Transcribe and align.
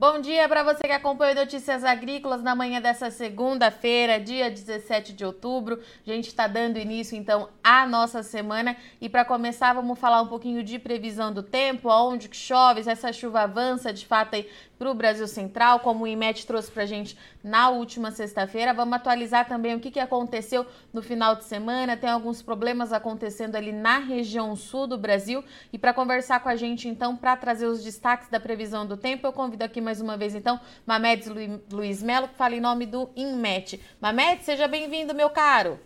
Bom 0.00 0.18
dia 0.18 0.48
para 0.48 0.62
você 0.62 0.80
que 0.84 0.92
acompanha 0.94 1.34
Notícias 1.34 1.84
Agrícolas 1.84 2.42
na 2.42 2.54
manhã 2.54 2.80
dessa 2.80 3.10
segunda-feira, 3.10 4.18
dia 4.18 4.50
17 4.50 5.12
de 5.12 5.26
outubro. 5.26 5.78
A 6.06 6.10
gente 6.10 6.28
está 6.28 6.46
dando 6.46 6.78
início 6.78 7.14
então 7.14 7.50
à 7.62 7.86
nossa 7.86 8.22
semana 8.22 8.74
e 8.98 9.10
para 9.10 9.26
começar 9.26 9.74
vamos 9.74 9.98
falar 9.98 10.22
um 10.22 10.26
pouquinho 10.26 10.64
de 10.64 10.78
previsão 10.78 11.30
do 11.30 11.42
tempo, 11.42 11.90
aonde 11.90 12.30
que 12.30 12.36
chove, 12.38 12.82
se 12.82 12.88
essa 12.88 13.12
chuva 13.12 13.42
avança 13.42 13.92
de 13.92 14.06
fato 14.06 14.36
aí 14.36 14.48
para 14.80 14.90
o 14.90 14.94
Brasil 14.94 15.28
Central, 15.28 15.80
como 15.80 16.04
o 16.04 16.06
IMET 16.06 16.46
trouxe 16.46 16.70
para 16.70 16.84
a 16.84 16.86
gente 16.86 17.14
na 17.44 17.68
última 17.68 18.10
sexta-feira. 18.10 18.72
Vamos 18.72 18.94
atualizar 18.94 19.46
também 19.46 19.74
o 19.74 19.78
que, 19.78 19.90
que 19.90 20.00
aconteceu 20.00 20.64
no 20.90 21.02
final 21.02 21.36
de 21.36 21.44
semana. 21.44 21.98
Tem 21.98 22.08
alguns 22.08 22.40
problemas 22.40 22.90
acontecendo 22.90 23.56
ali 23.56 23.72
na 23.72 23.98
região 23.98 24.56
sul 24.56 24.86
do 24.86 24.96
Brasil. 24.96 25.44
E 25.70 25.78
para 25.78 25.92
conversar 25.92 26.42
com 26.42 26.48
a 26.48 26.56
gente, 26.56 26.88
então, 26.88 27.14
para 27.14 27.36
trazer 27.36 27.66
os 27.66 27.84
destaques 27.84 28.30
da 28.30 28.40
previsão 28.40 28.86
do 28.86 28.96
tempo, 28.96 29.26
eu 29.26 29.34
convido 29.34 29.62
aqui 29.62 29.82
mais 29.82 30.00
uma 30.00 30.16
vez, 30.16 30.34
então, 30.34 30.58
Mamedes 30.86 31.30
Luiz 31.70 32.02
Melo, 32.02 32.28
que 32.28 32.34
fala 32.36 32.54
em 32.54 32.60
nome 32.60 32.86
do 32.86 33.10
INMET. 33.14 33.78
Mamedes, 34.00 34.46
seja 34.46 34.66
bem-vindo, 34.66 35.14
meu 35.14 35.28
caro. 35.28 35.78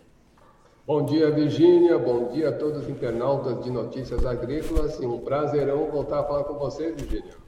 Bom 0.87 1.03
dia, 1.03 1.29
Virgínia. 1.31 1.97
Bom 1.97 2.29
dia 2.29 2.47
a 2.47 2.51
todos 2.53 2.83
os 2.83 2.89
internautas 2.89 3.61
de 3.61 3.71
Notícias 3.71 4.25
Agrícolas. 4.25 4.97
Um 5.01 5.19
prazerão 5.19 5.91
voltar 5.91 6.21
a 6.21 6.23
falar 6.23 6.45
com 6.45 6.53
você, 6.53 6.93
Virgínia. 6.93 7.44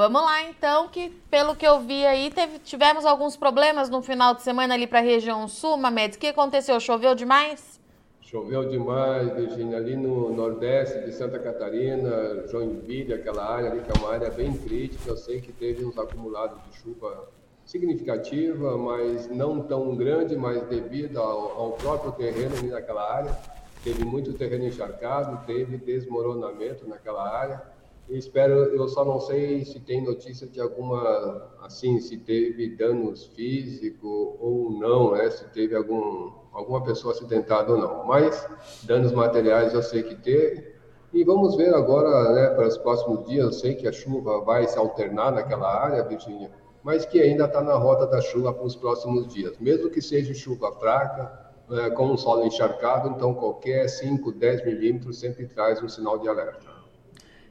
Vamos 0.00 0.22
lá 0.22 0.44
então, 0.44 0.88
que 0.88 1.10
pelo 1.30 1.54
que 1.54 1.66
eu 1.66 1.80
vi 1.80 2.06
aí, 2.06 2.30
teve, 2.30 2.58
tivemos 2.60 3.04
alguns 3.04 3.36
problemas 3.36 3.90
no 3.90 4.00
final 4.00 4.34
de 4.34 4.40
semana 4.40 4.72
ali 4.72 4.86
para 4.86 5.00
a 5.00 5.02
região 5.02 5.46
sul, 5.46 5.76
Mamedes. 5.76 6.16
O 6.16 6.20
que 6.20 6.28
aconteceu? 6.28 6.80
Choveu 6.80 7.14
demais? 7.14 7.78
Choveu 8.22 8.66
demais, 8.66 9.30
Virginia, 9.34 9.76
ali 9.76 9.94
no 9.96 10.34
nordeste 10.34 11.00
de 11.00 11.12
Santa 11.12 11.38
Catarina, 11.38 12.48
Joinville, 12.48 13.12
aquela 13.12 13.44
área 13.44 13.70
ali 13.70 13.82
que 13.82 13.90
é 13.90 14.00
uma 14.00 14.14
área 14.14 14.30
bem 14.30 14.56
crítica. 14.56 15.10
Eu 15.10 15.18
sei 15.18 15.38
que 15.42 15.52
teve 15.52 15.84
uns 15.84 15.98
acumulados 15.98 16.56
de 16.64 16.78
chuva 16.78 17.28
significativa, 17.66 18.78
mas 18.78 19.28
não 19.28 19.60
tão 19.60 19.94
grande, 19.96 20.34
mas 20.34 20.62
devido 20.62 21.18
ao, 21.18 21.60
ao 21.60 21.72
próprio 21.72 22.12
terreno 22.12 22.56
ali 22.56 22.68
naquela 22.68 23.16
área. 23.16 23.38
Teve 23.84 24.02
muito 24.02 24.32
terreno 24.32 24.64
encharcado, 24.64 25.44
teve 25.44 25.76
desmoronamento 25.76 26.88
naquela 26.88 27.28
área 27.30 27.79
espero, 28.08 28.54
eu 28.74 28.88
só 28.88 29.04
não 29.04 29.20
sei 29.20 29.64
se 29.64 29.78
tem 29.80 30.02
notícia 30.02 30.46
de 30.46 30.60
alguma, 30.60 31.50
assim, 31.62 32.00
se 32.00 32.16
teve 32.18 32.76
danos 32.76 33.26
físicos 33.26 34.36
ou 34.40 34.70
não, 34.70 35.12
né? 35.12 35.30
Se 35.30 35.44
teve 35.50 35.76
algum, 35.76 36.32
alguma 36.52 36.82
pessoa 36.82 37.14
acidentada 37.14 37.72
ou 37.72 37.78
não. 37.78 38.04
Mas 38.06 38.48
danos 38.82 39.12
materiais 39.12 39.74
eu 39.74 39.82
sei 39.82 40.02
que 40.02 40.16
teve. 40.16 40.70
E 41.12 41.24
vamos 41.24 41.56
ver 41.56 41.74
agora, 41.74 42.32
né, 42.32 42.54
para 42.54 42.68
os 42.68 42.78
próximos 42.78 43.24
dias. 43.26 43.44
Eu 43.44 43.52
sei 43.52 43.74
que 43.74 43.86
a 43.86 43.92
chuva 43.92 44.40
vai 44.42 44.66
se 44.66 44.78
alternar 44.78 45.32
naquela 45.32 45.68
área, 45.68 46.04
Virginia, 46.04 46.50
mas 46.82 47.04
que 47.04 47.20
ainda 47.20 47.46
está 47.46 47.60
na 47.60 47.74
rota 47.74 48.06
da 48.06 48.20
chuva 48.20 48.52
para 48.52 48.64
os 48.64 48.76
próximos 48.76 49.26
dias. 49.32 49.58
Mesmo 49.58 49.90
que 49.90 50.00
seja 50.00 50.32
chuva 50.34 50.72
fraca, 50.78 51.50
é, 51.72 51.90
com 51.90 52.06
um 52.06 52.16
solo 52.16 52.44
encharcado, 52.44 53.10
então 53.10 53.32
qualquer 53.32 53.88
5, 53.88 54.32
10 54.32 54.64
milímetros 54.64 55.20
sempre 55.20 55.46
traz 55.46 55.80
um 55.82 55.88
sinal 55.88 56.18
de 56.18 56.28
alerta. 56.28 56.79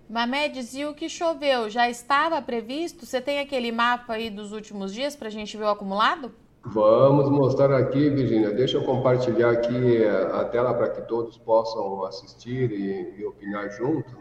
Mamedes, 0.09 0.73
e 0.73 0.83
o 0.85 0.95
que 0.95 1.07
choveu 1.07 1.69
já 1.69 1.87
estava 1.87 2.41
previsto? 2.41 3.05
Você 3.05 3.21
tem 3.21 3.39
aquele 3.39 3.71
mapa 3.71 4.13
aí 4.13 4.31
dos 4.31 4.51
últimos 4.51 4.91
dias 4.91 5.15
para 5.15 5.27
a 5.27 5.31
gente 5.31 5.55
ver 5.55 5.65
o 5.65 5.69
acumulado? 5.69 6.31
Vamos 6.65 7.29
mostrar 7.29 7.71
aqui, 7.77 8.09
Virginia. 8.09 8.49
Deixa 8.49 8.77
eu 8.77 8.83
compartilhar 8.83 9.51
aqui 9.51 10.03
a 10.33 10.43
tela 10.45 10.73
para 10.73 10.89
que 10.89 11.01
todos 11.03 11.37
possam 11.37 12.03
assistir 12.05 12.71
e, 12.71 13.19
e 13.19 13.23
opinar 13.23 13.69
junto. 13.69 14.17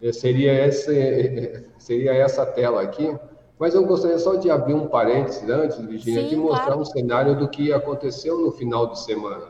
É, 0.00 0.10
seria, 0.12 0.66
esse, 0.66 1.66
seria 1.76 2.14
essa 2.14 2.46
tela 2.46 2.80
aqui. 2.80 3.14
Mas 3.58 3.74
eu 3.74 3.84
gostaria 3.84 4.18
só 4.18 4.36
de 4.36 4.50
abrir 4.50 4.72
um 4.72 4.86
parênteses 4.86 5.46
antes, 5.50 5.78
Virginia, 5.78 6.22
Sim, 6.22 6.28
de 6.28 6.36
mostrar 6.36 6.64
claro. 6.66 6.80
um 6.80 6.84
cenário 6.86 7.36
do 7.36 7.48
que 7.48 7.70
aconteceu 7.70 8.38
no 8.38 8.50
final 8.50 8.86
de 8.86 9.00
semana. 9.00 9.48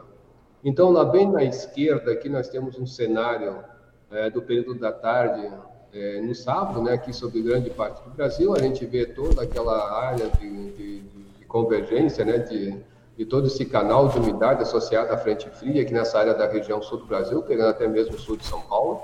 Então, 0.64 0.90
lá 0.90 1.04
bem 1.04 1.30
na 1.30 1.44
esquerda, 1.44 2.10
aqui 2.10 2.28
nós 2.28 2.48
temos 2.48 2.76
um 2.80 2.86
cenário 2.86 3.62
é, 4.10 4.30
do 4.30 4.42
período 4.42 4.74
da 4.74 4.92
tarde, 4.92 5.50
é, 5.92 6.20
no 6.20 6.34
sábado, 6.34 6.82
né, 6.82 6.92
aqui 6.92 7.12
sobre 7.12 7.40
grande 7.42 7.70
parte 7.70 8.02
do 8.02 8.10
Brasil, 8.10 8.54
a 8.54 8.58
gente 8.58 8.84
vê 8.84 9.06
toda 9.06 9.42
aquela 9.42 9.98
área 10.04 10.28
de, 10.38 10.70
de, 10.72 11.00
de 11.00 11.44
convergência, 11.46 12.24
né, 12.24 12.38
de, 12.38 12.76
de 13.16 13.24
todo 13.24 13.46
esse 13.46 13.64
canal 13.64 14.08
de 14.08 14.18
umidade 14.18 14.62
associado 14.62 15.12
à 15.12 15.16
frente 15.16 15.48
fria, 15.50 15.82
aqui 15.82 15.92
nessa 15.92 16.18
área 16.18 16.34
da 16.34 16.46
região 16.46 16.82
sul 16.82 16.98
do 16.98 17.06
Brasil, 17.06 17.42
pegando 17.42 17.70
até 17.70 17.88
mesmo 17.88 18.16
o 18.16 18.18
sul 18.18 18.36
de 18.36 18.44
São 18.44 18.60
Paulo. 18.60 19.00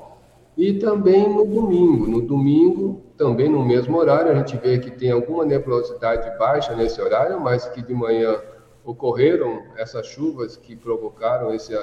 E 0.57 0.75
também 0.75 1.29
no 1.29 1.45
domingo. 1.45 2.07
No 2.07 2.21
domingo, 2.21 3.03
também 3.17 3.49
no 3.49 3.65
mesmo 3.65 3.97
horário, 3.97 4.31
a 4.31 4.35
gente 4.37 4.57
vê 4.57 4.79
que 4.79 4.91
tem 4.91 5.11
alguma 5.11 5.45
nebulosidade 5.45 6.39
baixa 6.39 6.77
nesse 6.77 7.01
horário, 7.01 7.41
mas 7.41 7.67
que 7.67 7.83
de 7.83 7.93
manhã 7.93 8.41
ocorreram 8.85 9.63
essas 9.77 10.07
chuvas 10.07 10.57
que 10.57 10.77
provocaram 10.77 11.53
esse, 11.53 11.75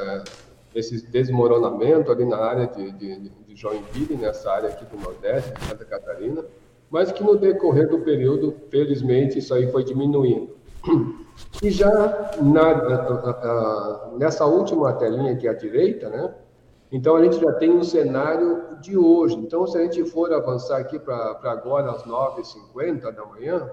esse 0.73 1.05
desmoronamento 1.07 2.11
ali 2.11 2.25
na 2.25 2.37
área 2.37 2.67
de, 2.67 2.91
de, 2.91 3.29
de 3.29 3.55
Joinville, 3.55 4.15
nessa 4.15 4.51
área 4.51 4.69
aqui 4.69 4.85
do 4.85 4.97
Nordeste, 5.01 5.51
de 5.53 5.65
Santa 5.65 5.85
Catarina, 5.85 6.45
mas 6.89 7.11
que 7.11 7.23
no 7.23 7.35
decorrer 7.35 7.89
do 7.89 7.99
período, 7.99 8.55
felizmente, 8.69 9.39
isso 9.39 9.53
aí 9.53 9.71
foi 9.71 9.83
diminuindo. 9.83 10.55
E 11.61 11.69
já 11.69 12.33
na, 12.41 14.11
nessa 14.17 14.45
última 14.45 14.93
telinha 14.93 15.33
aqui 15.33 15.47
à 15.47 15.53
direita, 15.53 16.09
né? 16.09 16.33
Então 16.91 17.15
a 17.15 17.23
gente 17.23 17.39
já 17.39 17.53
tem 17.53 17.71
um 17.71 17.83
cenário 17.83 18.77
de 18.81 18.97
hoje. 18.97 19.35
Então, 19.35 19.65
se 19.65 19.77
a 19.77 19.81
gente 19.81 20.03
for 20.05 20.33
avançar 20.33 20.77
aqui 20.77 20.99
para 20.99 21.39
agora, 21.43 21.91
às 21.91 22.03
9h50 22.03 23.11
da 23.13 23.25
manhã, 23.25 23.69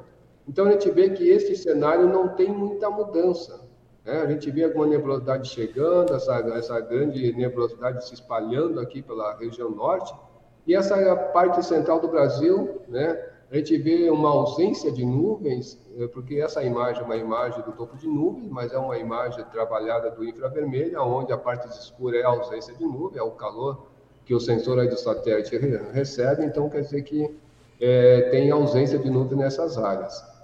então 0.46 0.66
a 0.66 0.70
gente 0.70 0.88
vê 0.90 1.10
que 1.10 1.28
esse 1.28 1.56
cenário 1.56 2.06
não 2.06 2.28
tem 2.28 2.48
muita 2.48 2.88
mudança. 2.88 3.67
É, 4.08 4.22
a 4.22 4.26
gente 4.26 4.50
vê 4.50 4.64
alguma 4.64 4.86
nebulosidade 4.86 5.50
chegando, 5.50 6.14
essa, 6.14 6.36
essa 6.56 6.80
grande 6.80 7.30
nebulosidade 7.34 8.06
se 8.08 8.14
espalhando 8.14 8.80
aqui 8.80 9.02
pela 9.02 9.36
região 9.36 9.70
norte, 9.70 10.14
e 10.66 10.74
essa 10.74 11.14
parte 11.14 11.62
central 11.62 12.00
do 12.00 12.08
Brasil, 12.08 12.80
né, 12.88 13.22
a 13.50 13.56
gente 13.56 13.76
vê 13.76 14.08
uma 14.08 14.30
ausência 14.30 14.90
de 14.90 15.04
nuvens, 15.04 15.78
é, 15.98 16.06
porque 16.06 16.36
essa 16.36 16.62
imagem 16.62 17.02
é 17.02 17.04
uma 17.04 17.16
imagem 17.18 17.62
do 17.64 17.72
topo 17.72 17.98
de 17.98 18.08
nuvens, 18.08 18.48
mas 18.50 18.72
é 18.72 18.78
uma 18.78 18.96
imagem 18.96 19.44
trabalhada 19.52 20.10
do 20.10 20.24
infravermelho, 20.24 20.98
onde 21.02 21.30
a 21.30 21.36
parte 21.36 21.68
escura 21.68 22.16
é 22.16 22.22
a 22.22 22.28
ausência 22.28 22.74
de 22.74 22.84
nuvem, 22.86 23.18
é 23.18 23.22
o 23.22 23.32
calor 23.32 23.88
que 24.24 24.34
o 24.34 24.40
sensor 24.40 24.88
do 24.88 24.96
satélite 24.96 25.54
recebe, 25.92 26.46
então 26.46 26.70
quer 26.70 26.80
dizer 26.80 27.02
que 27.02 27.30
é, 27.78 28.22
tem 28.30 28.50
ausência 28.50 28.98
de 28.98 29.10
nuvem 29.10 29.36
nessas 29.36 29.76
áreas. 29.76 30.37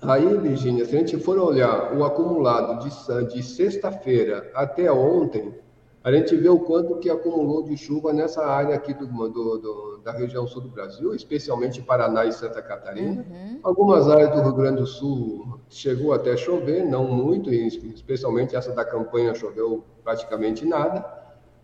Aí, 0.00 0.36
Virginia, 0.38 0.84
se 0.84 0.94
a 0.94 0.98
gente 1.00 1.18
for 1.18 1.38
olhar 1.38 1.96
o 1.96 2.04
acumulado 2.04 2.84
de, 2.84 3.34
de 3.34 3.42
sexta-feira 3.42 4.50
até 4.54 4.90
ontem, 4.92 5.52
a 6.04 6.12
gente 6.12 6.36
vê 6.36 6.48
o 6.48 6.60
quanto 6.60 6.96
que 6.98 7.10
acumulou 7.10 7.64
de 7.64 7.76
chuva 7.76 8.12
nessa 8.12 8.46
área 8.46 8.74
aqui 8.74 8.94
do, 8.94 9.06
do, 9.06 9.58
do 9.58 10.00
da 10.04 10.12
região 10.12 10.46
sul 10.46 10.62
do 10.62 10.68
Brasil, 10.68 11.14
especialmente 11.14 11.82
Paraná 11.82 12.24
e 12.24 12.32
Santa 12.32 12.62
Catarina. 12.62 13.26
Uhum. 13.28 13.58
Algumas 13.62 14.08
áreas 14.08 14.30
do 14.30 14.40
Rio 14.40 14.54
Grande 14.54 14.80
do 14.80 14.86
Sul 14.86 15.60
chegou 15.68 16.12
até 16.12 16.36
chover, 16.36 16.86
não 16.86 17.04
muito, 17.04 17.52
especialmente 17.52 18.56
essa 18.56 18.72
da 18.72 18.84
campanha 18.84 19.34
choveu 19.34 19.84
praticamente 20.02 20.64
nada. 20.64 21.04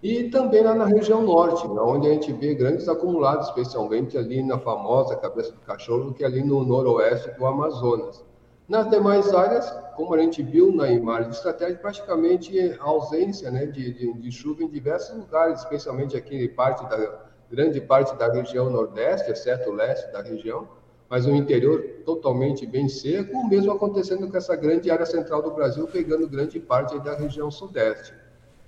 E 0.05 0.29
também 0.29 0.63
lá 0.63 0.75
na 0.75 0.85
região 0.85 1.23
norte, 1.23 1.67
onde 1.67 2.07
a 2.07 2.13
gente 2.13 2.31
vê 2.31 2.55
grandes 2.55 2.87
acumulados, 2.91 3.49
especialmente 3.49 4.19
ali 4.19 4.43
na 4.43 4.59
famosa 4.59 5.17
Cabeça 5.17 5.53
do 5.53 5.61
Cachorro, 5.61 6.13
que 6.13 6.23
é 6.23 6.27
ali 6.27 6.45
no 6.45 6.63
noroeste 6.63 7.31
do 7.39 7.47
Amazonas. 7.47 8.23
Nas 8.69 8.91
demais 8.91 9.33
áreas, 9.33 9.67
como 9.97 10.13
a 10.15 10.19
gente 10.19 10.43
viu 10.43 10.71
na 10.77 10.91
imagem 10.91 11.31
de 11.31 11.75
praticamente 11.79 12.77
ausência 12.81 13.51
né, 13.51 13.65
de, 13.65 13.95
de, 13.95 14.13
de, 14.13 14.31
chuva 14.31 14.63
em 14.63 14.69
diversos 14.69 15.17
lugares, 15.17 15.61
especialmente 15.61 16.15
aqui 16.19 16.49
parte 16.49 16.87
da 16.87 17.25
grande 17.51 17.81
parte 17.81 18.15
da 18.15 18.31
região 18.31 18.69
nordeste, 18.69 19.31
exceto 19.31 19.71
o 19.71 19.73
leste 19.73 20.13
da 20.13 20.21
região, 20.21 20.69
mas 21.09 21.25
o 21.25 21.35
interior 21.35 21.83
totalmente 22.05 22.67
bem 22.67 22.91
seco, 22.91 23.39
o 23.39 23.49
mesmo 23.49 23.73
acontecendo 23.73 24.31
com 24.31 24.37
essa 24.37 24.55
grande 24.55 24.91
área 24.91 25.07
central 25.07 25.41
do 25.41 25.53
Brasil, 25.53 25.87
pegando 25.87 26.29
grande 26.29 26.61
parte 26.61 26.99
da 26.99 27.15
região 27.15 27.51
sudeste. 27.51 28.24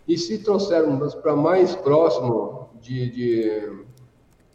E 0.06 0.16
se 0.16 0.38
trouxermos 0.38 1.14
para 1.14 1.34
mais 1.34 1.74
próximo 1.74 2.70
de, 2.80 3.10
de 3.10 3.86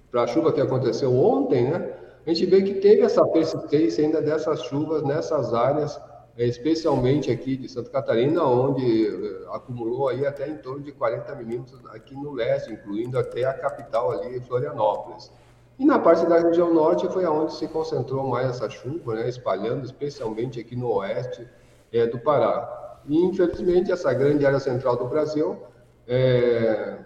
para 0.09 0.23
a 0.23 0.27
chuva 0.27 0.51
que 0.51 0.61
aconteceu 0.61 1.13
ontem, 1.15 1.69
né, 1.69 1.93
a 2.25 2.29
gente 2.29 2.45
vê 2.45 2.61
que 2.61 2.75
teve 2.75 3.01
essa 3.01 3.25
persistência 3.25 4.03
ainda 4.03 4.21
dessas 4.21 4.61
chuvas 4.63 5.01
nessas 5.03 5.53
áreas, 5.53 5.99
eh, 6.37 6.45
especialmente 6.45 7.31
aqui 7.31 7.57
de 7.57 7.67
Santa 7.67 7.89
Catarina, 7.89 8.43
onde 8.43 9.07
eh, 9.07 9.45
acumulou 9.51 10.07
aí 10.07 10.25
até 10.25 10.47
em 10.47 10.57
torno 10.57 10.83
de 10.83 10.91
40 10.91 11.33
milímetros 11.35 11.81
aqui 11.87 12.13
no 12.13 12.31
leste, 12.31 12.71
incluindo 12.71 13.17
até 13.17 13.45
a 13.45 13.53
capital 13.53 14.11
ali, 14.11 14.39
Florianópolis. 14.41 15.31
E 15.79 15.85
na 15.85 15.97
parte 15.97 16.27
da 16.27 16.37
região 16.37 16.71
norte 16.71 17.07
foi 17.07 17.25
aonde 17.25 17.55
se 17.55 17.67
concentrou 17.67 18.27
mais 18.27 18.49
essa 18.49 18.69
chuva, 18.69 19.15
né, 19.15 19.27
espalhando 19.27 19.83
especialmente 19.83 20.59
aqui 20.59 20.75
no 20.75 20.91
oeste 20.93 21.47
é, 21.91 22.05
do 22.05 22.19
Pará. 22.19 22.80
E, 23.07 23.17
infelizmente, 23.17 23.91
essa 23.91 24.13
grande 24.13 24.45
área 24.45 24.59
central 24.59 24.97
do 24.97 25.07
Brasil, 25.07 25.57
é, 26.07 26.97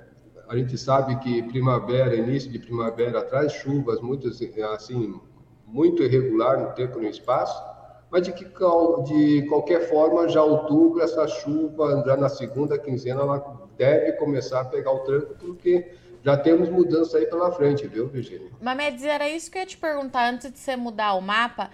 a 0.48 0.56
gente 0.56 0.78
sabe 0.78 1.16
que 1.18 1.44
primavera, 1.44 2.16
início 2.16 2.52
de 2.52 2.60
primavera, 2.60 3.22
traz 3.22 3.54
chuvas 3.54 4.00
muito 4.02 4.28
assim, 4.74 5.20
muito 5.66 6.04
irregular 6.04 6.60
no 6.60 6.74
tempo 6.74 7.00
e 7.00 7.04
no 7.04 7.10
espaço, 7.10 7.64
mas 8.12 8.22
de 8.22 8.32
que 8.32 8.46
de 8.46 9.46
qualquer 9.48 9.90
forma, 9.90 10.28
já 10.30 10.44
outubro, 10.44 11.02
essa 11.02 11.28
chuva, 11.28 12.04
já 12.06 12.16
na 12.16 12.30
segunda 12.30 12.78
quinzena, 12.78 13.22
ela 13.22 13.68
deve 13.78 14.14
começar 14.14 14.62
a 14.62 14.66
pegar 14.66 14.92
o 14.92 15.00
tranco, 15.00 15.36
porque 15.40 15.92
já 16.24 16.38
temos 16.38 16.70
mudança 16.70 17.18
aí 17.18 17.26
pela 17.26 17.52
frente, 17.52 17.88
viu, 17.88 18.08
Virginia? 18.08 18.50
Mamedes, 18.62 19.04
era 19.04 19.30
isso 19.30 19.52
que 19.52 19.58
eu 19.58 19.62
ia 19.62 19.68
te 19.68 19.78
perguntar 19.78 20.32
antes 20.32 20.52
de 20.52 20.58
você 20.58 20.76
mudar 20.76 21.14
o 21.14 21.22
mapa. 21.22 21.70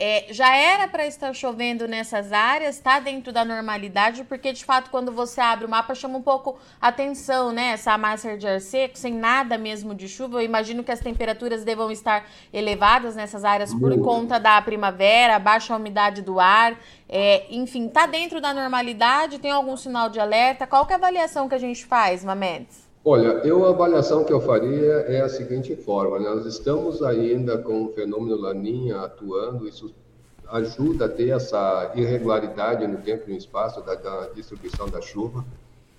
É, 0.00 0.26
já 0.30 0.54
era 0.54 0.86
para 0.86 1.06
estar 1.06 1.34
chovendo 1.34 1.88
nessas 1.88 2.32
áreas, 2.32 2.76
está 2.76 3.00
dentro 3.00 3.32
da 3.32 3.44
normalidade, 3.44 4.22
porque 4.22 4.52
de 4.52 4.64
fato, 4.64 4.90
quando 4.90 5.10
você 5.10 5.40
abre 5.40 5.66
o 5.66 5.68
mapa, 5.68 5.92
chama 5.92 6.18
um 6.18 6.22
pouco 6.22 6.56
atenção, 6.80 7.50
né? 7.50 7.72
Essa 7.72 7.98
massa 7.98 8.36
de 8.38 8.46
ar 8.46 8.60
seco, 8.60 8.96
sem 8.96 9.12
nada 9.12 9.58
mesmo 9.58 9.94
de 9.96 10.08
chuva. 10.08 10.38
Eu 10.38 10.44
imagino 10.44 10.84
que 10.84 10.92
as 10.92 11.00
temperaturas 11.00 11.64
devam 11.64 11.90
estar 11.90 12.28
elevadas 12.52 13.16
nessas 13.16 13.44
áreas 13.44 13.72
por 13.74 13.90
Muito. 13.90 14.04
conta 14.04 14.38
da 14.38 14.62
primavera, 14.62 15.38
baixa 15.38 15.74
umidade 15.74 16.22
do 16.22 16.38
ar. 16.38 16.78
É, 17.08 17.46
enfim, 17.50 17.88
está 17.88 18.06
dentro 18.06 18.40
da 18.40 18.54
normalidade? 18.54 19.40
Tem 19.40 19.50
algum 19.50 19.76
sinal 19.76 20.08
de 20.08 20.20
alerta? 20.20 20.66
Qual 20.66 20.86
que 20.86 20.92
é 20.92 20.96
a 20.96 20.98
avaliação 20.98 21.48
que 21.48 21.56
a 21.56 21.58
gente 21.58 21.84
faz, 21.84 22.24
Mamedes? 22.24 22.87
Olha, 23.10 23.40
eu 23.42 23.64
a 23.64 23.70
avaliação 23.70 24.22
que 24.22 24.30
eu 24.30 24.38
faria 24.38 24.92
é 25.08 25.22
a 25.22 25.30
seguinte 25.30 25.74
forma: 25.74 26.18
né? 26.18 26.28
nós 26.28 26.44
estamos 26.44 27.02
ainda 27.02 27.56
com 27.56 27.86
o 27.86 27.88
fenômeno 27.94 28.36
Laninha 28.36 28.98
atuando, 28.98 29.66
isso 29.66 29.94
ajuda 30.46 31.06
a 31.06 31.08
ter 31.08 31.30
essa 31.30 31.90
irregularidade 31.94 32.86
no 32.86 32.98
tempo 32.98 33.24
e 33.26 33.32
no 33.32 33.38
espaço 33.38 33.80
da, 33.80 33.94
da 33.94 34.28
distribuição 34.34 34.90
da 34.90 35.00
chuva. 35.00 35.42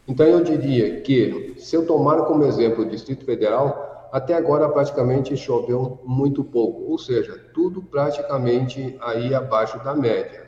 Então 0.08 0.24
eu 0.24 0.44
diria 0.44 1.02
que, 1.02 1.56
se 1.58 1.76
eu 1.76 1.84
tomar 1.84 2.26
como 2.26 2.46
exemplo 2.46 2.84
o 2.84 2.88
Distrito 2.88 3.26
Federal, 3.26 4.08
até 4.12 4.36
agora 4.36 4.70
praticamente 4.70 5.36
choveu 5.36 6.00
muito 6.06 6.44
pouco, 6.44 6.92
ou 6.92 7.00
seja, 7.00 7.44
tudo 7.56 7.82
praticamente 7.82 8.96
aí 9.02 9.34
abaixo 9.34 9.84
da 9.84 9.96
média. 9.96 10.48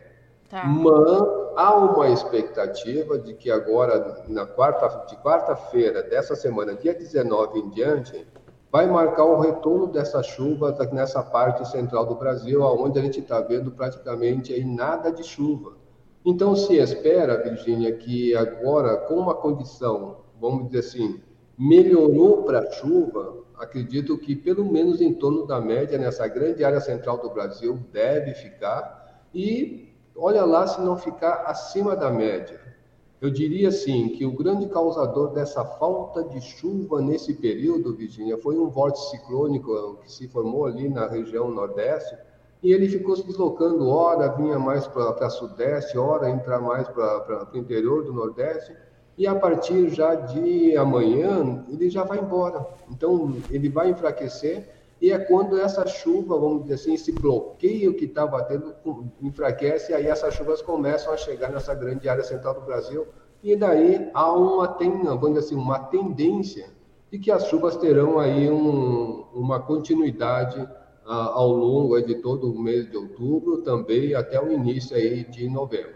Tá. 0.52 0.66
Mas 0.66 1.22
há 1.56 1.78
uma 1.78 2.10
expectativa 2.10 3.18
de 3.18 3.34
que 3.34 3.50
agora, 3.50 4.22
na 4.28 4.46
quarta, 4.46 5.06
de 5.08 5.16
quarta-feira 5.16 6.04
dessa 6.04 6.36
semana, 6.36 6.76
dia 6.76 6.94
19 6.94 7.58
em 7.58 7.70
diante, 7.70 8.28
vai 8.70 8.86
marcar 8.86 9.24
o 9.24 9.40
retorno 9.40 9.88
dessa 9.88 10.22
chuva 10.22 10.78
nessa 10.92 11.24
parte 11.24 11.66
central 11.70 12.06
do 12.06 12.16
Brasil, 12.16 12.62
onde 12.62 13.00
a 13.00 13.02
gente 13.02 13.22
está 13.22 13.40
vendo 13.40 13.72
praticamente 13.72 14.54
aí 14.54 14.66
nada 14.66 15.10
de 15.10 15.24
chuva. 15.24 15.78
Então 16.26 16.54
se 16.54 16.76
espera, 16.76 17.42
Virgínia, 17.42 17.96
que 17.96 18.36
agora, 18.36 18.98
com 18.98 19.16
uma 19.16 19.34
condição, 19.34 20.18
vamos 20.38 20.66
dizer 20.66 20.80
assim, 20.80 21.22
melhorou 21.58 22.44
para 22.44 22.60
a 22.60 22.72
chuva, 22.72 23.38
acredito 23.58 24.18
que 24.18 24.36
pelo 24.36 24.66
menos 24.66 25.00
em 25.00 25.14
torno 25.14 25.48
da 25.48 25.62
média 25.62 25.98
nessa 25.98 26.28
grande 26.28 26.62
área 26.62 26.82
central 26.82 27.20
do 27.20 27.30
Brasil 27.30 27.80
deve 27.94 28.34
ficar 28.34 29.24
e 29.34 29.91
olha 30.16 30.46
lá 30.46 30.68
se 30.68 30.82
não 30.82 30.98
ficar 30.98 31.44
acima 31.46 31.96
da 31.96 32.10
média. 32.10 32.60
Eu 33.22 33.30
diria 33.30 33.70
assim 33.70 34.10
que 34.10 34.26
o 34.26 34.32
grande 34.32 34.68
causador 34.68 35.32
dessa 35.32 35.64
falta 35.64 36.24
de 36.24 36.42
chuva 36.42 37.02
nesse 37.02 37.36
período, 37.36 37.94
Virginia, 37.94 38.38
foi 38.38 38.58
um 38.58 38.68
vórtice 38.68 39.12
ciclônico 39.12 39.98
que 39.98 40.12
se 40.12 40.28
formou 40.28 40.66
ali 40.66 40.90
na 40.90 41.08
região 41.08 41.52
nordeste 41.52 42.18
e 42.64 42.74
ele 42.74 42.90
ficou 42.90 43.16
se 43.16 43.24
deslocando, 43.24 43.88
ora 43.88 44.28
vinha 44.30 44.58
mais 44.58 44.88
para 44.88 45.30
sudeste, 45.30 45.98
ora 45.98 46.30
entrar 46.30 46.60
mais 46.60 46.88
para 46.88 47.48
o 47.54 47.58
interior 47.58 48.04
do 48.04 48.12
nordeste 48.12 48.76
e 49.18 49.28
a 49.28 49.36
partir 49.36 49.90
já 49.90 50.16
de 50.16 50.76
amanhã 50.76 51.64
ele 51.70 51.92
já 51.92 52.04
vai 52.04 52.20
embora. 52.20 52.66
Então 52.90 53.36
ele 53.52 53.70
vai 53.70 53.92
enfraquecer 53.92 54.68
e 55.02 55.12
é 55.12 55.18
quando 55.18 55.60
essa 55.60 55.86
chuva, 55.88 56.38
vamos 56.38 56.62
dizer 56.64 56.76
assim, 56.76 56.94
esse 56.94 57.12
bloqueio 57.12 57.96
que 57.96 58.06
estava 58.06 58.44
tendo 58.44 58.76
enfraquece, 59.22 59.92
e 59.92 59.96
aí 59.96 60.06
essas 60.06 60.36
chuvas 60.36 60.62
começam 60.62 61.12
a 61.12 61.18
chegar 61.18 61.52
nessa 61.52 61.74
grande 61.74 62.08
área 62.08 62.24
central 62.24 62.54
do 62.54 62.62
Brasil, 62.62 63.08
e 63.42 63.56
daí 63.56 64.12
há 64.14 64.32
uma, 64.32 64.68
tem, 64.68 64.92
vamos 65.02 65.30
dizer 65.30 65.40
assim, 65.40 65.56
uma 65.56 65.80
tendência 65.80 66.70
de 67.12 67.18
que 67.18 67.32
as 67.32 67.48
chuvas 67.48 67.76
terão 67.78 68.20
aí 68.20 68.50
um, 68.50 69.26
uma 69.34 69.60
continuidade 69.60 70.70
ao 71.04 71.52
longo 71.52 72.00
de 72.00 72.16
todo 72.22 72.52
o 72.52 72.60
mês 72.60 72.90
de 72.90 72.96
outubro, 72.96 73.64
também 73.64 74.14
até 74.14 74.40
o 74.40 74.52
início 74.52 74.96
aí 74.96 75.24
de 75.24 75.50
novembro. 75.50 75.96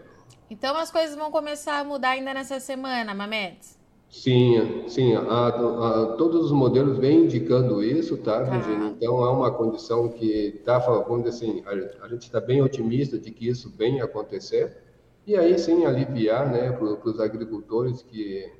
Então 0.50 0.76
as 0.76 0.90
coisas 0.90 1.16
vão 1.16 1.30
começar 1.30 1.78
a 1.78 1.84
mudar 1.84 2.10
ainda 2.10 2.34
nessa 2.34 2.58
semana, 2.58 3.14
Mametes? 3.14 3.78
Sim, 4.22 4.88
sim, 4.88 5.14
a, 5.14 5.48
a, 5.48 6.06
todos 6.16 6.46
os 6.46 6.50
modelos 6.50 6.96
vêm 6.98 7.24
indicando 7.24 7.82
isso, 7.82 8.16
tá, 8.16 8.42
tá. 8.42 8.50
Virginia? 8.50 8.88
Então 8.88 9.22
é 9.22 9.30
uma 9.30 9.52
condição 9.52 10.08
que 10.08 10.54
está, 10.58 10.78
vamos 10.78 11.24
dizer 11.24 11.46
assim, 11.46 11.62
a, 11.66 12.04
a 12.04 12.08
gente 12.08 12.22
está 12.22 12.40
bem 12.40 12.62
otimista 12.62 13.18
de 13.18 13.30
que 13.30 13.46
isso 13.46 13.70
venha 13.76 14.04
acontecer, 14.04 14.74
e 15.26 15.36
aí 15.36 15.58
sim 15.58 15.84
aliviar, 15.84 16.50
né, 16.50 16.72
para 16.72 17.10
os 17.10 17.20
agricultores 17.20 18.00
que 18.00 18.50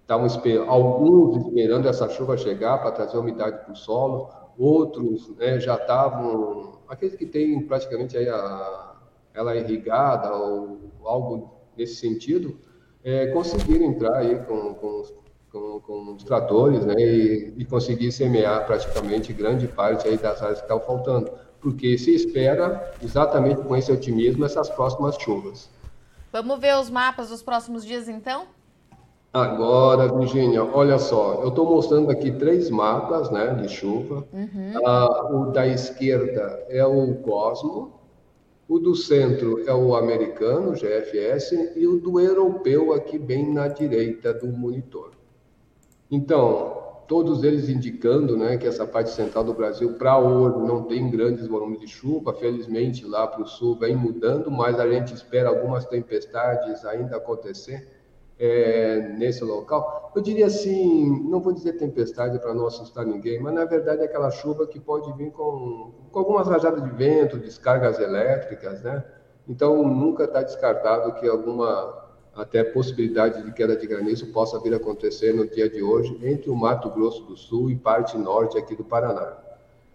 estavam 0.00 0.26
esperando, 0.26 0.70
alguns 0.70 1.46
esperando 1.46 1.88
essa 1.88 2.08
chuva 2.08 2.38
chegar 2.38 2.78
para 2.78 2.90
trazer 2.92 3.18
umidade 3.18 3.64
para 3.64 3.72
o 3.72 3.76
solo, 3.76 4.30
outros 4.58 5.28
né, 5.36 5.60
já 5.60 5.74
estavam, 5.74 6.78
aqueles 6.88 7.16
que 7.16 7.26
têm 7.26 7.60
praticamente 7.66 8.16
aí 8.16 8.30
a, 8.30 8.96
ela 9.34 9.54
irrigada 9.56 10.34
ou 10.34 10.90
algo 11.04 11.50
nesse 11.76 11.96
sentido, 11.96 12.56
é, 13.04 13.26
conseguir 13.28 13.82
entrar 13.82 14.16
aí 14.16 14.38
com, 14.40 14.74
com, 14.74 15.02
com, 15.50 15.80
com 15.80 16.14
os 16.14 16.22
tratores 16.24 16.84
né, 16.84 16.94
e, 16.98 17.54
e, 17.58 17.64
conseguir 17.64 18.12
semear 18.12 18.66
praticamente 18.66 19.32
grande 19.32 19.66
parte 19.66 20.06
aí 20.08 20.16
das 20.16 20.40
áreas 20.42 20.58
que 20.58 20.64
estão 20.64 20.80
faltando, 20.80 21.30
porque 21.60 21.98
se 21.98 22.14
espera 22.14 22.92
exatamente 23.02 23.62
com 23.62 23.76
esse 23.76 23.90
otimismo 23.90 24.44
essas 24.44 24.68
próximas 24.70 25.16
chuvas. 25.16 25.68
Vamos 26.32 26.58
ver 26.58 26.76
os 26.76 26.88
mapas 26.88 27.28
dos 27.28 27.42
próximos 27.42 27.84
dias 27.84 28.08
então? 28.08 28.46
Agora, 29.32 30.12
Virginia, 30.12 30.62
olha 30.62 30.98
só, 30.98 31.40
eu 31.42 31.48
estou 31.48 31.64
mostrando 31.66 32.10
aqui 32.10 32.30
três 32.32 32.68
mapas 32.68 33.30
né, 33.30 33.54
de 33.54 33.68
chuva. 33.68 34.26
Uhum. 34.30 34.72
Ah, 34.84 35.28
o 35.32 35.50
da 35.50 35.66
esquerda 35.66 36.62
é 36.68 36.84
o 36.84 37.14
Cosmo, 37.16 37.94
o 38.72 38.78
do 38.78 38.94
centro 38.94 39.62
é 39.68 39.74
o 39.74 39.94
americano, 39.94 40.72
GFS, 40.72 41.52
e 41.76 41.86
o 41.86 41.98
do 41.98 42.18
europeu 42.18 42.94
aqui 42.94 43.18
bem 43.18 43.52
na 43.52 43.68
direita 43.68 44.32
do 44.32 44.46
monitor. 44.46 45.10
Então, 46.10 47.02
todos 47.06 47.44
eles 47.44 47.68
indicando 47.68 48.34
né, 48.34 48.56
que 48.56 48.66
essa 48.66 48.86
parte 48.86 49.10
central 49.10 49.44
do 49.44 49.52
Brasil, 49.52 49.92
para 49.98 50.18
hoje, 50.18 50.66
não 50.66 50.84
tem 50.84 51.10
grandes 51.10 51.46
volumes 51.46 51.80
de 51.80 51.86
chuva. 51.86 52.32
Felizmente, 52.32 53.04
lá 53.04 53.26
para 53.26 53.42
o 53.42 53.46
sul 53.46 53.76
vem 53.76 53.94
mudando, 53.94 54.50
mas 54.50 54.80
a 54.80 54.90
gente 54.90 55.12
espera 55.12 55.50
algumas 55.50 55.84
tempestades 55.84 56.82
ainda 56.86 57.18
acontecer 57.18 57.86
é, 58.38 59.11
nesse 59.22 59.44
local. 59.44 60.10
Eu 60.14 60.20
diria 60.20 60.46
assim, 60.46 61.22
não 61.28 61.40
vou 61.40 61.52
dizer 61.52 61.74
tempestade 61.74 62.38
para 62.38 62.52
não 62.52 62.66
assustar 62.66 63.06
ninguém, 63.06 63.40
mas 63.40 63.54
na 63.54 63.64
verdade 63.64 64.02
é 64.02 64.04
aquela 64.04 64.30
chuva 64.30 64.66
que 64.66 64.80
pode 64.80 65.12
vir 65.12 65.30
com, 65.30 65.92
com 66.10 66.18
algumas 66.18 66.48
rajadas 66.48 66.82
de 66.82 66.90
vento, 66.90 67.38
descargas 67.38 67.98
elétricas, 68.00 68.82
né? 68.82 69.04
Então 69.48 69.82
nunca 69.84 70.24
está 70.24 70.42
descartado 70.42 71.14
que 71.14 71.28
alguma 71.28 72.00
até 72.34 72.64
possibilidade 72.64 73.42
de 73.42 73.52
queda 73.52 73.76
de 73.76 73.86
granizo 73.86 74.32
possa 74.32 74.58
vir 74.58 74.72
a 74.72 74.76
acontecer 74.76 75.34
no 75.34 75.46
dia 75.46 75.68
de 75.68 75.82
hoje 75.82 76.18
entre 76.22 76.50
o 76.50 76.56
Mato 76.56 76.90
Grosso 76.90 77.22
do 77.24 77.36
Sul 77.36 77.70
e 77.70 77.76
parte 77.76 78.16
norte 78.16 78.56
aqui 78.58 78.74
do 78.74 78.84
Paraná. 78.84 79.36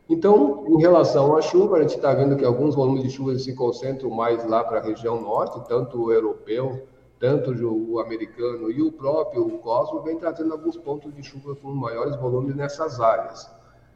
Então, 0.09 0.63
em 0.69 0.79
relação 0.79 1.35
à 1.35 1.41
chuva, 1.41 1.77
a 1.77 1.81
gente 1.81 1.95
está 1.95 2.13
vendo 2.13 2.37
que 2.37 2.45
alguns 2.45 2.75
volumes 2.75 3.03
de 3.03 3.09
chuva 3.09 3.37
se 3.37 3.53
concentram 3.53 4.09
mais 4.09 4.47
lá 4.47 4.63
para 4.63 4.79
a 4.79 4.83
região 4.83 5.19
norte, 5.19 5.67
tanto 5.67 6.01
o 6.01 6.11
europeu 6.13 6.87
tanto 7.19 7.51
o 7.51 7.99
americano 7.99 8.69
e 8.69 8.81
o 8.81 8.91
próprio 8.91 9.49
Cosmo 9.59 10.01
vem 10.01 10.17
trazendo 10.17 10.53
alguns 10.53 10.77
pontos 10.77 11.13
de 11.13 11.23
chuva 11.23 11.55
com 11.55 11.69
maiores 11.69 12.15
volumes 12.15 12.55
nessas 12.55 12.99
áreas. 12.99 13.49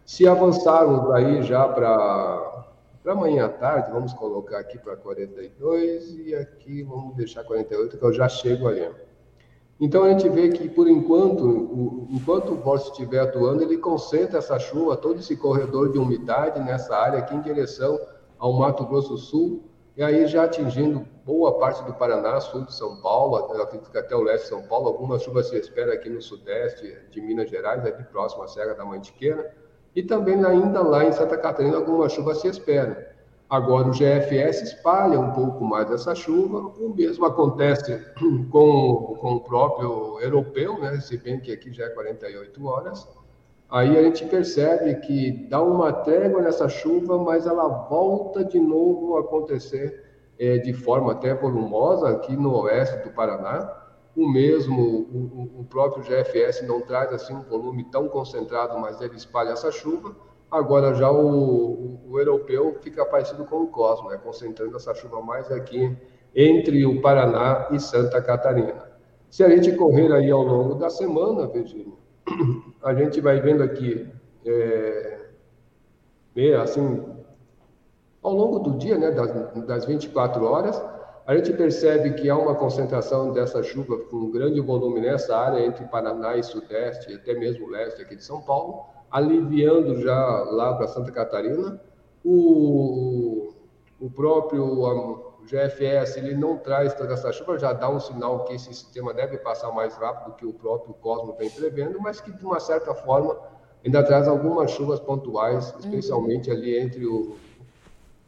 Se 0.05 0.27
avançarmos 0.27 1.09
aí 1.11 1.43
já 1.43 1.67
para 1.67 2.65
amanhã 3.05 3.45
à 3.45 3.49
tarde, 3.49 3.91
vamos 3.91 4.13
colocar 4.13 4.59
aqui 4.59 4.77
para 4.77 4.95
42 4.95 6.17
e 6.19 6.35
aqui 6.35 6.83
vamos 6.83 7.15
deixar 7.15 7.43
48, 7.43 7.97
que 7.97 8.03
eu 8.03 8.13
já 8.13 8.27
chego 8.27 8.67
aí. 8.67 8.89
Então 9.79 10.03
a 10.03 10.09
gente 10.09 10.29
vê 10.29 10.49
que 10.49 10.69
por 10.69 10.87
enquanto, 10.87 11.43
o, 11.43 12.07
enquanto 12.11 12.51
o 12.51 12.55
vórtice 12.55 12.91
estiver 12.91 13.19
atuando, 13.19 13.63
ele 13.63 13.77
concentra 13.77 14.37
essa 14.37 14.59
chuva, 14.59 14.95
todo 14.95 15.19
esse 15.19 15.35
corredor 15.35 15.91
de 15.91 15.97
umidade 15.97 16.59
nessa 16.59 16.95
área 16.95 17.19
aqui 17.19 17.35
em 17.35 17.41
direção 17.41 17.99
ao 18.37 18.53
Mato 18.53 18.85
Grosso 18.85 19.17
Sul, 19.17 19.63
e 20.01 20.03
aí 20.03 20.25
já 20.25 20.45
atingindo 20.45 21.07
boa 21.23 21.59
parte 21.59 21.83
do 21.83 21.93
Paraná, 21.93 22.41
sul 22.41 22.65
de 22.65 22.73
São 22.73 22.99
Paulo, 23.01 23.35
acredito 23.35 23.95
até 23.95 24.15
o 24.15 24.23
leste 24.23 24.45
de 24.45 24.49
São 24.49 24.63
Paulo, 24.63 24.87
alguma 24.87 25.19
chuva 25.19 25.43
se 25.43 25.55
espera 25.55 25.93
aqui 25.93 26.09
no 26.09 26.19
sudeste 26.19 26.97
de 27.11 27.21
Minas 27.21 27.51
Gerais, 27.51 27.85
aqui 27.85 28.03
próximo 28.05 28.41
à 28.41 28.47
Serra 28.47 28.73
da 28.73 28.83
Mantiqueira, 28.83 29.53
e 29.95 30.01
também 30.01 30.43
ainda 30.43 30.81
lá 30.81 31.05
em 31.05 31.11
Santa 31.11 31.37
Catarina 31.37 31.77
alguma 31.77 32.09
chuva 32.09 32.33
se 32.33 32.47
espera. 32.47 33.15
Agora 33.47 33.89
o 33.89 33.91
GFS 33.91 34.63
espalha 34.63 35.19
um 35.19 35.33
pouco 35.33 35.63
mais 35.63 35.91
essa 35.91 36.15
chuva, 36.15 36.57
o 36.57 36.95
mesmo 36.95 37.23
acontece 37.23 37.95
com, 38.49 39.17
com 39.21 39.35
o 39.35 39.41
próprio 39.41 40.19
europeu, 40.19 40.79
né? 40.79 40.99
se 40.99 41.15
bem 41.15 41.39
que 41.39 41.51
aqui 41.51 41.71
já 41.71 41.85
é 41.85 41.89
48 41.89 42.65
horas, 42.65 43.07
aí 43.71 43.97
a 43.97 44.03
gente 44.03 44.25
percebe 44.25 44.95
que 44.95 45.47
dá 45.49 45.61
uma 45.61 45.93
trégua 45.93 46.41
nessa 46.41 46.67
chuva, 46.67 47.17
mas 47.17 47.47
ela 47.47 47.67
volta 47.67 48.43
de 48.43 48.59
novo 48.59 49.17
a 49.17 49.21
acontecer 49.21 50.03
é, 50.37 50.57
de 50.57 50.73
forma 50.73 51.11
até 51.11 51.33
volumosa 51.33 52.09
aqui 52.09 52.35
no 52.35 52.53
oeste 52.63 52.97
do 53.07 53.13
Paraná. 53.13 53.77
O 54.17 54.27
mesmo, 54.27 54.81
o, 54.81 55.61
o, 55.61 55.63
próprio 55.63 56.03
GFS 56.03 56.67
não 56.67 56.81
traz 56.81 57.13
assim 57.13 57.33
um 57.33 57.43
volume 57.43 57.85
tão 57.85 58.09
concentrado, 58.09 58.77
mas 58.77 58.99
ele 58.99 59.15
espalha 59.15 59.51
essa 59.51 59.71
chuva. 59.71 60.15
Agora 60.49 60.93
já 60.93 61.09
o, 61.09 61.25
o, 61.25 62.11
o 62.11 62.19
europeu 62.19 62.77
fica 62.81 63.05
parecido 63.05 63.45
com 63.45 63.61
o 63.61 63.67
Cosmo, 63.67 64.09
né? 64.09 64.19
concentrando 64.21 64.75
essa 64.75 64.93
chuva 64.93 65.21
mais 65.21 65.49
aqui 65.49 65.95
entre 66.35 66.85
o 66.85 67.01
Paraná 67.01 67.67
e 67.71 67.79
Santa 67.79 68.21
Catarina. 68.21 68.91
Se 69.29 69.43
a 69.43 69.49
gente 69.49 69.71
correr 69.77 70.11
aí 70.11 70.29
ao 70.29 70.43
longo 70.43 70.75
da 70.75 70.89
semana, 70.89 71.47
Virgínia, 71.47 71.93
a 72.83 72.93
gente 72.93 73.19
vai 73.21 73.39
vendo 73.39 73.63
aqui, 73.63 74.07
é, 74.45 75.19
assim, 76.61 77.03
ao 78.21 78.33
longo 78.33 78.59
do 78.59 78.77
dia, 78.77 78.97
né, 78.97 79.11
das, 79.11 79.31
das 79.65 79.85
24 79.85 80.43
horas, 80.43 80.81
a 81.25 81.35
gente 81.35 81.53
percebe 81.53 82.13
que 82.13 82.29
há 82.29 82.37
uma 82.37 82.55
concentração 82.55 83.31
dessa 83.31 83.61
chuva 83.61 83.97
com 83.97 84.31
grande 84.31 84.59
volume 84.59 84.99
nessa 84.99 85.37
área 85.37 85.65
entre 85.65 85.85
Paraná 85.85 86.35
e 86.35 86.43
Sudeste, 86.43 87.13
até 87.13 87.33
mesmo 87.33 87.69
leste 87.69 88.01
aqui 88.01 88.15
de 88.15 88.23
São 88.23 88.41
Paulo, 88.41 88.85
aliviando 89.09 90.01
já 90.01 90.15
lá 90.43 90.73
para 90.73 90.87
Santa 90.87 91.11
Catarina. 91.11 91.79
O, 92.23 93.53
o 93.99 94.09
próprio 94.09 95.30
o 95.41 95.45
GFS 95.45 96.17
ele 96.17 96.35
não 96.35 96.57
traz 96.57 96.93
toda 96.93 97.13
essa 97.13 97.31
chuva, 97.31 97.57
já 97.57 97.73
dá 97.73 97.89
um 97.89 97.99
sinal 97.99 98.45
que 98.45 98.53
esse 98.53 98.73
sistema 98.73 99.13
deve 99.13 99.37
passar 99.37 99.71
mais 99.71 99.95
rápido 99.95 100.35
que 100.35 100.45
o 100.45 100.53
próprio 100.53 100.93
Cosmo 100.93 101.33
vem 101.33 101.49
prevendo, 101.49 101.99
mas 101.99 102.21
que 102.21 102.31
de 102.31 102.45
uma 102.45 102.59
certa 102.59 102.93
forma 102.93 103.37
ainda 103.83 104.03
traz 104.03 104.27
algumas 104.27 104.71
chuvas 104.71 104.99
pontuais, 104.99 105.73
especialmente 105.79 106.49
uhum. 106.49 106.55
ali 106.55 106.77
entre 106.77 107.05
o, 107.05 107.35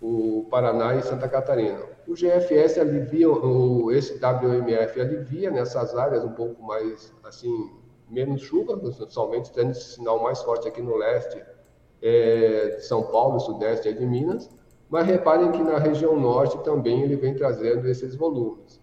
o 0.02 0.48
Paraná 0.50 0.96
e 0.96 1.04
Santa 1.04 1.30
Catarina. 1.30 1.80
O 2.08 2.14
GFS 2.16 2.80
alivia, 2.80 3.30
o, 3.30 3.92
esse 3.92 4.14
WMF 4.16 5.00
alivia 5.00 5.52
nessas 5.52 5.96
áreas 5.96 6.24
um 6.24 6.32
pouco 6.32 6.62
mais, 6.64 7.14
assim, 7.24 7.72
menos 8.10 8.42
chuva, 8.42 8.80
somente 9.08 9.52
tendo 9.52 9.72
esse 9.72 9.96
sinal 9.96 10.22
mais 10.22 10.42
forte 10.42 10.68
aqui 10.68 10.82
no 10.82 10.98
leste 10.98 11.42
é, 12.02 12.76
de 12.76 12.86
São 12.86 13.04
Paulo, 13.04 13.40
sudeste 13.40 13.94
de 13.94 14.06
Minas, 14.06 14.50
mas 14.94 15.08
reparem 15.08 15.52
que 15.52 15.64
na 15.64 15.80
região 15.80 16.16
norte 16.20 16.56
também 16.60 17.02
ele 17.02 17.16
vem 17.16 17.34
trazendo 17.34 17.90
esses 17.90 18.14
volumes. 18.14 18.80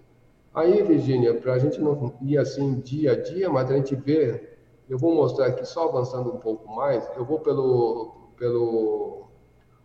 Aí, 0.52 0.83
Virgínia, 0.83 1.35
para 1.35 1.52
a 1.52 1.59
gente 1.59 1.81
não 1.81 2.12
ir 2.21 2.37
assim 2.37 2.81
dia 2.81 3.12
a 3.12 3.14
dia, 3.14 3.49
mas 3.49 3.71
a 3.71 3.76
gente 3.76 3.95
vê, 3.95 4.57
eu 4.88 4.99
vou 4.99 5.14
mostrar 5.14 5.47
aqui 5.47 5.64
só 5.64 5.88
avançando 5.88 6.35
um 6.35 6.38
pouco 6.38 6.69
mais, 6.69 7.09
eu 7.17 7.25
vou 7.25 7.38
pelo, 7.38 8.33
pelo 8.37 9.29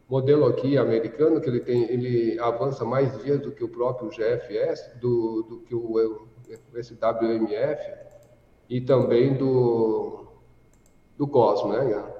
modelo 0.09 0.47
aqui 0.47 0.79
americano, 0.79 1.39
que 1.39 1.47
ele, 1.47 1.59
tem, 1.59 1.83
ele 1.83 2.39
avança 2.39 2.83
mais 2.83 3.15
dias 3.21 3.39
do 3.39 3.51
que 3.51 3.63
o 3.63 3.69
próprio 3.69 4.09
GFS, 4.09 4.97
do, 4.99 5.43
do 5.43 5.59
que 5.59 5.75
o 5.75 6.25
esse 6.73 6.95
WMF 6.95 7.83
e 8.67 8.81
também 8.81 9.37
do, 9.37 10.25
do 11.15 11.27
Cosmo, 11.27 11.71
né? 11.71 12.14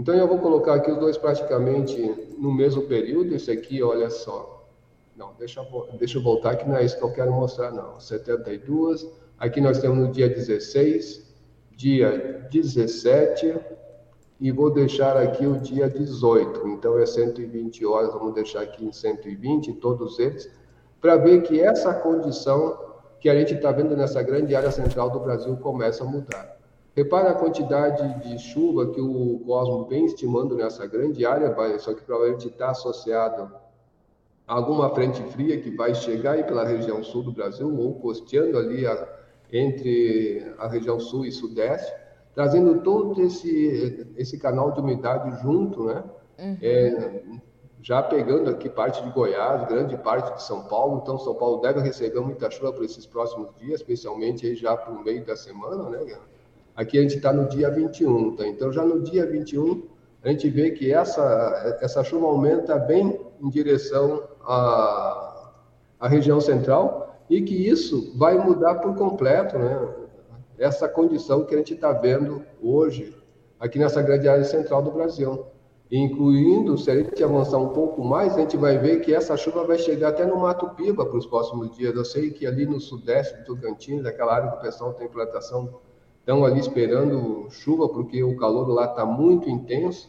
Então 0.00 0.14
eu 0.14 0.26
vou 0.26 0.38
colocar 0.38 0.76
aqui 0.76 0.90
os 0.90 0.96
dois 0.96 1.18
praticamente 1.18 2.00
no 2.38 2.50
mesmo 2.50 2.80
período. 2.84 3.34
Esse 3.34 3.50
aqui, 3.50 3.82
olha 3.82 4.08
só. 4.08 4.66
Não, 5.14 5.34
deixa 5.38 5.60
eu, 5.60 5.88
deixa 5.98 6.16
eu 6.16 6.22
voltar 6.22 6.56
que 6.56 6.66
não 6.66 6.74
é 6.74 6.82
isso 6.82 6.96
que 6.96 7.04
eu 7.04 7.12
quero 7.12 7.30
mostrar, 7.30 7.70
não. 7.70 8.00
72. 8.00 9.06
Aqui 9.38 9.60
nós 9.60 9.78
temos 9.78 9.98
no 9.98 10.10
dia 10.10 10.26
16, 10.26 11.30
dia 11.76 12.48
17 12.50 13.54
e 14.40 14.50
vou 14.50 14.72
deixar 14.72 15.18
aqui 15.18 15.46
o 15.46 15.58
dia 15.58 15.86
18. 15.86 16.66
Então 16.68 16.98
é 16.98 17.04
120 17.04 17.84
horas, 17.84 18.14
vamos 18.14 18.32
deixar 18.32 18.62
aqui 18.62 18.82
em 18.82 18.92
120, 18.92 19.74
todos 19.74 20.18
eles, 20.18 20.50
para 20.98 21.16
ver 21.16 21.42
que 21.42 21.60
essa 21.60 21.92
condição 21.92 22.78
que 23.20 23.28
a 23.28 23.34
gente 23.34 23.52
está 23.52 23.70
vendo 23.70 23.94
nessa 23.94 24.22
grande 24.22 24.54
área 24.54 24.70
central 24.70 25.10
do 25.10 25.20
Brasil 25.20 25.54
começa 25.58 26.04
a 26.04 26.06
mudar. 26.06 26.59
Repara 26.94 27.30
a 27.30 27.34
quantidade 27.34 28.28
de 28.28 28.38
chuva 28.38 28.90
que 28.90 29.00
o 29.00 29.40
Cosmo 29.46 29.86
vem 29.86 30.06
estimando 30.06 30.56
nessa 30.56 30.86
grande 30.86 31.24
área, 31.24 31.54
só 31.78 31.94
que 31.94 32.02
provavelmente 32.02 32.48
está 32.48 32.70
associado 32.70 33.52
a 34.46 34.54
alguma 34.54 34.90
frente 34.90 35.22
fria 35.30 35.60
que 35.60 35.70
vai 35.70 35.94
chegar 35.94 36.32
aí 36.32 36.42
pela 36.42 36.66
região 36.66 37.02
sul 37.04 37.22
do 37.22 37.32
Brasil, 37.32 37.72
ou 37.78 37.94
costeando 37.94 38.58
ali 38.58 38.84
a, 38.84 39.08
entre 39.52 40.52
a 40.58 40.66
região 40.66 40.98
sul 40.98 41.24
e 41.24 41.30
sudeste, 41.30 41.92
trazendo 42.34 42.80
todo 42.82 43.22
esse, 43.22 44.08
esse 44.16 44.38
canal 44.38 44.72
de 44.72 44.80
umidade 44.80 45.40
junto, 45.42 45.84
né? 45.84 46.02
Uhum. 46.38 46.58
É, 46.60 47.22
já 47.82 48.02
pegando 48.02 48.50
aqui 48.50 48.68
parte 48.68 49.02
de 49.02 49.10
Goiás, 49.10 49.66
grande 49.68 49.96
parte 49.96 50.34
de 50.34 50.42
São 50.42 50.64
Paulo, 50.64 51.00
então 51.02 51.16
São 51.18 51.34
Paulo 51.34 51.60
deve 51.60 51.80
receber 51.80 52.20
muita 52.20 52.50
chuva 52.50 52.72
por 52.72 52.84
esses 52.84 53.06
próximos 53.06 53.54
dias, 53.56 53.80
especialmente 53.80 54.46
aí 54.46 54.54
já 54.54 54.76
para 54.76 54.92
o 54.92 55.02
meio 55.02 55.24
da 55.24 55.36
semana, 55.36 55.88
né, 55.88 56.18
Aqui 56.80 56.96
a 56.98 57.02
gente 57.02 57.16
está 57.16 57.30
no 57.30 57.46
dia 57.46 57.68
21, 57.68 58.36
tá? 58.36 58.46
Então 58.46 58.72
já 58.72 58.82
no 58.82 59.02
dia 59.02 59.26
21 59.26 59.82
a 60.22 60.30
gente 60.30 60.48
vê 60.48 60.70
que 60.70 60.90
essa, 60.90 61.78
essa 61.82 62.02
chuva 62.02 62.26
aumenta 62.26 62.78
bem 62.78 63.20
em 63.38 63.50
direção 63.50 64.22
à, 64.40 65.52
à 66.00 66.08
região 66.08 66.40
central 66.40 67.22
e 67.28 67.42
que 67.42 67.54
isso 67.68 68.16
vai 68.16 68.38
mudar 68.38 68.76
por 68.76 68.96
completo, 68.96 69.58
né? 69.58 69.78
Essa 70.56 70.88
condição 70.88 71.44
que 71.44 71.54
a 71.54 71.58
gente 71.58 71.74
está 71.74 71.92
vendo 71.92 72.42
hoje 72.62 73.14
aqui 73.58 73.78
nessa 73.78 74.00
grande 74.00 74.26
área 74.26 74.44
central 74.44 74.82
do 74.82 74.90
Brasil. 74.90 75.44
Incluindo, 75.92 76.78
se 76.78 76.90
a 76.90 76.96
gente 76.96 77.22
avançar 77.22 77.58
um 77.58 77.74
pouco 77.74 78.02
mais, 78.02 78.36
a 78.36 78.40
gente 78.40 78.56
vai 78.56 78.78
ver 78.78 79.00
que 79.00 79.14
essa 79.14 79.36
chuva 79.36 79.66
vai 79.66 79.76
chegar 79.76 80.08
até 80.08 80.24
no 80.24 80.38
Mato 80.38 80.70
Piba 80.70 81.04
para 81.04 81.18
os 81.18 81.26
próximos 81.26 81.76
dias. 81.76 81.94
Eu 81.94 82.06
sei 82.06 82.30
que 82.30 82.46
ali 82.46 82.64
no 82.64 82.80
sudeste 82.80 83.36
do 83.40 83.54
Tocantins, 83.54 84.06
aquela 84.06 84.34
área 84.34 84.50
que 84.50 84.56
o 84.56 84.60
pessoal 84.62 84.94
tem 84.94 85.06
plantação 85.08 85.78
estão 86.30 86.44
ali 86.44 86.60
esperando 86.60 87.48
chuva 87.50 87.88
porque 87.88 88.22
o 88.22 88.36
calor 88.36 88.68
lá 88.68 88.84
está 88.84 89.04
muito 89.04 89.50
intenso. 89.50 90.08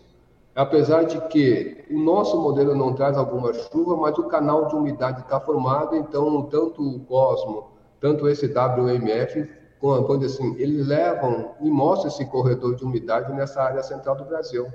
Apesar 0.53 1.03
de 1.03 1.19
que 1.29 1.85
o 1.89 1.97
nosso 1.97 2.39
modelo 2.39 2.75
não 2.75 2.93
traz 2.93 3.17
alguma 3.17 3.51
chuva, 3.53 3.95
mas 3.95 4.15
o 4.19 4.27
canal 4.27 4.67
de 4.67 4.75
umidade 4.75 5.21
está 5.21 5.39
formado, 5.39 5.95
então 5.95 6.43
tanto 6.43 6.83
o 6.83 6.99
Cosmo, 7.05 7.71
tanto 7.99 8.27
esse 8.29 8.45
WMF, 8.45 9.49
quando 9.79 10.25
assim, 10.25 10.55
eles 10.59 10.85
levam 10.85 11.51
e 11.59 11.71
mostram 11.71 12.09
esse 12.09 12.23
corredor 12.25 12.75
de 12.75 12.83
umidade 12.83 13.33
nessa 13.33 13.63
área 13.63 13.81
central 13.81 14.15
do 14.15 14.25
Brasil. 14.25 14.67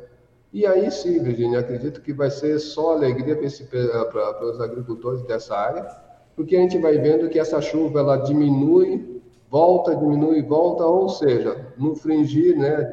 E 0.53 0.67
aí 0.67 0.91
sim, 0.91 1.23
Virginia, 1.23 1.61
acredito 1.61 2.01
que 2.01 2.13
vai 2.13 2.31
ser 2.31 2.59
só 2.59 2.95
alegria 2.95 3.37
para 3.37 4.47
os 4.47 4.61
agricultores 4.61 5.23
dessa 5.23 5.57
área, 5.57 5.87
porque 6.35 6.57
a 6.57 6.61
gente 6.61 6.79
vai 6.79 6.99
vendo 6.99 7.29
que 7.29 7.39
essa 7.39 7.61
chuva 7.61 8.01
ela 8.01 8.17
diminui 8.17 9.16
volta, 9.57 9.97
diminui, 9.97 10.43
volta, 10.43 10.85
ou 10.85 11.09
seja, 11.09 11.73
no 11.79 11.97
fringir, 11.97 12.55
né, 12.59 12.93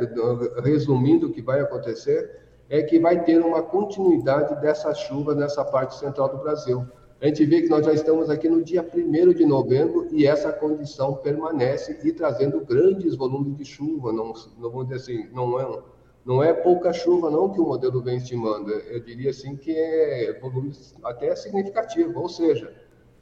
resumindo 0.63 1.27
o 1.27 1.29
que 1.29 1.41
vai 1.41 1.59
acontecer, 1.59 2.39
é 2.69 2.81
que 2.81 2.97
vai 2.97 3.21
ter 3.21 3.41
uma 3.41 3.61
continuidade 3.61 4.61
dessa 4.61 4.93
chuva 4.93 5.35
nessa 5.35 5.65
parte 5.65 5.93
central 5.95 6.29
do 6.29 6.37
Brasil. 6.37 6.85
A 7.21 7.27
gente 7.27 7.43
vê 7.43 7.63
que 7.63 7.69
nós 7.69 7.85
já 7.85 7.91
estamos 7.91 8.29
aqui 8.29 8.47
no 8.47 8.63
dia 8.63 8.81
1 8.81 9.33
de 9.33 9.45
novembro 9.45 10.07
e 10.09 10.25
essa 10.25 10.53
condição 10.53 11.15
permanece 11.15 11.99
e 12.01 12.13
trazendo 12.13 12.61
grandes 12.61 13.13
volumes 13.13 13.57
de 13.57 13.65
chuva, 13.65 14.13
não, 14.13 14.31
não 14.57 14.69
vou 14.71 14.85
dizer 14.85 14.95
assim, 14.95 15.29
não 15.33 15.59
é, 15.59 15.81
não 16.25 16.41
é 16.41 16.53
pouca 16.53 16.93
chuva 16.93 17.29
não 17.29 17.49
que 17.49 17.59
o 17.59 17.65
modelo 17.65 18.01
vem 18.01 18.19
estimando, 18.19 18.71
eu 18.71 19.01
diria 19.01 19.31
assim 19.31 19.57
que 19.57 19.75
é 19.77 20.39
volume 20.39 20.71
até 21.03 21.35
significativo, 21.35 22.17
ou 22.21 22.29
seja, 22.29 22.73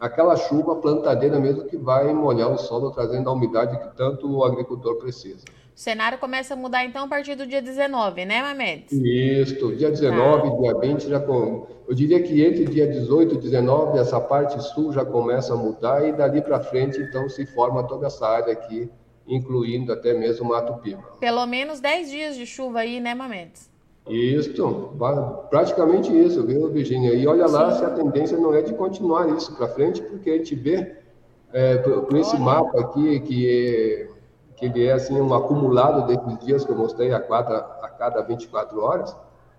aquela 0.02 0.36
chuva 0.36 0.76
plantadeira 0.78 1.40
mesmo 1.40 1.66
que 1.66 1.78
vai 1.78 2.12
molhar 2.12 2.52
o 2.52 2.58
solo, 2.58 2.90
trazendo 2.90 3.30
a 3.30 3.34
umidade 3.34 3.78
que 3.78 3.96
tanto 3.96 4.30
o 4.30 4.44
agricultor 4.44 4.96
precisa. 4.96 5.46
O 5.76 5.80
cenário 5.80 6.18
começa 6.18 6.56
a 6.56 6.58
mudar 6.58 6.84
então 6.84 7.06
a 7.06 7.08
partir 7.08 7.36
do 7.36 7.46
dia 7.46 7.62
19, 7.62 8.26
né, 8.26 8.42
Mamedes? 8.42 8.92
Isso, 8.92 9.76
dia 9.76 9.90
19, 9.92 10.50
tá. 10.50 10.58
dia 10.58 10.74
20 10.80 11.08
já 11.08 11.20
com... 11.20 11.68
Eu 11.88 11.94
diria 11.94 12.22
que 12.22 12.44
entre 12.44 12.66
dia 12.66 12.88
18 12.88 13.36
e 13.36 13.38
19 13.38 14.00
essa 14.00 14.20
parte 14.20 14.62
sul 14.62 14.92
já 14.92 15.06
começa 15.06 15.54
a 15.54 15.58
mudar 15.58 16.08
e 16.08 16.12
dali 16.12 16.42
para 16.42 16.60
frente 16.60 17.00
então 17.00 17.30
se 17.30 17.46
forma 17.46 17.88
toda 17.88 18.08
essa 18.08 18.28
área 18.28 18.52
aqui, 18.52 18.90
incluindo 19.28 19.94
até 19.94 20.14
mesmo 20.14 20.46
o 20.46 20.50
Mato 20.50 20.74
Piba. 20.82 21.04
Pelo 21.20 21.46
menos 21.46 21.80
10 21.80 22.10
dias 22.10 22.36
de 22.36 22.46
chuva 22.46 22.80
aí, 22.80 23.00
né, 23.00 23.14
Mamedes? 23.14 23.71
Isso, 24.08 24.94
praticamente 25.50 26.12
isso, 26.12 26.44
viu, 26.44 26.70
Virginia? 26.70 27.14
E 27.14 27.28
olha 27.28 27.48
lá 27.48 27.72
Sim. 27.72 27.80
se 27.80 27.86
a 27.86 27.90
tendência 27.92 28.38
não 28.38 28.54
é 28.54 28.62
de 28.62 28.74
continuar 28.74 29.30
isso 29.30 29.56
para 29.56 29.68
frente, 29.68 30.02
porque 30.02 30.30
a 30.32 30.38
gente 30.38 30.56
vê 30.56 30.96
é, 31.54 31.78
por, 31.78 32.18
esse 32.18 32.38
mapa 32.38 32.80
aqui 32.80 33.20
que, 33.22 33.50
é, 33.50 34.10
que 34.58 34.66
ele 34.66 34.86
é 34.86 34.94
assim 34.94 35.20
um 35.20 35.34
acumulado 35.34 36.08
desses 36.08 36.40
dias 36.46 36.66
que 36.66 36.72
eu 36.72 36.78
mostrei 36.78 37.14
a 37.14 37.20
cada, 37.20 37.58
a 37.58 37.90
cada 37.90 38.22
24 38.22 38.82
horas. 38.82 39.16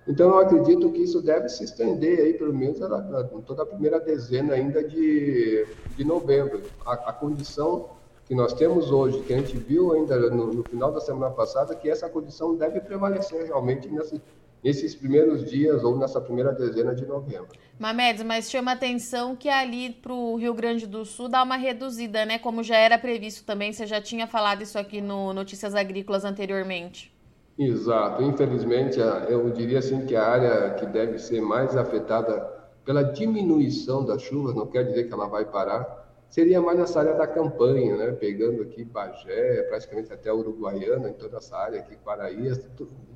Então 0.08 0.30
eu 0.30 0.38
acredito 0.40 0.90
que 0.90 1.02
isso 1.02 1.22
deve 1.22 1.48
se 1.48 1.62
estender 1.62 2.18
aí 2.18 2.34
pelo 2.34 2.52
menos 2.52 2.82
a, 2.82 2.86
a, 2.86 3.24
toda 3.46 3.62
a 3.62 3.66
primeira 3.66 4.00
dezena 4.00 4.54
ainda 4.54 4.82
de, 4.82 5.64
de 5.96 6.04
novembro. 6.04 6.62
A, 6.84 6.94
a 6.94 7.12
condição 7.12 7.90
que 8.32 8.36
nós 8.36 8.54
temos 8.54 8.90
hoje, 8.90 9.20
que 9.20 9.34
a 9.34 9.36
gente 9.36 9.58
viu 9.58 9.92
ainda 9.92 10.18
no, 10.30 10.54
no 10.54 10.64
final 10.64 10.90
da 10.90 11.00
semana 11.02 11.30
passada, 11.34 11.74
que 11.74 11.90
essa 11.90 12.08
condição 12.08 12.56
deve 12.56 12.80
prevalecer 12.80 13.44
realmente 13.44 13.86
nesse, 13.90 14.22
nesses 14.64 14.94
primeiros 14.94 15.44
dias 15.44 15.84
ou 15.84 15.98
nessa 15.98 16.18
primeira 16.18 16.50
dezena 16.50 16.94
de 16.94 17.04
novembro. 17.04 17.48
Mamedes, 17.78 18.22
mas 18.22 18.50
chama 18.50 18.72
atenção 18.72 19.36
que 19.36 19.50
ali 19.50 19.90
para 19.90 20.14
o 20.14 20.36
Rio 20.36 20.54
Grande 20.54 20.86
do 20.86 21.04
Sul 21.04 21.28
dá 21.28 21.42
uma 21.42 21.56
reduzida, 21.56 22.24
né? 22.24 22.38
Como 22.38 22.62
já 22.62 22.78
era 22.78 22.96
previsto 22.96 23.44
também, 23.44 23.70
você 23.70 23.84
já 23.86 24.00
tinha 24.00 24.26
falado 24.26 24.62
isso 24.62 24.78
aqui 24.78 25.02
no 25.02 25.34
Notícias 25.34 25.74
Agrícolas 25.74 26.24
anteriormente. 26.24 27.14
Exato. 27.58 28.22
Infelizmente, 28.22 28.98
eu 29.28 29.50
diria 29.50 29.80
assim 29.80 30.06
que 30.06 30.16
a 30.16 30.26
área 30.26 30.70
que 30.70 30.86
deve 30.86 31.18
ser 31.18 31.42
mais 31.42 31.76
afetada 31.76 32.50
pela 32.82 33.02
diminuição 33.02 34.06
das 34.06 34.22
chuvas, 34.22 34.54
não 34.54 34.66
quer 34.66 34.84
dizer 34.84 35.04
que 35.06 35.12
ela 35.12 35.26
vai 35.26 35.44
parar, 35.44 36.01
seria 36.32 36.62
mais 36.62 36.78
nessa 36.78 36.98
área 36.98 37.12
da 37.12 37.26
campanha, 37.26 37.94
né? 37.94 38.12
pegando 38.12 38.62
aqui 38.62 38.82
Bagé, 38.82 39.64
praticamente 39.64 40.10
até 40.10 40.32
Uruguaiana, 40.32 41.10
em 41.10 41.12
toda 41.12 41.36
essa 41.36 41.54
área 41.54 41.80
aqui, 41.80 41.94
Paraíba, 41.94 42.58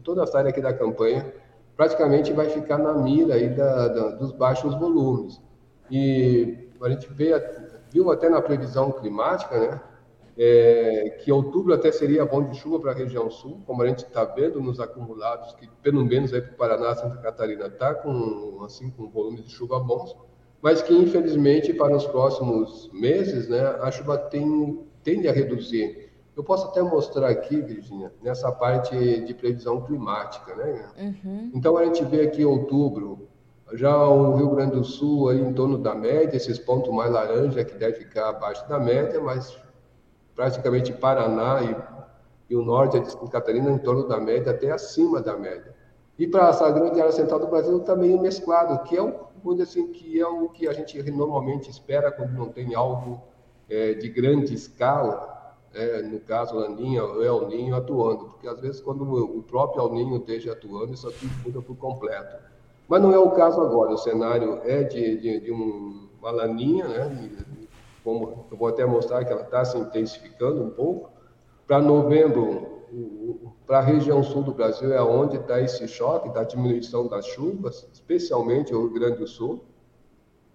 toda 0.05 0.23
essa 0.23 0.37
área 0.37 0.51
aqui 0.51 0.61
da 0.61 0.75
campanha, 0.75 1.33
praticamente 1.75 2.31
vai 2.35 2.51
ficar 2.51 2.77
na 2.77 2.93
mira 2.93 3.35
aí 3.35 3.49
da, 3.49 3.89
da, 3.89 4.09
dos 4.11 4.33
baixos 4.33 4.75
volumes. 4.75 5.41
E 5.91 6.69
a 6.79 6.91
gente 6.91 7.11
vê, 7.11 7.33
viu 7.91 8.11
até 8.11 8.29
na 8.29 8.43
previsão 8.43 8.93
climática, 8.93 9.59
né? 9.59 9.81
É, 10.39 11.19
que 11.25 11.33
outubro 11.33 11.73
até 11.73 11.91
seria 11.91 12.27
bom 12.27 12.45
de 12.45 12.59
chuva 12.59 12.79
para 12.79 12.93
a 12.93 12.95
região 12.95 13.31
sul, 13.31 13.63
como 13.67 13.81
a 13.81 13.87
gente 13.87 14.01
está 14.01 14.23
vendo 14.27 14.61
nos 14.61 14.79
acumulados, 14.79 15.55
que 15.55 15.67
pelo 15.83 16.05
menos 16.05 16.35
aí 16.35 16.43
para 16.43 16.53
o 16.53 16.57
Paraná, 16.57 16.95
Santa 16.95 17.17
Catarina 17.17 17.69
está 17.69 17.95
com 17.95 18.63
assim 18.63 18.91
com 18.91 19.09
volumes 19.09 19.43
de 19.45 19.51
chuva 19.51 19.81
bons, 19.81 20.15
mas 20.63 20.83
que 20.83 20.95
infelizmente 20.95 21.73
para 21.73 21.97
os 21.97 22.07
próximos 22.07 22.91
meses, 22.93 23.49
né, 23.49 23.61
a 23.81 23.91
chuva 23.91 24.19
tem, 24.19 24.87
tende 25.03 25.29
a 25.29 25.33
reduzir. 25.33 26.11
Eu 26.37 26.45
posso 26.45 26.69
até 26.69 26.83
mostrar 26.83 27.29
aqui, 27.29 27.61
Virginia, 27.61 28.13
nessa 28.23 28.53
parte 28.53 28.95
de 29.21 29.33
previsão 29.33 29.81
climática, 29.81 30.55
né? 30.55 30.91
Uhum. 30.99 31.51
Então 31.55 31.79
a 31.79 31.85
gente 31.87 32.05
vê 32.05 32.23
aqui 32.23 32.45
outubro, 32.45 33.27
já 33.73 34.07
o 34.07 34.37
Rio 34.37 34.51
Grande 34.51 34.73
do 34.73 34.85
Sul 34.85 35.31
aí 35.31 35.41
em 35.41 35.53
torno 35.53 35.79
da 35.79 35.95
média, 35.95 36.37
esses 36.37 36.59
pontos 36.59 36.93
mais 36.93 37.11
laranja 37.11 37.65
que 37.65 37.75
deve 37.75 37.95
ficar 37.95 38.29
abaixo 38.29 38.69
da 38.69 38.79
média, 38.79 39.21
mas 39.21 39.57
praticamente 40.35 40.93
Paraná 40.93 41.63
e, 41.63 42.53
e 42.53 42.57
o 42.57 42.63
norte 42.63 43.01
de 43.01 43.11
Santa 43.11 43.29
Catarina 43.29 43.71
em 43.71 43.79
torno 43.79 44.07
da 44.07 44.21
média, 44.21 44.53
até 44.53 44.71
acima 44.71 45.21
da 45.21 45.37
média. 45.37 45.75
E 46.19 46.27
para 46.27 46.49
essa 46.49 46.71
grande 46.71 47.01
área 47.01 47.13
central 47.13 47.41
do 47.41 47.47
Brasil 47.47 47.81
também 47.81 48.19
mesclado, 48.19 48.83
que 48.85 48.97
é 48.97 49.03
o 49.03 49.27
vamos 49.47 49.61
assim, 49.61 49.93
que 49.93 50.21
é 50.21 50.27
o 50.27 50.49
que 50.49 50.67
a 50.67 50.73
gente 50.73 51.01
normalmente 51.11 51.71
espera 51.71 52.11
quando 52.11 52.33
não 52.33 52.49
tem 52.49 52.75
algo 52.75 53.21
é, 53.71 53.95
de 53.95 54.09
grande 54.09 54.55
escala, 54.55 55.55
é, 55.73 56.03
no 56.03 56.19
caso 56.21 56.57
Laninha 56.57 57.05
ou 57.05 57.23
El 57.23 57.49
Ninho 57.49 57.77
atuando, 57.77 58.27
porque 58.27 58.49
às 58.49 58.61
vezes 58.61 58.81
quando 58.81 59.03
o 59.03 59.43
próprio 59.43 59.83
El 59.83 59.93
Ninho 59.93 60.17
esteja 60.17 60.53
atuando, 60.53 60.95
isso 60.95 61.09
aqui 61.09 61.29
muda 61.45 61.63
por 61.63 61.77
completo. 61.77 62.37
Mas 62.89 63.03
não 63.03 63.13
é 63.13 63.19
o 63.19 63.31
caso 63.31 63.61
agora, 63.61 63.93
o 63.93 63.99
cenário 63.99 64.61
é 64.65 64.83
de, 64.83 65.17
de, 65.17 65.41
de 65.41 65.53
um, 65.53 66.09
uma 66.19 66.31
laninha, 66.31 66.87
né? 66.89 67.45
como 68.03 68.47
eu 68.51 68.57
vou 68.57 68.69
até 68.69 68.85
mostrar 68.85 69.25
que 69.25 69.33
ela 69.33 69.43
está 69.43 69.65
se 69.65 69.77
intensificando 69.77 70.63
um 70.63 70.71
pouco. 70.71 71.11
Para 71.67 71.81
novembro, 71.81 72.85
para 73.67 73.79
a 73.79 73.83
região 73.83 74.23
sul 74.23 74.43
do 74.43 74.55
Brasil 74.55 74.93
é 74.93 75.03
onde 75.03 75.37
está 75.37 75.61
esse 75.61 75.89
choque 75.89 76.29
da 76.33 76.45
diminuição 76.45 77.09
das 77.09 77.27
chuvas, 77.27 77.89
especialmente 77.93 78.75
o 78.75 78.83
Rio 78.83 78.95
Grande 78.95 79.19
do 79.19 79.27
Sul. 79.27 79.65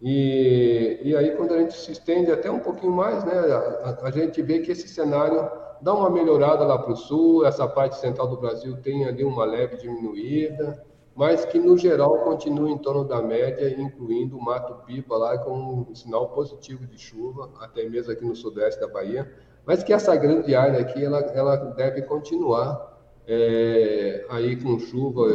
E, 0.01 0.99
e 1.03 1.15
aí, 1.15 1.35
quando 1.35 1.53
a 1.53 1.59
gente 1.59 1.73
se 1.73 1.91
estende 1.91 2.31
até 2.31 2.49
um 2.49 2.59
pouquinho 2.59 2.93
mais, 2.93 3.23
né, 3.23 3.33
a, 3.33 3.99
a 4.03 4.11
gente 4.11 4.41
vê 4.41 4.59
que 4.59 4.71
esse 4.71 4.87
cenário 4.87 5.49
dá 5.81 5.93
uma 5.93 6.09
melhorada 6.09 6.63
lá 6.63 6.77
para 6.77 6.93
o 6.93 6.95
sul, 6.95 7.45
essa 7.45 7.67
parte 7.67 7.97
central 7.97 8.27
do 8.27 8.37
Brasil 8.37 8.77
tem 8.77 9.05
ali 9.05 9.23
uma 9.23 9.43
leve 9.43 9.77
diminuída, 9.77 10.83
mas 11.13 11.43
que 11.45 11.59
no 11.59 11.77
geral 11.77 12.19
continua 12.19 12.69
em 12.69 12.77
torno 12.77 13.03
da 13.03 13.21
média, 13.21 13.69
incluindo 13.79 14.37
o 14.37 14.43
Mato 14.43 14.85
Pipa 14.85 15.17
lá 15.17 15.37
com 15.37 15.85
um 15.89 15.93
sinal 15.93 16.29
positivo 16.29 16.87
de 16.87 16.97
chuva, 16.97 17.51
até 17.59 17.87
mesmo 17.87 18.11
aqui 18.11 18.25
no 18.25 18.35
sudeste 18.35 18.79
da 18.79 18.87
Bahia 18.87 19.29
mas 19.65 19.83
que 19.83 19.93
essa 19.93 20.15
grande 20.15 20.55
área 20.55 20.79
aqui 20.79 21.03
ela, 21.03 21.19
ela 21.19 21.55
deve 21.55 22.01
continuar 22.03 22.90
é, 23.27 24.25
aí 24.29 24.55
com 24.55 24.79
chuva 24.79 25.27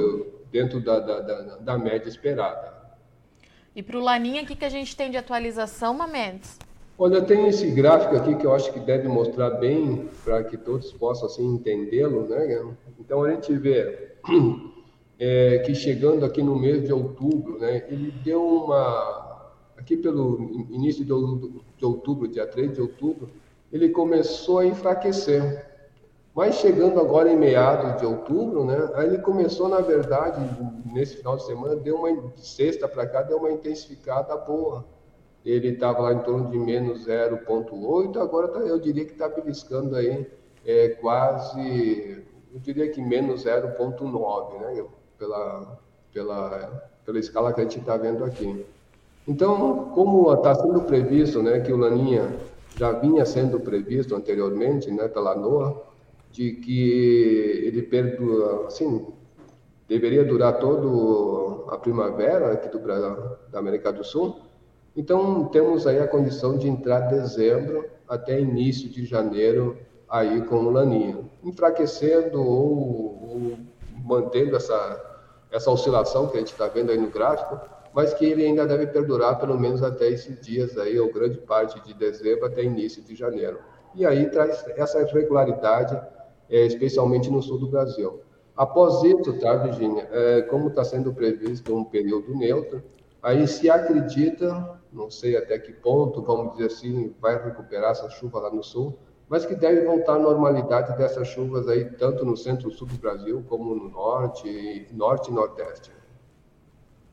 dentro 0.51 0.81
da, 0.81 1.01
da, 1.01 1.21
da, 1.21 1.57
da 1.57 1.79
média 1.79 2.09
esperada. 2.09 2.75
E 3.75 3.83
para 3.83 3.99
o 3.99 4.01
Laninha, 4.01 4.43
o 4.43 4.47
que, 4.47 4.57
que 4.57 4.65
a 4.65 4.71
gente 4.71 4.97
tem 4.97 5.11
de 5.11 5.17
atualização, 5.17 5.93
Mamedes? 5.93 6.59
Olha, 6.99 7.21
tem 7.21 7.47
esse 7.47 7.71
gráfico 7.71 8.17
aqui 8.17 8.35
que 8.37 8.47
eu 8.47 8.55
acho 8.55 8.73
que 8.73 8.81
deve 8.81 9.07
mostrar 9.07 9.51
bem 9.51 10.09
para 10.25 10.43
que 10.45 10.57
todos 10.57 10.91
possam 10.93 11.27
assim 11.27 11.45
entendê-lo, 11.45 12.27
né? 12.27 12.65
Então 12.99 13.23
a 13.23 13.31
gente 13.33 13.53
vê 13.53 14.13
é, 15.19 15.59
que 15.59 15.75
chegando 15.75 16.25
aqui 16.25 16.43
no 16.43 16.59
mês 16.59 16.85
de 16.85 16.93
outubro, 16.95 17.59
né, 17.59 17.85
ele 17.91 18.11
deu 18.25 18.43
uma 18.43 19.27
aqui 19.77 19.95
pelo 19.95 20.67
início 20.71 21.05
de 21.05 21.85
outubro, 21.85 22.27
dia 22.27 22.47
3 22.47 22.73
de 22.73 22.81
outubro, 22.81 23.29
ele 23.71 23.91
começou 23.91 24.61
a 24.61 24.67
enfraquecer. 24.67 25.66
Mas 26.37 26.57
chegando 26.57 27.01
agora 27.01 27.33
em 27.33 27.37
meados 27.37 27.99
de 27.99 28.05
outubro, 28.05 28.63
né, 28.63 28.91
aí 28.95 29.07
ele 29.07 29.19
começou, 29.23 29.71
na 29.71 29.81
verdade, 29.81 30.39
nesse 30.85 31.17
final 31.17 31.35
de 31.35 31.47
semana, 31.47 31.77
deu 31.77 31.97
uma 31.97 32.13
de 32.13 32.47
sexta 32.47 32.87
para 32.87 33.07
cá, 33.07 33.23
deu 33.23 33.39
uma 33.39 33.51
intensificada 33.51 34.37
boa. 34.37 34.85
Ele 35.43 35.69
estava 35.69 36.01
lá 36.03 36.13
em 36.13 36.19
torno 36.19 36.51
de 36.51 36.59
menos 36.59 37.07
0,8, 37.07 38.21
agora 38.21 38.49
tá, 38.49 38.59
eu 38.59 38.79
diria 38.79 39.07
que 39.07 39.13
está 39.13 39.31
beliscando 39.31 39.97
aí 39.97 40.31
é, 40.67 40.91
quase, 41.01 42.23
eu 42.53 42.61
diria 42.61 42.91
que 42.91 43.01
menos 43.01 43.47
0,9, 43.47 44.61
né, 44.61 44.85
pela, 45.19 45.79
pela, 46.13 46.91
pela 47.07 47.19
escala 47.19 47.55
que 47.55 47.63
a 47.63 47.65
gente 47.65 47.79
está 47.79 47.97
vendo 47.97 48.23
aqui. 48.23 48.63
Então, 49.27 49.91
como 49.95 50.31
está 50.35 50.55
sendo 50.55 50.83
previsto 50.83 51.43
né, 51.43 51.61
que 51.61 51.73
o 51.73 51.79
Laninha 51.79 52.29
já 52.77 52.93
vinha 52.93 53.25
sendo 53.25 53.59
previsto 53.59 54.15
anteriormente, 54.15 54.91
né, 54.91 55.09
pela 55.09 55.35
NOAA, 55.35 55.96
de 56.37 56.53
que 56.53 57.63
ele 57.65 57.81
perdura, 57.81 58.67
assim, 58.67 59.07
deveria 59.89 60.23
durar 60.23 60.59
toda 60.59 61.75
a 61.75 61.79
primavera 61.79 62.53
aqui 62.53 62.69
do, 62.69 62.79
da 62.79 63.59
América 63.59 63.91
do 63.91 64.05
Sul. 64.05 64.43
Então, 64.95 65.47
temos 65.47 65.87
aí 65.87 65.99
a 65.99 66.07
condição 66.07 66.59
de 66.59 66.69
entrar 66.69 67.09
dezembro 67.09 67.87
até 68.07 68.39
início 68.39 68.87
de 68.91 69.07
janeiro 69.07 69.79
aí 70.07 70.43
com 70.43 70.57
o 70.57 70.71
laninha, 70.71 71.19
enfraquecendo 71.43 72.39
ou, 72.39 73.23
ou 73.23 73.59
mantendo 74.05 74.57
essa, 74.57 75.25
essa 75.51 75.71
oscilação 75.71 76.29
que 76.29 76.37
a 76.37 76.41
gente 76.41 76.53
está 76.53 76.69
vendo 76.69 76.93
aí 76.93 76.99
no 76.99 77.09
gráfico, 77.09 77.59
mas 77.95 78.13
que 78.13 78.27
ele 78.27 78.45
ainda 78.45 78.67
deve 78.67 78.89
perdurar 78.89 79.41
pelo 79.41 79.59
menos 79.59 79.83
até 79.83 80.07
esses 80.09 80.39
dias 80.39 80.77
aí, 80.77 81.01
ou 81.01 81.11
grande 81.11 81.39
parte 81.39 81.81
de 81.81 81.95
dezembro 81.95 82.45
até 82.45 82.63
início 82.63 83.03
de 83.03 83.15
janeiro. 83.15 83.59
E 83.95 84.05
aí 84.05 84.29
traz 84.29 84.63
essa 84.77 85.01
irregularidade, 85.01 85.99
é, 86.49 86.67
especialmente 86.67 87.31
no 87.31 87.43
sul 87.43 87.59
do 87.59 87.69
Brasil. 87.69 88.21
Após 88.57 89.03
isso, 89.03 89.39
tá, 89.39 89.55
Virginia, 89.57 90.09
é, 90.11 90.43
como 90.43 90.69
está 90.69 90.83
sendo 90.83 91.13
previsto 91.13 91.77
um 91.77 91.85
período 91.85 92.35
neutro, 92.35 92.83
aí 93.23 93.47
se 93.47 93.69
acredita, 93.69 94.81
não 94.93 95.11
sei 95.11 95.37
até 95.37 95.59
que 95.59 95.73
ponto, 95.73 96.23
vamos 96.23 96.53
dizer 96.53 96.67
assim, 96.67 97.15
vai 97.21 97.43
recuperar 97.43 97.91
essa 97.91 98.09
chuva 98.09 98.41
lá 98.41 98.51
no 98.51 98.63
sul, 98.63 98.99
mas 99.29 99.45
que 99.45 99.55
deve 99.55 99.85
voltar 99.85 100.15
à 100.15 100.19
normalidade 100.19 100.97
dessas 100.97 101.29
chuvas 101.29 101.69
aí, 101.69 101.85
tanto 101.85 102.25
no 102.25 102.37
centro-sul 102.37 102.87
do 102.87 102.95
Brasil, 102.95 103.45
como 103.49 103.75
no 103.75 103.89
norte, 103.89 104.87
norte 104.93 105.31
e 105.31 105.35
nordeste. 105.35 105.91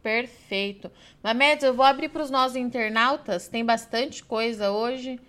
Perfeito. 0.02 0.92
Mamedes, 1.24 1.64
eu 1.64 1.74
vou 1.74 1.86
abrir 1.86 2.10
para 2.10 2.22
os 2.22 2.30
nossos 2.30 2.56
internautas, 2.56 3.48
tem 3.48 3.66
bastante 3.66 4.24
coisa 4.24 4.72
hoje. 4.72 5.20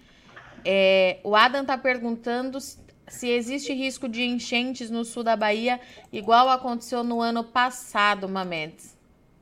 É, 0.64 1.18
o 1.22 1.34
Adam 1.36 1.62
está 1.62 1.78
perguntando 1.78 2.58
se 3.08 3.28
existe 3.28 3.72
risco 3.72 4.08
de 4.08 4.22
enchentes 4.22 4.90
no 4.90 5.04
sul 5.04 5.22
da 5.22 5.36
Bahia, 5.36 5.80
igual 6.12 6.48
aconteceu 6.48 7.04
no 7.04 7.20
ano 7.20 7.44
passado, 7.44 8.28
Mamedes. 8.28 8.96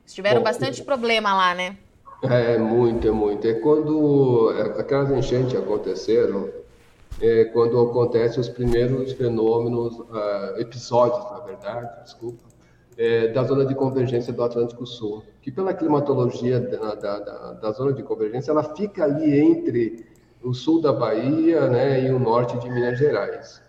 Tiveram 0.05 0.39
Bom, 0.39 0.45
bastante 0.45 0.83
problema 0.83 1.33
lá, 1.33 1.55
né? 1.55 1.77
É, 2.23 2.57
muito, 2.57 3.07
é 3.07 3.11
muito. 3.11 3.47
É 3.47 3.53
quando 3.53 4.53
aquelas 4.77 5.11
enchentes 5.11 5.55
aconteceram, 5.55 6.49
é 7.21 7.45
quando 7.45 7.79
acontecem 7.79 8.39
os 8.39 8.49
primeiros 8.49 9.13
fenômenos, 9.13 9.99
uh, 9.99 10.59
episódios, 10.59 11.23
na 11.31 11.39
verdade, 11.39 12.03
desculpa, 12.03 12.43
é, 12.97 13.27
da 13.29 13.43
zona 13.43 13.65
de 13.65 13.73
convergência 13.75 14.31
do 14.31 14.43
Atlântico 14.43 14.85
Sul, 14.85 15.23
que 15.41 15.51
pela 15.51 15.73
climatologia 15.73 16.59
da, 16.59 16.95
da, 16.95 17.19
da, 17.19 17.53
da, 17.53 17.71
zona 17.71 17.93
de 17.93 18.03
convergência, 18.03 18.51
ela 18.51 18.63
fica 18.75 19.03
ali 19.03 19.39
entre 19.39 20.05
o 20.43 20.53
sul 20.53 20.81
da 20.81 20.91
Bahia 20.91 21.67
né, 21.67 22.05
e 22.05 22.11
o 22.11 22.19
norte 22.19 22.57
de 22.59 22.69
Minas 22.69 22.97
Gerais. 22.99 23.61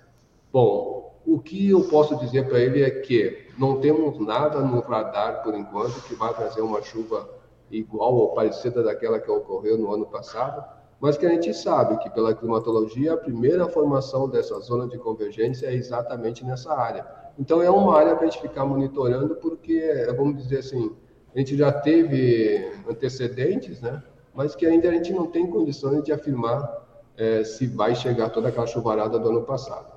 Bom, 0.52 1.14
o 1.26 1.38
que 1.38 1.70
eu 1.70 1.84
posso 1.88 2.16
dizer 2.16 2.46
para 2.48 2.58
ele 2.58 2.82
é 2.82 2.90
que 2.90 3.48
não 3.56 3.80
temos 3.80 4.18
nada 4.18 4.60
no 4.60 4.80
radar, 4.80 5.42
por 5.42 5.54
enquanto, 5.54 6.02
que 6.02 6.14
vai 6.14 6.34
trazer 6.34 6.60
uma 6.60 6.82
chuva 6.82 7.28
igual 7.70 8.14
ou 8.14 8.34
parecida 8.34 8.82
daquela 8.82 9.18
que 9.18 9.30
ocorreu 9.30 9.78
no 9.78 9.92
ano 9.92 10.06
passado, 10.06 10.64
mas 11.00 11.16
que 11.16 11.26
a 11.26 11.28
gente 11.28 11.52
sabe 11.54 11.98
que 11.98 12.10
pela 12.10 12.34
climatologia 12.34 13.14
a 13.14 13.16
primeira 13.16 13.68
formação 13.68 14.28
dessa 14.28 14.58
zona 14.60 14.86
de 14.86 14.98
convergência 14.98 15.66
é 15.66 15.74
exatamente 15.74 16.44
nessa 16.44 16.74
área. 16.74 17.06
Então 17.38 17.62
é 17.62 17.70
uma 17.70 17.96
área 17.96 18.14
para 18.14 18.26
a 18.26 18.30
gente 18.30 18.40
ficar 18.40 18.64
monitorando 18.64 19.34
porque, 19.36 20.06
vamos 20.16 20.42
dizer 20.42 20.58
assim, 20.58 20.94
a 21.34 21.38
gente 21.38 21.56
já 21.56 21.72
teve 21.72 22.72
antecedentes, 22.88 23.80
né? 23.80 24.02
Mas 24.34 24.54
que 24.54 24.66
ainda 24.66 24.88
a 24.88 24.92
gente 24.92 25.12
não 25.12 25.26
tem 25.26 25.46
condições 25.46 26.02
de 26.02 26.12
afirmar 26.12 26.84
é, 27.16 27.44
se 27.44 27.66
vai 27.66 27.94
chegar 27.94 28.30
toda 28.30 28.48
aquela 28.48 28.66
chuvarada 28.66 29.18
do 29.18 29.28
ano 29.28 29.42
passado. 29.42 29.92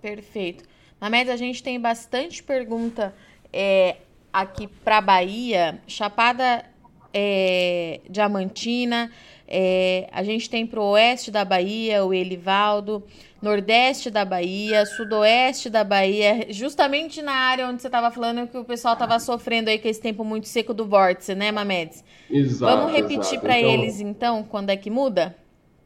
Perfeito. 0.00 0.64
Na 1.00 1.08
média, 1.08 1.32
a 1.32 1.36
gente 1.36 1.62
tem 1.62 1.80
bastante 1.80 2.42
pergunta 2.42 3.14
é, 3.52 3.96
aqui 4.32 4.66
para 4.66 5.00
Bahia, 5.00 5.80
Chapada 5.86 6.64
é, 7.12 8.00
Diamantina, 8.08 9.10
é, 9.46 10.08
a 10.12 10.22
gente 10.22 10.50
tem 10.50 10.66
para 10.66 10.80
o 10.80 10.90
oeste 10.90 11.30
da 11.30 11.44
Bahia 11.44 12.04
o 12.04 12.12
Elivaldo, 12.12 13.02
nordeste 13.40 14.10
da 14.10 14.24
Bahia, 14.24 14.84
sudoeste 14.84 15.70
da 15.70 15.84
Bahia, 15.84 16.46
justamente 16.50 17.22
na 17.22 17.32
área 17.32 17.68
onde 17.68 17.80
você 17.80 17.88
estava 17.88 18.10
falando 18.10 18.48
que 18.48 18.58
o 18.58 18.64
pessoal 18.64 18.94
estava 18.94 19.18
sofrendo 19.18 19.70
aí 19.70 19.78
com 19.78 19.88
esse 19.88 20.00
tempo 20.00 20.24
muito 20.24 20.48
seco 20.48 20.74
do 20.74 20.84
vórtice, 20.84 21.34
né, 21.34 21.52
Mamedes? 21.52 22.04
Exato. 22.30 22.76
Vamos 22.76 22.92
repetir 22.92 23.40
para 23.40 23.58
então, 23.58 23.70
eles 23.70 24.00
então 24.00 24.42
quando 24.42 24.70
é 24.70 24.76
que 24.76 24.90
muda? 24.90 25.34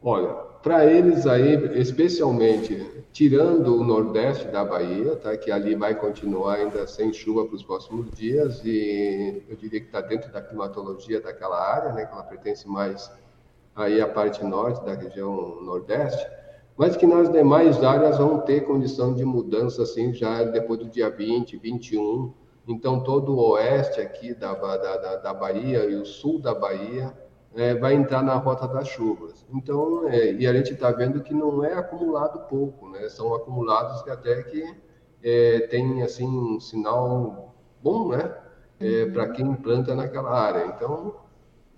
Olha, 0.01 0.29
para 0.61 0.85
eles 0.85 1.25
aí, 1.27 1.79
especialmente 1.79 2.85
tirando 3.13 3.79
o 3.79 3.83
nordeste 3.83 4.47
da 4.47 4.65
Bahia, 4.65 5.15
tá? 5.15 5.37
que 5.37 5.51
ali 5.51 5.75
vai 5.75 5.93
continuar 5.93 6.55
ainda 6.55 6.87
sem 6.87 7.13
chuva 7.13 7.45
para 7.45 7.55
os 7.55 7.63
próximos 7.63 8.09
dias, 8.11 8.61
e 8.65 9.43
eu 9.47 9.55
diria 9.55 9.79
que 9.79 9.85
está 9.85 10.01
dentro 10.01 10.31
da 10.31 10.41
climatologia 10.41 11.21
daquela 11.21 11.61
área, 11.61 11.93
né? 11.93 12.05
que 12.05 12.11
ela 12.11 12.23
pertence 12.23 12.67
mais 12.67 13.11
aí 13.75 14.01
à 14.01 14.07
parte 14.07 14.43
norte 14.43 14.83
da 14.83 14.93
região 14.93 15.61
nordeste, 15.61 16.25
mas 16.77 16.97
que 16.97 17.05
nas 17.05 17.31
demais 17.31 17.83
áreas 17.83 18.17
vão 18.17 18.39
ter 18.39 18.61
condição 18.65 19.13
de 19.13 19.23
mudança 19.23 19.83
assim 19.83 20.13
já 20.13 20.43
depois 20.43 20.79
do 20.79 20.89
dia 20.89 21.09
20, 21.09 21.57
21. 21.57 22.33
Então 22.67 23.03
todo 23.03 23.33
o 23.33 23.51
oeste 23.51 24.01
aqui 24.01 24.33
da, 24.33 24.53
da, 24.53 25.15
da 25.17 25.33
Bahia 25.33 25.85
e 25.85 25.95
o 25.95 26.05
sul 26.05 26.39
da 26.39 26.53
Bahia 26.53 27.13
é, 27.55 27.75
vai 27.75 27.93
entrar 27.93 28.23
na 28.23 28.35
rota 28.35 28.67
das 28.67 28.87
chuvas. 28.87 29.45
Então, 29.53 30.07
é, 30.07 30.33
e 30.33 30.47
a 30.47 30.53
gente 30.53 30.73
está 30.73 30.91
vendo 30.91 31.21
que 31.21 31.33
não 31.33 31.63
é 31.63 31.73
acumulado 31.73 32.47
pouco, 32.47 32.89
né? 32.89 33.07
São 33.09 33.33
acumulados 33.33 34.01
que 34.01 34.09
até 34.09 34.41
que 34.43 34.75
é, 35.21 35.67
tem 35.67 36.01
assim 36.01 36.27
um 36.27 36.59
sinal 36.59 37.53
bom, 37.81 38.09
né? 38.09 38.35
É, 38.79 39.05
para 39.05 39.29
quem 39.29 39.53
planta 39.55 39.95
naquela 39.95 40.31
área. 40.31 40.65
Então, 40.65 41.15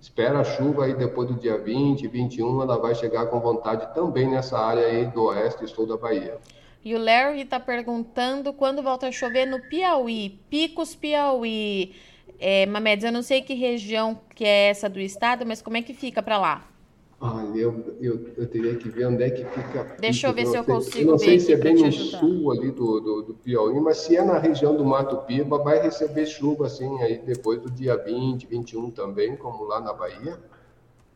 espera 0.00 0.40
a 0.40 0.44
chuva 0.44 0.84
aí 0.84 0.94
depois 0.94 1.28
do 1.28 1.34
dia 1.34 1.58
20, 1.58 2.06
21, 2.06 2.62
ela 2.62 2.78
vai 2.78 2.94
chegar 2.94 3.26
com 3.26 3.40
vontade 3.40 3.94
também 3.94 4.28
nessa 4.28 4.58
área 4.58 4.86
aí 4.86 5.06
do 5.06 5.24
oeste 5.24 5.64
e 5.64 5.68
sul 5.68 5.86
da 5.86 5.96
Bahia. 5.96 6.38
E 6.84 6.94
o 6.94 6.98
Larry 6.98 7.40
está 7.40 7.58
perguntando 7.58 8.52
quando 8.52 8.82
volta 8.82 9.08
a 9.08 9.12
chover 9.12 9.46
no 9.46 9.60
Piauí, 9.60 10.38
Picos 10.48 10.94
Piauí. 10.94 11.96
É, 12.38 12.66
Mamedes, 12.66 13.04
eu 13.04 13.10
não 13.10 13.22
sei 13.22 13.42
que 13.42 13.54
região 13.54 14.20
que 14.34 14.44
é 14.44 14.68
essa 14.68 14.88
do 14.88 15.00
estado, 15.00 15.44
mas 15.44 15.60
como 15.60 15.76
é 15.76 15.82
que 15.82 15.92
fica 15.92 16.22
para 16.22 16.38
lá? 16.38 16.75
Olha, 17.18 17.58
eu, 17.58 17.96
eu, 17.98 18.28
eu 18.36 18.46
teria 18.46 18.76
que 18.76 18.90
ver 18.90 19.06
onde 19.06 19.22
é 19.22 19.30
que 19.30 19.44
fica. 19.44 19.96
Deixa 19.98 20.26
eu 20.26 20.34
ver 20.34 20.42
eu 20.42 20.46
se 20.48 20.56
eu 20.56 20.64
sei, 20.64 20.74
consigo 20.74 20.98
Eu 20.98 21.12
não 21.12 21.18
sei 21.18 21.40
se 21.40 21.52
é 21.52 21.56
bem 21.56 21.74
no 21.74 21.86
ajudar. 21.86 22.18
sul 22.18 22.52
ali 22.52 22.70
do, 22.70 23.00
do, 23.00 23.22
do, 23.22 23.34
Piauí, 23.34 23.80
mas 23.80 23.98
se 23.98 24.16
é 24.16 24.22
na 24.22 24.38
região 24.38 24.76
do 24.76 24.84
Mato 24.84 25.16
Piba, 25.18 25.58
vai 25.58 25.80
receber 25.80 26.26
chuva 26.26 26.66
assim 26.66 27.00
aí 27.02 27.18
depois 27.18 27.60
do 27.60 27.70
dia 27.70 27.96
20, 27.96 28.46
21 28.46 28.90
também, 28.90 29.34
como 29.34 29.64
lá 29.64 29.80
na 29.80 29.94
Bahia. 29.94 30.38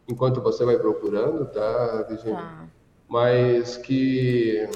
Enquanto 0.08 0.40
você 0.40 0.64
vai 0.64 0.78
procurando, 0.78 1.44
tá, 1.46 2.06
Virginia? 2.08 2.36
Tá. 2.36 2.68
Mas 3.06 3.76
que, 3.76 4.68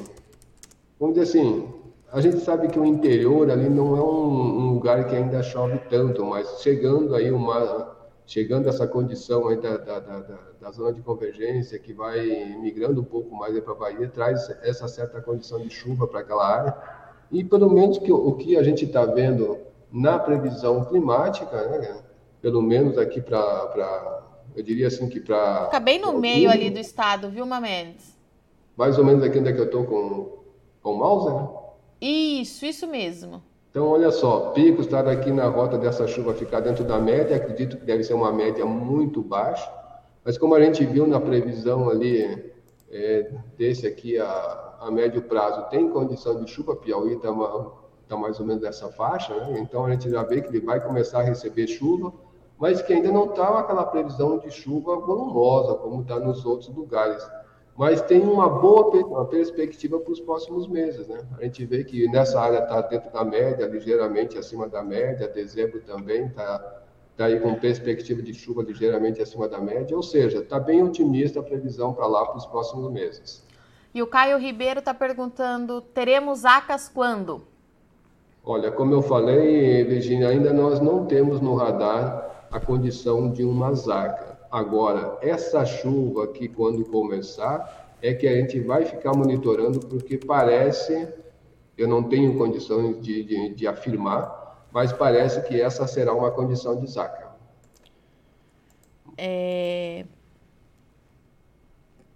vamos 1.00 1.14
dizer 1.14 1.30
assim, 1.30 1.68
a 2.12 2.20
gente 2.20 2.40
sabe 2.40 2.68
que 2.68 2.78
o 2.78 2.84
interior 2.84 3.50
ali 3.50 3.70
não 3.70 3.96
é 3.96 4.00
um, 4.02 4.58
um 4.58 4.74
lugar 4.74 5.06
que 5.08 5.16
ainda 5.16 5.42
chove 5.42 5.78
tanto, 5.88 6.24
mas 6.24 6.60
chegando 6.60 7.14
aí 7.14 7.30
uma 7.32 7.93
chegando 8.26 8.68
essa 8.68 8.86
condição 8.86 9.48
aí 9.48 9.56
da, 9.56 9.76
da, 9.76 10.00
da, 10.00 10.38
da, 10.60 10.70
zona 10.70 10.92
de 10.92 11.02
convergência 11.02 11.78
que 11.78 11.92
vai 11.92 12.26
migrando 12.60 13.00
um 13.00 13.04
pouco 13.04 13.34
mais 13.34 13.58
para 13.60 13.72
a 13.72 13.76
Bahia, 13.76 14.08
traz 14.08 14.48
essa 14.62 14.88
certa 14.88 15.20
condição 15.20 15.60
de 15.60 15.70
chuva 15.70 16.06
para 16.06 16.20
aquela 16.20 16.46
área. 16.46 16.74
E 17.30 17.44
pelo 17.44 17.70
menos 17.70 17.98
que, 17.98 18.12
o 18.12 18.32
que 18.32 18.56
a 18.56 18.62
gente 18.62 18.84
está 18.84 19.04
vendo 19.04 19.58
na 19.92 20.18
previsão 20.18 20.84
climática, 20.84 21.68
né, 21.68 22.02
pelo 22.40 22.62
menos 22.62 22.96
aqui 22.98 23.20
para, 23.20 24.22
eu 24.56 24.62
diria 24.62 24.88
assim 24.88 25.08
que 25.08 25.20
para... 25.20 25.66
Fica 25.66 25.80
bem 25.80 26.00
no 26.00 26.18
meio 26.18 26.50
ali 26.50 26.70
do 26.70 26.78
estado, 26.78 27.28
viu, 27.28 27.44
Mamedes? 27.44 28.18
Mais 28.76 28.98
ou 28.98 29.04
menos 29.04 29.22
aqui 29.22 29.38
onde 29.38 29.50
é 29.50 29.52
que 29.52 29.60
eu 29.60 29.66
estou 29.66 29.84
com, 29.84 30.38
com 30.82 30.92
o 30.92 30.98
mouse, 30.98 31.30
né? 31.30 31.48
Isso, 32.00 32.66
isso 32.66 32.86
mesmo. 32.86 33.42
Então, 33.74 33.88
olha 33.88 34.12
só, 34.12 34.52
Pico 34.52 34.82
está 34.82 35.00
aqui 35.00 35.32
na 35.32 35.48
rota 35.48 35.76
dessa 35.76 36.06
chuva 36.06 36.32
ficar 36.32 36.60
dentro 36.60 36.84
da 36.84 36.96
média, 36.96 37.34
acredito 37.34 37.76
que 37.76 37.84
deve 37.84 38.04
ser 38.04 38.14
uma 38.14 38.32
média 38.32 38.64
muito 38.64 39.20
baixa, 39.20 39.68
mas 40.24 40.38
como 40.38 40.54
a 40.54 40.60
gente 40.60 40.86
viu 40.86 41.08
na 41.08 41.18
previsão 41.18 41.90
ali, 41.90 42.52
é, 42.88 43.32
desse 43.58 43.84
aqui 43.84 44.16
a, 44.16 44.76
a 44.80 44.92
médio 44.92 45.22
prazo, 45.22 45.68
tem 45.70 45.90
condição 45.90 46.40
de 46.40 46.48
chuva, 46.48 46.76
Piauí 46.76 47.14
está 47.14 47.34
tá 48.06 48.16
mais 48.16 48.38
ou 48.38 48.46
menos 48.46 48.62
nessa 48.62 48.92
faixa, 48.92 49.34
né? 49.34 49.58
então 49.58 49.84
a 49.84 49.90
gente 49.90 50.08
já 50.08 50.22
vê 50.22 50.40
que 50.40 50.50
ele 50.50 50.64
vai 50.64 50.78
começar 50.78 51.18
a 51.18 51.24
receber 51.24 51.66
chuva, 51.66 52.12
mas 52.56 52.80
que 52.80 52.92
ainda 52.92 53.10
não 53.10 53.24
está 53.24 53.58
aquela 53.58 53.84
previsão 53.86 54.38
de 54.38 54.52
chuva 54.52 55.00
volumosa, 55.00 55.74
como 55.74 56.02
está 56.02 56.20
nos 56.20 56.46
outros 56.46 56.68
lugares 56.68 57.28
mas 57.76 58.00
tem 58.02 58.20
uma 58.20 58.48
boa 58.48 58.88
uma 59.04 59.24
perspectiva 59.24 59.98
para 59.98 60.12
os 60.12 60.20
próximos 60.20 60.68
meses. 60.68 61.08
Né? 61.08 61.20
A 61.38 61.42
gente 61.42 61.64
vê 61.66 61.82
que 61.82 62.06
nessa 62.08 62.40
área 62.40 62.58
está 62.58 62.80
dentro 62.82 63.10
da 63.12 63.24
média, 63.24 63.66
ligeiramente 63.66 64.38
acima 64.38 64.68
da 64.68 64.82
média, 64.82 65.26
dezembro 65.26 65.80
também 65.80 66.26
está 66.26 66.82
tá 67.16 67.26
aí 67.26 67.40
com 67.40 67.54
perspectiva 67.54 68.22
de 68.22 68.32
chuva 68.32 68.62
ligeiramente 68.62 69.20
acima 69.20 69.48
da 69.48 69.60
média, 69.60 69.96
ou 69.96 70.02
seja, 70.02 70.38
está 70.38 70.58
bem 70.58 70.82
otimista 70.82 71.40
a 71.40 71.42
previsão 71.42 71.92
para 71.92 72.06
lá 72.06 72.24
para 72.26 72.36
os 72.36 72.46
próximos 72.46 72.90
meses. 72.92 73.44
E 73.92 74.02
o 74.02 74.06
Caio 74.06 74.38
Ribeiro 74.38 74.80
está 74.80 74.92
perguntando: 74.92 75.80
teremos 75.80 76.44
ACAS 76.44 76.88
quando? 76.88 77.42
Olha, 78.44 78.70
como 78.70 78.92
eu 78.92 79.00
falei, 79.02 79.84
Virginia, 79.84 80.28
ainda 80.28 80.52
nós 80.52 80.78
não 80.78 81.06
temos 81.06 81.40
no 81.40 81.54
radar 81.54 82.46
a 82.50 82.60
condição 82.60 83.32
de 83.32 83.42
uma 83.42 83.72
ZACA. 83.72 84.33
Agora, 84.54 85.18
essa 85.20 85.66
chuva 85.66 86.28
que 86.28 86.46
quando 86.46 86.84
começar, 86.84 87.90
é 88.00 88.14
que 88.14 88.24
a 88.24 88.36
gente 88.36 88.60
vai 88.60 88.84
ficar 88.84 89.12
monitorando, 89.12 89.80
porque 89.80 90.16
parece, 90.16 91.08
eu 91.76 91.88
não 91.88 92.04
tenho 92.04 92.38
condições 92.38 93.02
de, 93.02 93.24
de, 93.24 93.52
de 93.52 93.66
afirmar, 93.66 94.64
mas 94.70 94.92
parece 94.92 95.42
que 95.48 95.60
essa 95.60 95.88
será 95.88 96.14
uma 96.14 96.30
condição 96.30 96.80
de 96.80 96.88
saca. 96.88 97.32
É... 99.18 100.04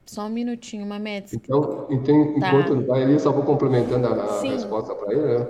Só 0.06 0.26
um 0.26 0.30
minutinho, 0.30 0.86
Mamedes. 0.86 1.34
Então, 1.34 1.88
então 1.90 2.38
tá. 2.38 2.50
enquanto 2.50 2.86
vai 2.86 3.02
ali, 3.02 3.18
só 3.18 3.32
vou 3.32 3.42
complementando 3.42 4.06
a, 4.06 4.12
a 4.12 4.40
resposta 4.42 4.94
para 4.94 5.12
ele, 5.12 5.22
né? 5.22 5.46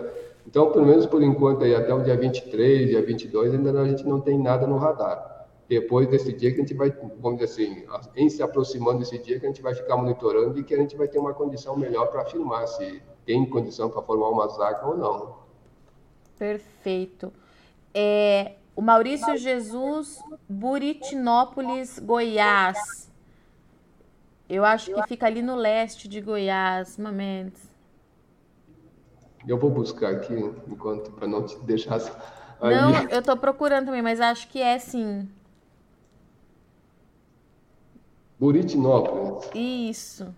Então, 0.46 0.72
pelo 0.72 0.86
menos 0.86 1.04
por 1.04 1.22
enquanto, 1.22 1.64
aí, 1.64 1.74
até 1.74 1.92
o 1.92 2.02
dia 2.02 2.16
23, 2.16 2.88
dia 2.88 3.02
22, 3.04 3.52
ainda 3.52 3.78
a 3.78 3.86
gente 3.86 4.06
não 4.06 4.22
tem 4.22 4.38
nada 4.38 4.66
no 4.66 4.78
radar 4.78 5.37
depois 5.68 6.08
desse 6.08 6.32
dia 6.32 6.50
que 6.50 6.56
a 6.56 6.60
gente 6.60 6.74
vai, 6.74 6.90
vamos 7.20 7.38
dizer 7.38 7.44
assim, 7.44 7.86
em 8.16 8.28
se 8.30 8.42
aproximando 8.42 9.00
desse 9.00 9.18
dia 9.18 9.38
que 9.38 9.44
a 9.44 9.48
gente 9.48 9.60
vai 9.60 9.74
ficar 9.74 9.96
monitorando 9.96 10.58
e 10.58 10.64
que 10.64 10.74
a 10.74 10.78
gente 10.78 10.96
vai 10.96 11.06
ter 11.06 11.18
uma 11.18 11.34
condição 11.34 11.76
melhor 11.76 12.06
para 12.06 12.22
afirmar 12.22 12.66
se 12.66 13.02
tem 13.26 13.44
condição 13.44 13.90
para 13.90 14.00
formar 14.00 14.30
uma 14.30 14.48
zaga 14.48 14.86
ou 14.86 14.96
não. 14.96 15.36
Perfeito. 16.38 17.30
É, 17.92 18.52
o 18.74 18.80
Maurício 18.80 19.36
Jesus, 19.36 20.18
Buritinópolis, 20.48 21.98
Goiás. 21.98 23.10
Eu 24.48 24.64
acho 24.64 24.94
que 24.94 25.02
fica 25.06 25.26
ali 25.26 25.42
no 25.42 25.54
leste 25.54 26.08
de 26.08 26.22
Goiás, 26.22 26.96
Mamedes. 26.96 27.68
Eu 29.46 29.58
vou 29.58 29.70
buscar 29.70 30.12
aqui 30.12 30.34
enquanto 30.66 31.10
para 31.10 31.26
não 31.26 31.44
te 31.44 31.58
deixar. 31.58 32.00
Aí. 32.58 32.74
Não, 32.74 33.08
eu 33.10 33.20
estou 33.20 33.36
procurando 33.36 33.86
também, 33.86 34.00
mas 34.00 34.20
acho 34.20 34.48
que 34.48 34.62
é 34.62 34.78
sim. 34.78 35.28
Buritinópolis. 38.38 39.50
Isso. 39.54 40.34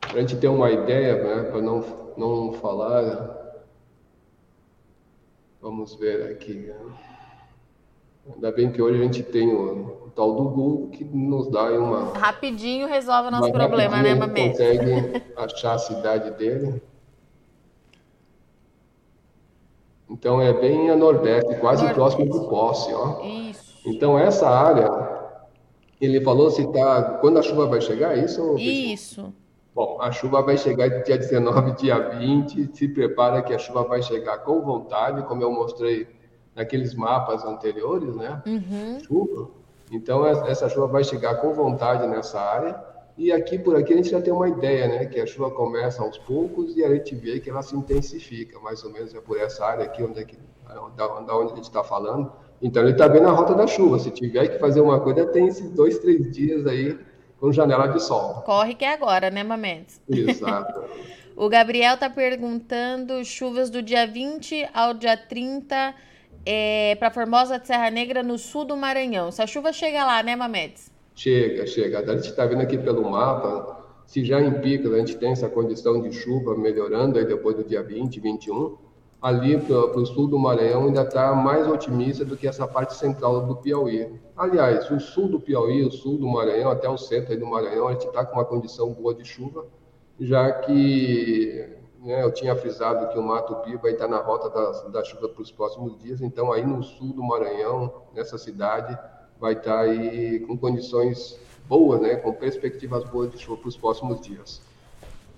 Para 0.00 0.18
a 0.18 0.20
gente 0.20 0.36
ter 0.36 0.48
uma 0.48 0.70
ideia, 0.70 1.22
né, 1.22 1.50
para 1.50 1.62
não, 1.62 1.84
não 2.16 2.52
falar, 2.54 3.64
vamos 5.60 5.94
ver 5.94 6.32
aqui. 6.32 6.70
Ainda 8.34 8.52
bem 8.52 8.70
que 8.70 8.82
hoje 8.82 9.00
a 9.00 9.02
gente 9.04 9.22
tem 9.22 9.48
o, 9.52 10.06
o 10.06 10.10
tal 10.14 10.34
do 10.34 10.44
Google 10.50 10.90
que 10.90 11.04
nos 11.04 11.50
dá 11.50 11.64
uma. 11.72 12.12
Rapidinho 12.18 12.86
resolve 12.88 13.28
o 13.28 13.30
nosso 13.30 13.52
problema, 13.52 14.02
né, 14.02 14.14
Mamê? 14.14 14.50
consegue 14.50 15.22
achar 15.36 15.74
a 15.74 15.78
cidade 15.78 16.30
dele. 16.32 16.82
Então 20.12 20.40
é 20.40 20.52
bem 20.52 20.90
a 20.90 20.96
nordeste, 20.96 21.54
quase 21.56 21.84
nordeste. 21.84 21.94
próximo 21.94 22.28
do 22.28 22.48
Posse, 22.48 22.92
ó. 22.92 23.20
Isso. 23.22 23.80
Então 23.86 24.18
essa 24.18 24.48
área, 24.48 24.90
ele 26.00 26.20
falou 26.20 26.50
se 26.50 26.70
tá 26.70 27.18
quando 27.20 27.38
a 27.38 27.42
chuva 27.42 27.66
vai 27.66 27.80
chegar, 27.80 28.16
é 28.16 28.24
isso? 28.24 28.56
Isso. 28.58 29.32
Bom, 29.74 29.96
a 30.00 30.12
chuva 30.12 30.42
vai 30.42 30.58
chegar 30.58 31.02
dia 31.02 31.16
19, 31.16 31.72
dia 31.72 31.98
20. 31.98 32.76
Se 32.76 32.88
prepara 32.88 33.42
que 33.42 33.54
a 33.54 33.58
chuva 33.58 33.84
vai 33.84 34.02
chegar 34.02 34.38
com 34.38 34.60
vontade, 34.60 35.22
como 35.22 35.42
eu 35.42 35.50
mostrei 35.50 36.06
naqueles 36.54 36.94
mapas 36.94 37.42
anteriores, 37.44 38.14
né? 38.14 38.42
Uhum. 38.46 39.00
Chuva. 39.00 39.50
Então 39.90 40.26
essa 40.26 40.68
chuva 40.68 40.86
vai 40.86 41.04
chegar 41.04 41.36
com 41.36 41.54
vontade 41.54 42.06
nessa 42.06 42.38
área. 42.38 42.91
E 43.16 43.30
aqui 43.30 43.58
por 43.58 43.76
aqui 43.76 43.92
a 43.92 43.96
gente 43.96 44.10
já 44.10 44.20
tem 44.20 44.32
uma 44.32 44.48
ideia, 44.48 44.88
né? 44.88 45.06
Que 45.06 45.20
a 45.20 45.26
chuva 45.26 45.50
começa 45.50 46.02
aos 46.02 46.16
poucos 46.18 46.76
e 46.76 46.84
a 46.84 46.94
gente 46.94 47.14
vê 47.14 47.40
que 47.40 47.50
ela 47.50 47.62
se 47.62 47.76
intensifica, 47.76 48.58
mais 48.60 48.82
ou 48.84 48.90
menos 48.90 49.14
é 49.14 49.20
por 49.20 49.38
essa 49.38 49.64
área 49.64 49.84
aqui 49.84 50.02
onde, 50.02 50.20
é 50.20 50.24
que, 50.24 50.38
da, 50.96 51.36
onde 51.36 51.52
a 51.52 51.56
gente 51.56 51.64
está 51.64 51.84
falando. 51.84 52.32
Então 52.60 52.82
ele 52.82 52.92
está 52.92 53.08
bem 53.08 53.20
na 53.20 53.30
rota 53.30 53.54
da 53.54 53.66
chuva. 53.66 53.98
Se 53.98 54.10
tiver 54.10 54.48
que 54.48 54.58
fazer 54.58 54.80
uma 54.80 55.00
coisa, 55.00 55.26
tem 55.26 55.48
esses 55.48 55.68
dois, 55.70 55.98
três 55.98 56.30
dias 56.30 56.66
aí 56.66 56.98
com 57.38 57.52
janela 57.52 57.88
de 57.88 58.00
sol. 58.00 58.42
Corre 58.42 58.74
que 58.74 58.84
é 58.84 58.94
agora, 58.94 59.28
né, 59.28 59.42
Mamedes? 59.42 60.00
Exato. 60.08 60.84
o 61.36 61.48
Gabriel 61.48 61.94
está 61.94 62.08
perguntando 62.08 63.24
chuvas 63.24 63.68
do 63.68 63.82
dia 63.82 64.06
20 64.06 64.68
ao 64.72 64.94
dia 64.94 65.16
30 65.16 65.92
é, 66.46 66.94
para 66.94 67.10
Formosa 67.10 67.58
de 67.58 67.66
Serra 67.66 67.90
Negra, 67.90 68.22
no 68.22 68.38
sul 68.38 68.64
do 68.64 68.76
Maranhão. 68.76 69.32
Se 69.32 69.42
a 69.42 69.46
chuva 69.46 69.72
chega 69.72 70.04
lá, 70.04 70.22
né, 70.22 70.36
Mamedes? 70.36 70.91
Chega, 71.14 71.66
chega. 71.66 71.98
A 72.00 72.16
gente 72.16 72.30
está 72.30 72.46
vendo 72.46 72.62
aqui 72.62 72.78
pelo 72.78 73.08
mapa, 73.10 73.82
se 74.06 74.24
já 74.24 74.40
em 74.40 74.60
Pico 74.60 74.92
a 74.92 74.98
gente 74.98 75.16
tem 75.16 75.32
essa 75.32 75.48
condição 75.48 76.00
de 76.00 76.12
chuva 76.12 76.56
melhorando 76.56 77.18
aí 77.18 77.24
depois 77.24 77.56
do 77.56 77.64
dia 77.64 77.82
20, 77.82 78.20
21, 78.20 78.76
ali 79.20 79.58
para 79.58 80.00
o 80.00 80.04
sul 80.04 80.26
do 80.26 80.38
Maranhão 80.38 80.86
ainda 80.86 81.02
está 81.02 81.32
mais 81.34 81.68
otimista 81.68 82.24
do 82.24 82.36
que 82.36 82.48
essa 82.48 82.66
parte 82.66 82.94
central 82.94 83.46
do 83.46 83.56
Piauí. 83.56 84.20
Aliás, 84.36 84.90
o 84.90 84.98
sul 84.98 85.28
do 85.28 85.40
Piauí, 85.40 85.84
o 85.84 85.90
sul 85.90 86.18
do 86.18 86.26
Maranhão, 86.26 86.70
até 86.70 86.88
o 86.88 86.98
centro 86.98 87.38
do 87.38 87.46
Maranhão, 87.46 87.88
a 87.88 87.92
gente 87.92 88.06
está 88.06 88.24
com 88.24 88.34
uma 88.36 88.44
condição 88.44 88.92
boa 88.92 89.14
de 89.14 89.24
chuva, 89.24 89.64
já 90.18 90.50
que 90.52 91.68
né, 92.02 92.24
eu 92.24 92.32
tinha 92.32 92.56
frisado 92.56 93.08
que 93.12 93.18
o 93.18 93.22
Mato 93.22 93.54
Piba 93.62 93.88
estar 93.88 94.08
na 94.08 94.18
rota 94.18 94.50
da, 94.50 94.88
da 94.88 95.04
chuva 95.04 95.28
para 95.28 95.40
os 95.40 95.52
próximos 95.52 95.96
dias, 95.98 96.20
então 96.20 96.52
aí 96.52 96.66
no 96.66 96.82
sul 96.82 97.12
do 97.12 97.22
Maranhão, 97.22 98.02
nessa 98.12 98.36
cidade, 98.36 98.98
vai 99.42 99.52
estar 99.52 99.80
aí 99.80 100.40
com 100.40 100.56
condições 100.56 101.38
boas, 101.68 102.00
né, 102.00 102.16
com 102.16 102.32
perspectivas 102.32 103.04
boas 103.04 103.30
de 103.30 103.38
chuva 103.38 103.58
para 103.58 103.68
os 103.68 103.76
próximos 103.76 104.20
dias. 104.22 104.62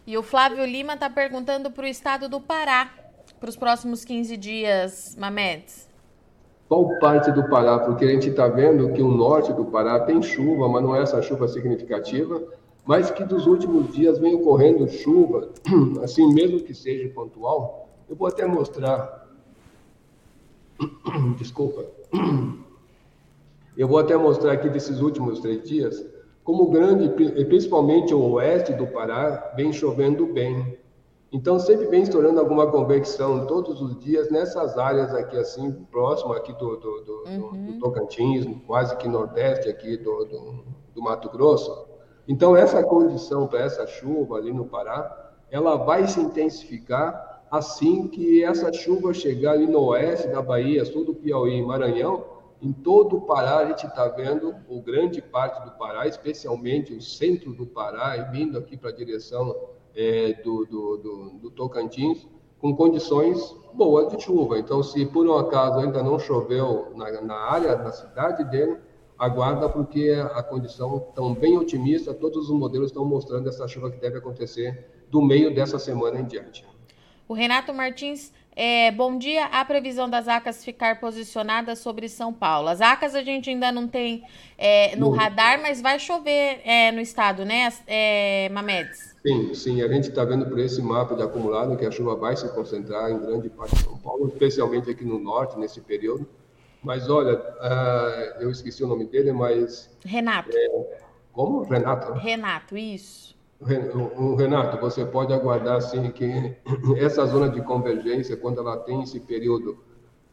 E 0.06 0.16
o 0.16 0.22
Flávio 0.22 0.64
Lima 0.64 0.94
está 0.94 1.10
perguntando 1.10 1.70
para 1.70 1.84
o 1.84 1.88
estado 1.88 2.28
do 2.28 2.40
Pará, 2.40 2.92
para 3.40 3.48
os 3.48 3.56
próximos 3.56 4.04
15 4.04 4.36
dias, 4.36 5.16
Mamedes. 5.18 5.88
Qual 6.68 6.98
parte 7.00 7.32
do 7.32 7.48
Pará? 7.48 7.80
Porque 7.80 8.04
a 8.04 8.08
gente 8.08 8.28
está 8.28 8.46
vendo 8.46 8.92
que 8.92 9.02
o 9.02 9.08
norte 9.08 9.52
do 9.52 9.64
Pará 9.64 10.00
tem 10.00 10.22
chuva, 10.22 10.68
mas 10.68 10.82
não 10.82 10.94
é 10.94 11.02
essa 11.02 11.20
chuva 11.20 11.48
significativa 11.48 12.40
mas 12.84 13.10
que 13.10 13.24
dos 13.24 13.46
últimos 13.46 13.92
dias 13.94 14.18
vem 14.18 14.34
ocorrendo 14.34 14.88
chuva, 14.88 15.50
assim 16.02 16.32
mesmo 16.32 16.60
que 16.60 16.74
seja 16.74 17.08
pontual. 17.08 17.88
Eu 18.08 18.14
vou 18.14 18.28
até 18.28 18.46
mostrar. 18.46 19.26
Desculpa. 21.38 21.86
Eu 23.76 23.88
vou 23.88 23.98
até 23.98 24.16
mostrar 24.16 24.52
aqui 24.52 24.68
desses 24.68 25.00
últimos 25.00 25.40
três 25.40 25.62
dias 25.62 26.04
como 26.44 26.70
grande, 26.70 27.08
principalmente 27.46 28.12
o 28.12 28.32
oeste 28.32 28.72
do 28.74 28.86
Pará, 28.86 29.52
vem 29.56 29.72
chovendo 29.72 30.26
bem. 30.26 30.78
Então 31.32 31.58
sempre 31.58 31.86
vem 31.86 32.02
estourando 32.02 32.38
alguma 32.38 32.70
convecção 32.70 33.46
todos 33.46 33.80
os 33.80 33.98
dias 33.98 34.30
nessas 34.30 34.78
áreas 34.78 35.12
aqui 35.12 35.36
assim 35.36 35.72
próximo 35.90 36.32
aqui 36.32 36.52
do, 36.52 36.76
do, 36.76 37.00
do, 37.00 37.24
uhum. 37.26 37.66
do 37.66 37.78
Tocantins, 37.80 38.46
quase 38.66 38.96
que 38.98 39.08
nordeste 39.08 39.68
aqui 39.68 39.96
do, 39.96 40.24
do, 40.26 40.64
do 40.94 41.02
Mato 41.02 41.28
Grosso. 41.30 41.88
Então, 42.28 42.56
essa 42.56 42.82
condição 42.82 43.46
para 43.46 43.60
essa 43.60 43.86
chuva 43.86 44.36
ali 44.36 44.52
no 44.52 44.66
Pará, 44.66 45.32
ela 45.50 45.76
vai 45.76 46.06
se 46.06 46.20
intensificar 46.20 47.42
assim 47.50 48.08
que 48.08 48.44
essa 48.44 48.72
chuva 48.72 49.12
chegar 49.12 49.52
ali 49.52 49.66
no 49.66 49.80
oeste 49.86 50.28
da 50.28 50.40
Bahia, 50.40 50.84
sul 50.84 51.04
do 51.04 51.14
Piauí 51.14 51.56
e 51.56 51.62
Maranhão. 51.62 52.24
Em 52.64 52.72
todo 52.72 53.18
o 53.18 53.20
Pará, 53.20 53.58
a 53.58 53.66
gente 53.66 53.86
está 53.86 54.08
vendo, 54.08 54.56
ou 54.66 54.80
grande 54.80 55.20
parte 55.20 55.62
do 55.66 55.72
Pará, 55.72 56.06
especialmente 56.06 56.94
o 56.94 57.02
centro 57.02 57.52
do 57.52 57.66
Pará, 57.66 58.16
e 58.16 58.32
vindo 58.32 58.56
aqui 58.56 58.74
para 58.74 58.88
a 58.88 58.92
direção 58.94 59.54
é, 59.94 60.32
do, 60.42 60.64
do, 60.64 60.96
do, 60.96 61.30
do 61.40 61.50
Tocantins, 61.50 62.26
com 62.58 62.74
condições 62.74 63.54
boas 63.74 64.08
de 64.08 64.18
chuva. 64.22 64.58
Então, 64.58 64.82
se 64.82 65.04
por 65.04 65.26
um 65.26 65.36
acaso 65.36 65.80
ainda 65.80 66.02
não 66.02 66.18
choveu 66.18 66.90
na, 66.96 67.20
na 67.20 67.34
área, 67.34 67.76
na 67.76 67.92
cidade 67.92 68.42
dele, 68.44 68.78
aguarda 69.18 69.68
porque 69.68 70.16
a 70.34 70.42
condição 70.42 70.98
tão 71.14 71.34
bem 71.34 71.58
otimista, 71.58 72.14
todos 72.14 72.48
os 72.48 72.56
modelos 72.58 72.86
estão 72.86 73.04
mostrando 73.04 73.46
essa 73.46 73.68
chuva 73.68 73.90
que 73.90 73.98
deve 73.98 74.16
acontecer 74.16 75.04
do 75.10 75.20
meio 75.20 75.54
dessa 75.54 75.78
semana 75.78 76.18
em 76.18 76.24
diante. 76.24 76.64
O 77.26 77.32
Renato 77.34 77.72
Martins, 77.72 78.32
é, 78.56 78.90
bom 78.90 79.18
dia. 79.18 79.46
A 79.46 79.64
previsão 79.64 80.08
das 80.08 80.28
ACAS 80.28 80.64
ficar 80.64 81.00
posicionada 81.00 81.74
sobre 81.74 82.08
São 82.08 82.32
Paulo. 82.32 82.68
As 82.68 82.80
ACAS 82.80 83.14
a 83.14 83.22
gente 83.22 83.50
ainda 83.50 83.72
não 83.72 83.88
tem 83.88 84.22
é, 84.56 84.94
no, 84.96 85.10
no, 85.10 85.16
radar, 85.16 85.60
mas 85.60 85.80
vai 85.80 85.98
chover 85.98 86.60
é, 86.64 86.92
no 86.92 87.00
estado, 87.00 87.44
né, 87.44 87.72
é, 87.86 88.48
Mamedes? 88.50 89.14
Sim, 89.26 89.54
sim. 89.54 89.82
A 89.82 89.88
gente 89.88 90.08
está 90.08 90.24
vendo 90.24 90.46
por 90.46 90.58
esse 90.58 90.80
mapa 90.82 91.14
de 91.14 91.22
acumulado 91.22 91.76
que 91.76 91.86
a 91.86 91.90
chuva 91.90 92.14
vai 92.14 92.36
se 92.36 92.48
concentrar 92.54 93.10
em 93.10 93.18
grande 93.18 93.48
parte 93.48 93.74
de 93.74 93.82
São 93.82 93.96
Paulo, 93.98 94.28
especialmente 94.28 94.90
aqui 94.90 95.04
no 95.04 95.18
norte, 95.18 95.58
nesse 95.58 95.80
período. 95.80 96.28
Mas 96.82 97.08
olha, 97.08 97.38
uh, 97.38 98.42
eu 98.42 98.50
esqueci 98.50 98.84
o 98.84 98.86
nome 98.86 99.06
dele, 99.06 99.32
mas. 99.32 99.90
Renato. 100.04 100.50
É, 100.54 100.98
como? 101.32 101.62
Renato? 101.62 102.12
Renato, 102.12 102.76
isso. 102.76 103.33
O 104.18 104.34
Renato, 104.34 104.78
você 104.78 105.04
pode 105.04 105.32
aguardar 105.32 105.76
assim 105.76 106.10
que 106.10 106.56
essa 106.98 107.24
zona 107.26 107.48
de 107.48 107.62
convergência, 107.62 108.36
quando 108.36 108.60
ela 108.60 108.76
tem 108.76 109.02
esse 109.02 109.20
período, 109.20 109.78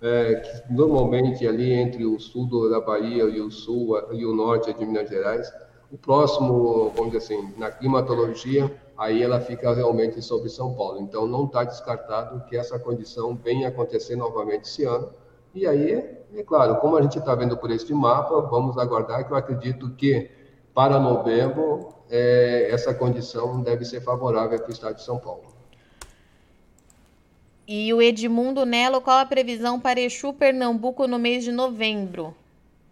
é, 0.02 0.36
que 0.36 0.74
normalmente 0.74 1.48
ali 1.48 1.72
entre 1.72 2.06
o 2.06 2.20
sul 2.20 2.70
da 2.70 2.82
Bahia 2.82 3.24
e 3.24 3.40
o 3.40 3.50
sul 3.50 3.98
e 4.12 4.26
o 4.26 4.36
norte 4.36 4.74
de 4.74 4.86
Minas 4.86 5.10
Gerais, 5.10 5.52
o 5.92 5.98
próximo, 5.98 6.92
vamos 6.96 7.12
dizer 7.12 7.36
assim, 7.36 7.54
na 7.58 7.72
climatologia, 7.72 8.74
aí 8.98 9.22
ela 9.24 9.40
fica 9.40 9.74
realmente 9.74 10.22
sobre 10.22 10.50
São 10.50 10.74
Paulo. 10.74 11.00
Então 11.00 11.26
não 11.26 11.46
está 11.46 11.64
descartado 11.64 12.44
que 12.46 12.58
essa 12.58 12.78
condição 12.80 13.36
venha 13.36 13.70
acontecer 13.70 14.16
novamente 14.16 14.64
esse 14.64 14.84
ano 14.84 15.10
e 15.54 15.68
aí, 15.68 15.92
é 16.34 16.44
claro, 16.44 16.78
como 16.78 16.96
a 16.96 17.02
gente 17.02 17.20
está 17.20 17.36
vendo 17.36 17.58
por 17.58 17.72
este 17.72 17.94
mapa, 17.94 18.40
vamos 18.42 18.78
aguardar 18.78 19.28
que 19.28 19.34
eu 19.34 19.38
acredito 19.38 19.90
que 19.96 20.32
para 20.74 21.00
novembro 21.00 21.94
é, 22.10 22.70
essa 22.72 22.94
condição 22.94 23.62
deve 23.62 23.86
ser 23.86 24.02
favorável 24.02 24.60
para 24.60 24.70
o 24.70 24.72
estado 24.72 24.96
de 24.96 25.04
São 25.04 25.18
Paulo. 25.18 25.44
E 27.68 27.94
o 27.94 28.02
Edmundo 28.02 28.66
Nelo, 28.66 29.00
qual 29.00 29.20
a 29.20 29.26
previsão 29.26 29.80
para 29.80 30.00
Exu, 30.00 30.34
Pernambuco 30.34 31.08
no 31.08 31.18
mês 31.18 31.44
de 31.44 31.52
novembro? 31.52 32.36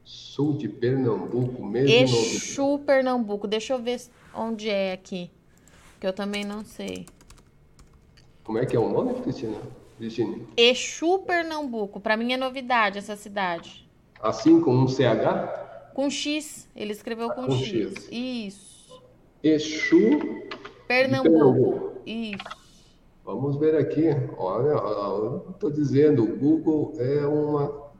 Sul 0.05 0.53
de 0.53 0.69
Pernambuco, 0.69 1.63
mês 1.65 1.89
Exu, 1.89 2.05
de 2.05 2.11
novembro. 2.11 2.37
Exu, 2.37 2.79
Pernambuco. 2.85 3.47
Deixa 3.47 3.73
eu 3.73 3.79
ver 3.79 3.99
onde 4.33 4.69
é 4.69 4.93
aqui, 4.93 5.29
que 5.99 6.07
eu 6.07 6.13
também 6.13 6.45
não 6.45 6.63
sei. 6.63 7.05
Como 8.43 8.57
é 8.57 8.65
que 8.65 8.75
é 8.75 8.79
o 8.79 8.89
nome, 8.89 9.19
Cristina? 9.21 9.57
Virginia? 9.99 10.45
Exu, 10.55 11.19
Pernambuco. 11.19 11.99
Para 11.99 12.15
mim 12.15 12.31
é 12.31 12.37
novidade 12.37 12.97
essa 12.97 13.17
cidade. 13.17 13.85
Assim 14.21 14.61
com 14.61 14.73
um 14.73 14.87
CH? 14.87 15.68
Com 15.93 16.09
X. 16.09 16.67
Ele 16.75 16.91
escreveu 16.91 17.29
com, 17.29 17.45
com 17.45 17.51
X. 17.51 17.67
X. 17.67 18.09
Isso. 18.11 19.03
Exu, 19.43 20.19
Pernambuco. 20.87 21.29
Pernambuco. 21.29 22.01
Isso. 22.05 22.59
Vamos 23.23 23.57
ver 23.57 23.75
aqui. 23.75 24.07
Olha, 24.37 24.71
eu 24.71 25.51
estou 25.51 25.69
dizendo, 25.69 26.23
o 26.23 26.35
Google 26.35 26.93
é 26.97 27.25
uma, 27.25 27.91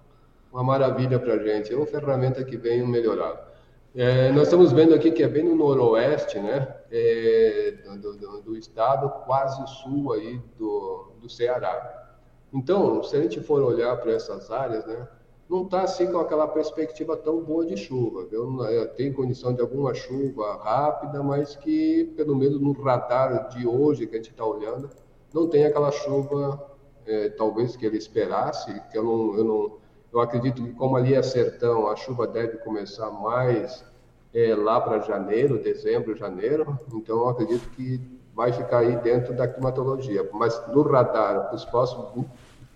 uma 0.52 0.64
maravilha 0.64 1.20
para 1.20 1.36
a 1.36 1.40
gente. 1.40 1.72
É 1.74 1.78
uma 1.78 1.86
ferramenta 1.86 2.44
que 2.44 2.58
vem 2.58 2.86
melhorar. 2.86 3.50
É, 3.96 4.32
nós 4.32 4.44
estamos 4.44 4.72
vendo 4.72 4.94
aqui 4.94 5.12
que 5.12 5.24
é 5.24 5.28
bem 5.28 5.44
no 5.44 5.56
noroeste, 5.56 6.40
né, 6.40 6.76
é, 6.92 7.74
do, 8.00 8.16
do, 8.16 8.42
do, 8.42 8.56
estado, 8.56 9.10
quase 9.26 9.66
sul 9.82 10.14
aí 10.14 10.40
do, 10.58 11.12
do 11.20 11.28
Ceará. 11.28 12.18
Então, 12.54 13.02
se 13.04 13.16
a 13.16 13.22
gente 13.22 13.42
for 13.42 13.64
olhar 13.64 13.98
para 13.98 14.12
essas 14.14 14.52
áreas, 14.52 14.86
né, 14.86 15.08
não 15.50 15.64
está 15.64 15.82
assim 15.82 16.12
com 16.12 16.20
aquela 16.20 16.48
perspectiva 16.48 17.18
tão 17.18 17.42
boa 17.42 17.66
de 17.66 17.76
chuva. 17.76 18.26
Viu? 18.26 18.64
É, 18.66 18.86
tem 18.86 19.12
condição 19.12 19.54
de 19.54 19.62
alguma 19.62 19.94
chuva 19.94 20.58
rápida, 20.64 21.24
mas 21.24 21.56
que, 21.56 22.14
pelo 22.16 22.36
menos 22.36 22.62
no 22.62 22.72
radar 22.74 23.50
de 23.50 23.66
hoje 23.66 24.06
que 24.06 24.16
a 24.16 24.20
gente 24.20 24.30
está 24.32 24.46
olhando, 24.46 24.90
não 25.34 25.48
tem 25.48 25.66
aquela 25.66 25.92
chuva, 25.92 26.72
é, 27.06 27.30
talvez 27.30 27.76
que 27.76 27.86
ele 27.86 27.98
esperasse, 27.98 28.80
que 28.92 28.98
eu 28.98 29.04
não, 29.04 29.36
eu 29.36 29.44
não 29.44 29.80
eu 30.12 30.20
acredito 30.20 30.64
que 30.64 30.72
como 30.74 30.96
ali 30.96 31.14
é 31.14 31.22
sertão, 31.22 31.88
a 31.88 31.96
chuva 31.96 32.26
deve 32.26 32.58
começar 32.58 33.12
mais 33.12 33.86
é, 34.34 34.56
lá 34.56 34.82
para 34.82 35.00
janeiro, 35.00 35.62
dezembro, 35.62 36.16
janeiro. 36.16 36.78
Então 36.94 37.18
eu 37.18 37.30
acredito 37.30 37.70
que 37.72 38.02
vai 38.34 38.52
ficar 38.52 38.80
aí 38.80 38.96
dentro 38.98 39.36
da 39.36 39.48
climatologia. 39.48 40.28
Mas 40.34 40.60
no 40.68 40.82
radar, 40.82 41.54
os 41.54 41.64
próximos, 41.66 42.26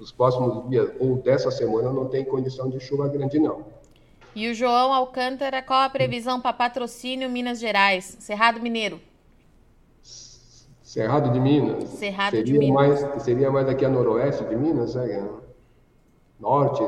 os 0.03 0.11
próximos 0.11 0.69
dias 0.69 0.91
ou 0.99 1.15
dessa 1.15 1.49
semana 1.49 1.91
não 1.91 2.07
tem 2.07 2.25
condição 2.25 2.69
de 2.69 2.79
chuva 2.79 3.07
grande, 3.07 3.39
não. 3.39 3.65
E 4.35 4.49
o 4.49 4.53
João 4.53 4.91
Alcântara, 4.91 5.61
qual 5.61 5.81
a 5.81 5.89
previsão 5.89 6.41
para 6.41 6.53
patrocínio 6.53 7.29
Minas 7.29 7.59
Gerais? 7.59 8.17
Cerrado 8.19 8.59
Mineiro. 8.59 8.99
Cerrado 10.01 11.31
de 11.31 11.39
Minas? 11.39 11.89
Cerrado 11.89 12.31
seria 12.31 12.43
de 12.43 12.59
Minas. 12.59 13.01
Mais, 13.01 13.23
seria 13.23 13.51
mais 13.51 13.67
aqui 13.69 13.85
a 13.85 13.89
noroeste 13.89 14.43
de 14.43 14.55
Minas, 14.55 14.95
né? 14.95 15.27
Norte. 16.39 16.83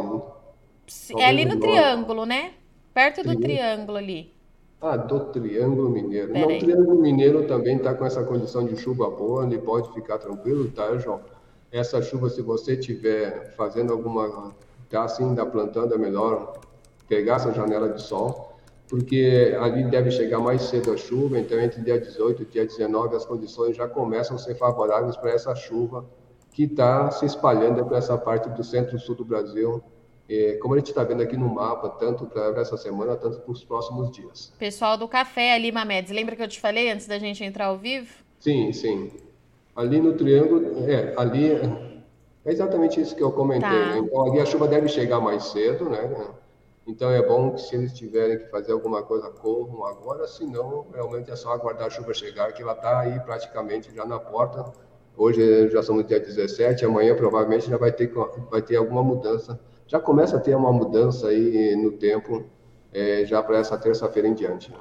É 1.18 1.26
ali 1.26 1.46
no 1.46 1.60
Triângulo, 1.60 2.26
né? 2.26 2.54
Perto 2.94 3.24
do 3.24 3.36
Triângulo 3.40 3.98
ali. 3.98 4.34
Ah, 4.82 4.98
do 4.98 5.20
Triângulo 5.32 5.90
Mineiro. 5.90 6.34
Pera 6.34 6.46
não, 6.46 6.50
aí. 6.50 6.58
o 6.58 6.60
Triângulo 6.60 7.02
Mineiro 7.02 7.48
também 7.48 7.78
está 7.78 7.94
com 7.94 8.06
essa 8.06 8.24
condição 8.24 8.66
de 8.66 8.76
chuva 8.76 9.10
boa, 9.10 9.46
ele 9.46 9.58
pode 9.58 9.92
ficar 9.94 10.18
tranquilo, 10.18 10.70
tá, 10.72 10.98
João? 10.98 11.22
Essa 11.72 12.02
chuva, 12.02 12.30
se 12.30 12.42
você 12.42 12.78
tiver 12.78 13.54
fazendo 13.56 13.92
alguma, 13.92 14.56
tá 14.90 15.04
assim, 15.04 15.24
ainda 15.24 15.46
plantando, 15.46 15.94
é 15.94 15.98
melhor 15.98 16.60
pegar 17.08 17.36
essa 17.36 17.52
janela 17.52 17.90
de 17.90 18.02
sol, 18.02 18.58
porque 18.88 19.56
ali 19.60 19.84
deve 19.90 20.12
chegar 20.12 20.40
mais 20.40 20.62
cedo 20.64 20.92
a 20.92 20.98
chuva, 20.98 21.40
então 21.40 21.60
entre 21.60 21.82
dia 21.82 22.00
18 22.00 22.44
e 22.44 22.46
dia 22.46 22.66
19 22.66 23.16
as 23.16 23.26
condições 23.26 23.76
já 23.76 23.88
começam 23.88 24.36
a 24.36 24.40
ser 24.40 24.56
favoráveis 24.56 25.18
para 25.18 25.32
essa 25.32 25.56
chuva 25.56 26.06
que 26.52 26.64
está 26.64 27.12
se 27.12 27.26
espalhando 27.26 27.84
para 27.86 27.98
essa 27.98 28.18
parte 28.18 28.48
do 28.50 28.64
centro-sul 28.64 29.16
do 29.16 29.26
Brasil, 29.26 29.84
é, 30.30 30.54
como 30.54 30.74
a 30.74 30.78
gente 30.78 30.88
está 30.88 31.04
vendo 31.04 31.22
aqui 31.22 31.36
no 31.36 31.54
mapa, 31.54 31.90
tanto 31.90 32.26
para 32.26 32.62
essa 32.62 32.78
semana, 32.78 33.16
tanto 33.16 33.40
para 33.40 33.52
os 33.52 33.64
próximos 33.64 34.10
dias. 34.10 34.54
Pessoal 34.58 34.98
do 34.98 35.08
café 35.08 35.54
ali, 35.54 35.72
Mamedes, 35.72 36.12
lembra 36.12 36.36
que 36.36 36.42
eu 36.42 36.48
te 36.48 36.60
falei 36.60 36.90
antes 36.90 37.08
da 37.08 37.20
gente 37.20 37.44
entrar 37.44 37.66
ao 37.66 37.78
vivo? 37.78 38.10
Sim, 38.40 38.72
sim. 38.72 39.12
Ali 39.76 40.00
no 40.00 40.14
triângulo, 40.14 40.90
é, 40.90 41.14
ali 41.18 41.52
é 42.46 42.52
exatamente 42.52 43.02
isso 43.02 43.16
que 43.16 43.24
eu 43.24 43.32
comentei. 43.32 43.70
Tá. 43.70 43.92
Né? 43.94 43.98
Então 44.00 44.26
ali 44.26 44.40
a 44.40 44.46
chuva 44.46 44.68
deve 44.68 44.88
chegar 44.88 45.20
mais 45.20 45.44
cedo, 45.46 45.90
né? 45.90 46.10
Então 46.88 47.12
é 47.12 47.22
bom 47.22 47.52
que 47.52 47.62
se 47.62 47.76
eles 47.76 47.94
tiverem 47.94 48.38
que 48.38 48.46
fazer 48.50 48.72
alguma 48.72 49.02
coisa, 49.02 49.30
corram 49.30 49.86
agora, 49.86 50.28
senão 50.28 50.86
realmente 50.94 51.32
é 51.32 51.36
só 51.36 51.52
aguardar 51.52 51.88
a 51.88 51.90
chuva 51.90 52.14
chegar, 52.14 52.54
que 52.54 52.62
ela 52.62 52.74
está 52.74 53.00
aí 53.00 53.20
praticamente 53.22 53.94
já 53.94 54.06
na 54.06 54.20
porta. 54.20 54.72
Hoje 55.18 55.70
já 55.70 55.82
somos 55.82 56.06
dia 56.06 56.20
17, 56.20 56.86
amanhã 56.86 57.16
provavelmente 57.16 57.70
já 57.70 57.78
vai 57.78 57.92
ter, 57.92 58.14
vai 58.50 58.62
ter 58.62 58.76
alguma 58.76 59.02
mudança 59.02 59.60
já 59.88 60.00
começa 60.00 60.38
a 60.38 60.40
ter 60.40 60.56
uma 60.56 60.72
mudança 60.72 61.28
aí 61.28 61.76
no 61.76 61.92
tempo, 61.92 62.46
é, 62.92 63.26
já 63.26 63.42
para 63.44 63.58
essa 63.58 63.78
terça-feira 63.78 64.28
em 64.28 64.34
diante. 64.34 64.74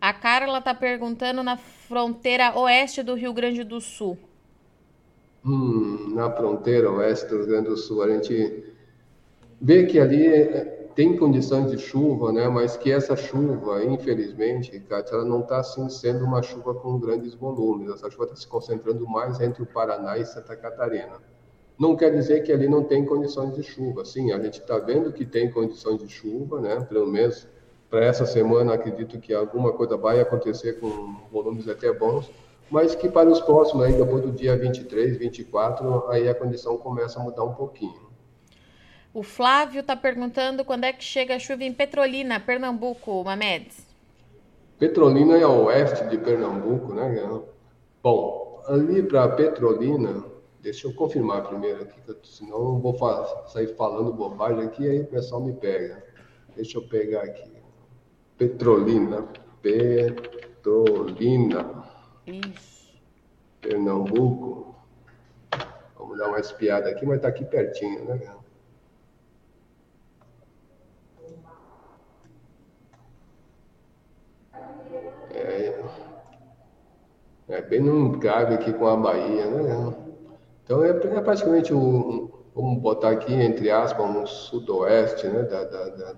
A 0.00 0.14
Carla 0.14 0.58
está 0.58 0.74
perguntando 0.74 1.42
na 1.42 1.58
fronteira 1.58 2.58
oeste 2.58 3.02
do 3.02 3.14
Rio 3.14 3.34
Grande 3.34 3.62
do 3.62 3.80
Sul. 3.82 4.16
Hum, 5.44 6.14
na 6.14 6.30
fronteira 6.30 6.90
oeste 6.90 7.26
do 7.26 7.36
Rio 7.36 7.46
Grande 7.46 7.68
do 7.68 7.76
Sul, 7.76 8.02
a 8.02 8.08
gente 8.08 8.64
vê 9.60 9.84
que 9.84 10.00
ali 10.00 10.26
é, 10.26 10.80
tem 10.94 11.16
condições 11.16 11.70
de 11.70 11.78
chuva, 11.78 12.32
né? 12.32 12.48
Mas 12.48 12.78
que 12.78 12.90
essa 12.90 13.14
chuva, 13.14 13.84
infelizmente, 13.84 14.80
Kátia, 14.80 15.16
ela 15.16 15.24
não 15.24 15.40
está 15.40 15.58
assim 15.58 15.86
sendo 15.90 16.24
uma 16.24 16.42
chuva 16.42 16.74
com 16.74 16.98
grandes 16.98 17.34
volumes. 17.34 17.90
Essa 17.90 18.10
chuva 18.10 18.24
está 18.24 18.36
se 18.36 18.46
concentrando 18.46 19.06
mais 19.06 19.38
entre 19.38 19.62
o 19.62 19.66
Paraná 19.66 20.16
e 20.16 20.24
Santa 20.24 20.56
Catarina. 20.56 21.20
Não 21.78 21.94
quer 21.94 22.10
dizer 22.10 22.42
que 22.42 22.52
ali 22.52 22.68
não 22.68 22.84
tem 22.84 23.04
condições 23.04 23.54
de 23.54 23.62
chuva. 23.62 24.04
Sim, 24.04 24.32
a 24.32 24.38
gente 24.38 24.60
está 24.60 24.78
vendo 24.78 25.12
que 25.12 25.26
tem 25.26 25.50
condições 25.50 25.98
de 25.98 26.08
chuva, 26.08 26.60
né? 26.60 26.80
Pelo 26.88 27.06
menos 27.06 27.46
para 27.90 28.04
essa 28.04 28.24
semana, 28.24 28.74
acredito 28.74 29.18
que 29.18 29.34
alguma 29.34 29.72
coisa 29.72 29.96
vai 29.96 30.20
acontecer 30.20 30.78
com 30.78 31.16
volumes 31.30 31.68
até 31.68 31.92
bons, 31.92 32.30
mas 32.70 32.94
que 32.94 33.08
para 33.08 33.28
os 33.28 33.40
próximos, 33.40 33.84
aí, 33.84 33.92
depois 33.94 34.22
do 34.22 34.30
dia 34.30 34.56
23, 34.56 35.16
24, 35.16 36.08
aí 36.08 36.28
a 36.28 36.34
condição 36.34 36.78
começa 36.78 37.18
a 37.18 37.22
mudar 37.22 37.42
um 37.44 37.54
pouquinho. 37.54 38.08
O 39.12 39.24
Flávio 39.24 39.80
está 39.80 39.96
perguntando 39.96 40.64
quando 40.64 40.84
é 40.84 40.92
que 40.92 41.02
chega 41.02 41.34
a 41.34 41.38
chuva 41.38 41.64
em 41.64 41.72
Petrolina, 41.72 42.38
Pernambuco, 42.38 43.24
Mamedes. 43.24 43.84
Petrolina 44.78 45.36
é 45.36 45.44
o 45.44 45.64
oeste 45.64 46.06
de 46.06 46.16
Pernambuco, 46.16 46.94
né? 46.94 47.28
Bom, 48.00 48.62
ali 48.68 49.02
para 49.02 49.28
Petrolina, 49.30 50.24
Deixa 50.62 50.86
eu 50.86 50.92
confirmar 50.92 51.48
primeiro 51.48 51.82
aqui, 51.82 51.98
senão 52.22 52.58
eu 52.58 52.78
vou 52.78 52.94
sair 53.46 53.68
falando 53.76 54.12
bobagem 54.12 54.64
aqui 54.64 54.82
e 54.82 54.90
aí 54.90 55.00
o 55.00 55.06
pessoal 55.06 55.40
me 55.40 55.54
pega. 55.54 56.04
Deixa 56.54 56.76
eu 56.76 56.86
pegar 56.86 57.22
aqui. 57.22 57.50
Petrolina. 58.40 59.28
Petrolina. 59.60 60.32
Isso. 62.26 62.98
Pernambuco. 63.60 64.74
Vamos 65.98 66.16
dar 66.16 66.28
uma 66.28 66.40
espiada 66.40 66.88
aqui, 66.88 67.04
mas 67.04 67.20
tá 67.20 67.28
aqui 67.28 67.44
pertinho, 67.44 68.02
né? 68.06 68.18
É, 75.34 75.84
é 77.48 77.60
bem 77.60 77.80
num 77.80 78.18
cabe 78.18 78.54
aqui 78.54 78.72
com 78.72 78.86
a 78.86 78.96
Bahia, 78.96 79.50
né? 79.50 79.94
Então 80.64 80.82
é, 80.82 80.88
é 80.88 81.20
praticamente 81.20 81.74
um, 81.74 82.30
vamos 82.54 82.80
botar 82.80 83.10
aqui 83.10 83.34
entre 83.34 83.70
aspas, 83.70 84.02
um 84.02 84.24
sudoeste 84.24 85.28
né, 85.28 85.42
da, 85.42 85.62
da, 85.64 85.90
da, 85.90 86.14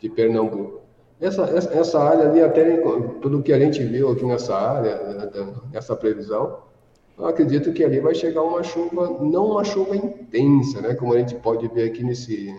de 0.00 0.08
Pernambuco. 0.10 0.85
Essa, 1.20 1.44
essa, 1.44 1.72
essa, 1.72 1.98
área 1.98 2.28
ali, 2.28 2.42
até 2.42 2.76
tudo 3.22 3.42
que 3.42 3.52
a 3.52 3.58
gente 3.58 3.82
viu 3.82 4.10
aqui 4.10 4.24
nessa 4.24 4.54
área, 4.54 4.96
né, 5.14 5.30
nessa 5.72 5.96
previsão, 5.96 6.58
eu 7.18 7.26
acredito 7.26 7.72
que 7.72 7.82
ali 7.82 8.00
vai 8.00 8.14
chegar 8.14 8.42
uma 8.42 8.62
chuva, 8.62 9.08
não 9.22 9.52
uma 9.52 9.64
chuva 9.64 9.96
intensa, 9.96 10.82
né, 10.82 10.94
como 10.94 11.14
a 11.14 11.18
gente 11.18 11.34
pode 11.36 11.66
ver 11.68 11.90
aqui 11.90 12.04
nesse, 12.04 12.54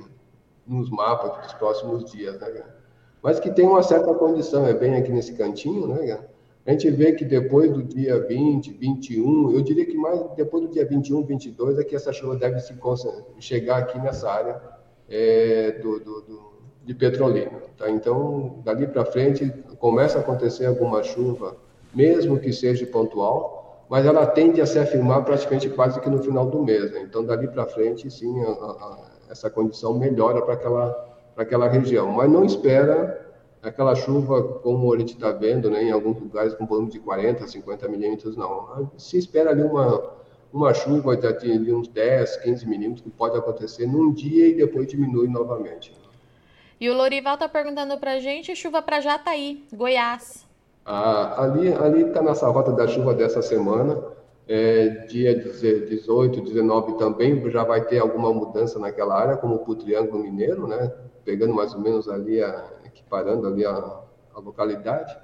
nos 0.65 0.89
mapas 0.89 1.43
dos 1.43 1.53
próximos 1.53 2.11
dias, 2.11 2.39
né, 2.39 2.63
mas 3.21 3.39
que 3.39 3.51
tem 3.51 3.67
uma 3.67 3.83
certa 3.83 4.11
condição, 4.15 4.65
é 4.65 4.73
bem 4.73 4.95
aqui 4.95 5.11
nesse 5.11 5.33
cantinho, 5.33 5.87
né, 5.87 6.19
a 6.65 6.71
gente 6.71 6.89
vê 6.89 7.13
que 7.13 7.23
depois 7.23 7.71
do 7.71 7.83
dia 7.83 8.19
20, 8.19 8.73
21, 8.73 9.51
eu 9.53 9.61
diria 9.61 9.85
que 9.85 9.95
mais 9.95 10.19
depois 10.35 10.63
do 10.63 10.69
dia 10.69 10.83
21, 10.83 11.23
22 11.23 11.77
é 11.77 11.83
que 11.83 11.95
essa 11.95 12.11
chuva 12.11 12.35
deve 12.35 12.59
se 12.59 12.73
chegar 13.39 13.77
aqui 13.77 13.97
nessa 13.99 14.29
área 14.29 14.61
é, 15.07 15.71
do, 15.81 15.97
do, 15.99 16.21
do, 16.21 16.46
de 16.87 16.95
Petrolina. 16.95 17.51
Tá? 17.77 17.89
Então, 17.91 18.61
dali 18.63 18.87
para 18.87 19.03
frente, 19.03 19.53
começa 19.77 20.17
a 20.17 20.21
acontecer 20.21 20.65
alguma 20.65 21.03
chuva, 21.03 21.57
mesmo 21.93 22.39
que 22.39 22.53
seja 22.53 22.85
pontual, 22.87 23.85
mas 23.89 24.05
ela 24.05 24.25
tende 24.25 24.61
a 24.61 24.65
se 24.65 24.79
afirmar 24.79 25.23
praticamente 25.25 25.69
quase 25.69 25.99
que 25.99 26.09
no 26.09 26.23
final 26.23 26.45
do 26.45 26.63
mês. 26.63 26.89
Né? 26.91 27.01
Então, 27.01 27.25
dali 27.25 27.47
para 27.49 27.65
frente, 27.65 28.09
sim, 28.09 28.41
a, 28.41 28.49
a, 28.49 28.97
essa 29.29 29.49
condição 29.49 29.99
melhora 29.99 30.41
para 30.41 30.53
aquela, 30.53 31.17
aquela 31.35 31.67
região. 31.67 32.09
Mas 32.09 32.31
não 32.31 32.45
espera 32.45 33.21
aquela 33.61 33.93
chuva, 33.93 34.41
como 34.41 34.93
a 34.93 34.97
gente 34.97 35.13
está 35.13 35.31
vendo, 35.31 35.69
né, 35.69 35.83
em 35.83 35.91
alguns 35.91 36.17
lugares 36.21 36.53
com 36.53 36.65
volume 36.65 36.89
de 36.89 36.99
40, 36.99 37.45
50 37.45 37.87
milímetros, 37.89 38.37
não. 38.37 38.89
Se 38.97 39.17
espera 39.17 39.49
ali 39.49 39.61
uma, 39.61 40.09
uma 40.53 40.73
chuva 40.73 41.17
de, 41.17 41.57
de 41.57 41.73
uns 41.73 41.89
10, 41.89 42.37
15 42.37 42.65
milímetros, 42.65 43.01
que 43.01 43.09
pode 43.09 43.37
acontecer 43.37 43.85
num 43.85 44.13
dia 44.13 44.47
e 44.47 44.53
depois 44.53 44.87
diminui 44.87 45.27
novamente. 45.27 45.91
E 46.79 46.89
o 46.89 46.95
Lorival 46.95 47.33
está 47.33 47.49
perguntando 47.49 47.97
para 47.97 48.13
a 48.13 48.19
gente, 48.19 48.55
chuva 48.55 48.81
para 48.81 49.01
Jataí, 49.01 49.65
Goiás. 49.73 50.45
Ah, 50.85 51.43
ali 51.43 51.73
ali 51.73 52.03
está 52.03 52.21
nessa 52.21 52.47
rota 52.47 52.71
da 52.71 52.87
chuva 52.87 53.13
dessa 53.13 53.41
semana, 53.41 54.01
é, 54.47 54.87
dia 55.07 55.35
18, 55.35 56.39
19 56.39 56.97
também 56.97 57.49
já 57.49 57.63
vai 57.63 57.83
ter 57.83 57.99
alguma 57.99 58.31
mudança 58.31 58.79
naquela 58.79 59.19
área, 59.19 59.35
como 59.37 59.59
para 59.59 59.71
o 59.71 59.75
Triângulo 59.75 60.23
Mineiro, 60.23 60.67
né? 60.67 60.93
Pegando 61.25 61.53
mais 61.53 61.73
ou 61.73 61.81
menos 61.81 62.07
ali 62.07 62.41
a, 62.41 62.65
equiparando 62.85 63.47
ali 63.47 63.65
a, 63.65 63.71
a 63.73 64.39
localidade. 64.39 65.17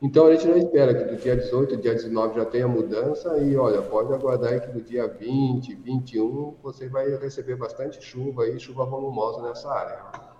Então 0.00 0.26
a 0.26 0.32
gente 0.32 0.48
já 0.48 0.56
espera 0.56 0.94
que 0.94 1.04
do 1.04 1.16
dia 1.16 1.36
18, 1.36 1.76
dia 1.76 1.94
19 1.94 2.36
já 2.36 2.44
tenha 2.44 2.66
mudança 2.66 3.36
e 3.38 3.56
olha, 3.56 3.82
pode 3.82 4.12
aguardar 4.12 4.60
que 4.60 4.72
do 4.72 4.80
dia 4.80 5.06
20, 5.06 5.74
21 5.74 6.56
você 6.62 6.88
vai 6.88 7.14
receber 7.16 7.56
bastante 7.56 8.02
chuva 8.02 8.48
e 8.48 8.58
chuva 8.58 8.84
volumosa 8.84 9.42
nessa 9.42 9.70
área. 9.70 10.37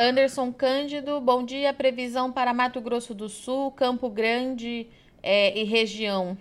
Anderson 0.00 0.50
Cândido, 0.50 1.20
bom 1.20 1.44
dia. 1.44 1.74
Previsão 1.74 2.32
para 2.32 2.54
Mato 2.54 2.80
Grosso 2.80 3.12
do 3.12 3.28
Sul, 3.28 3.70
Campo 3.70 4.08
Grande 4.08 4.88
é, 5.22 5.60
e 5.60 5.64
região. 5.64 6.38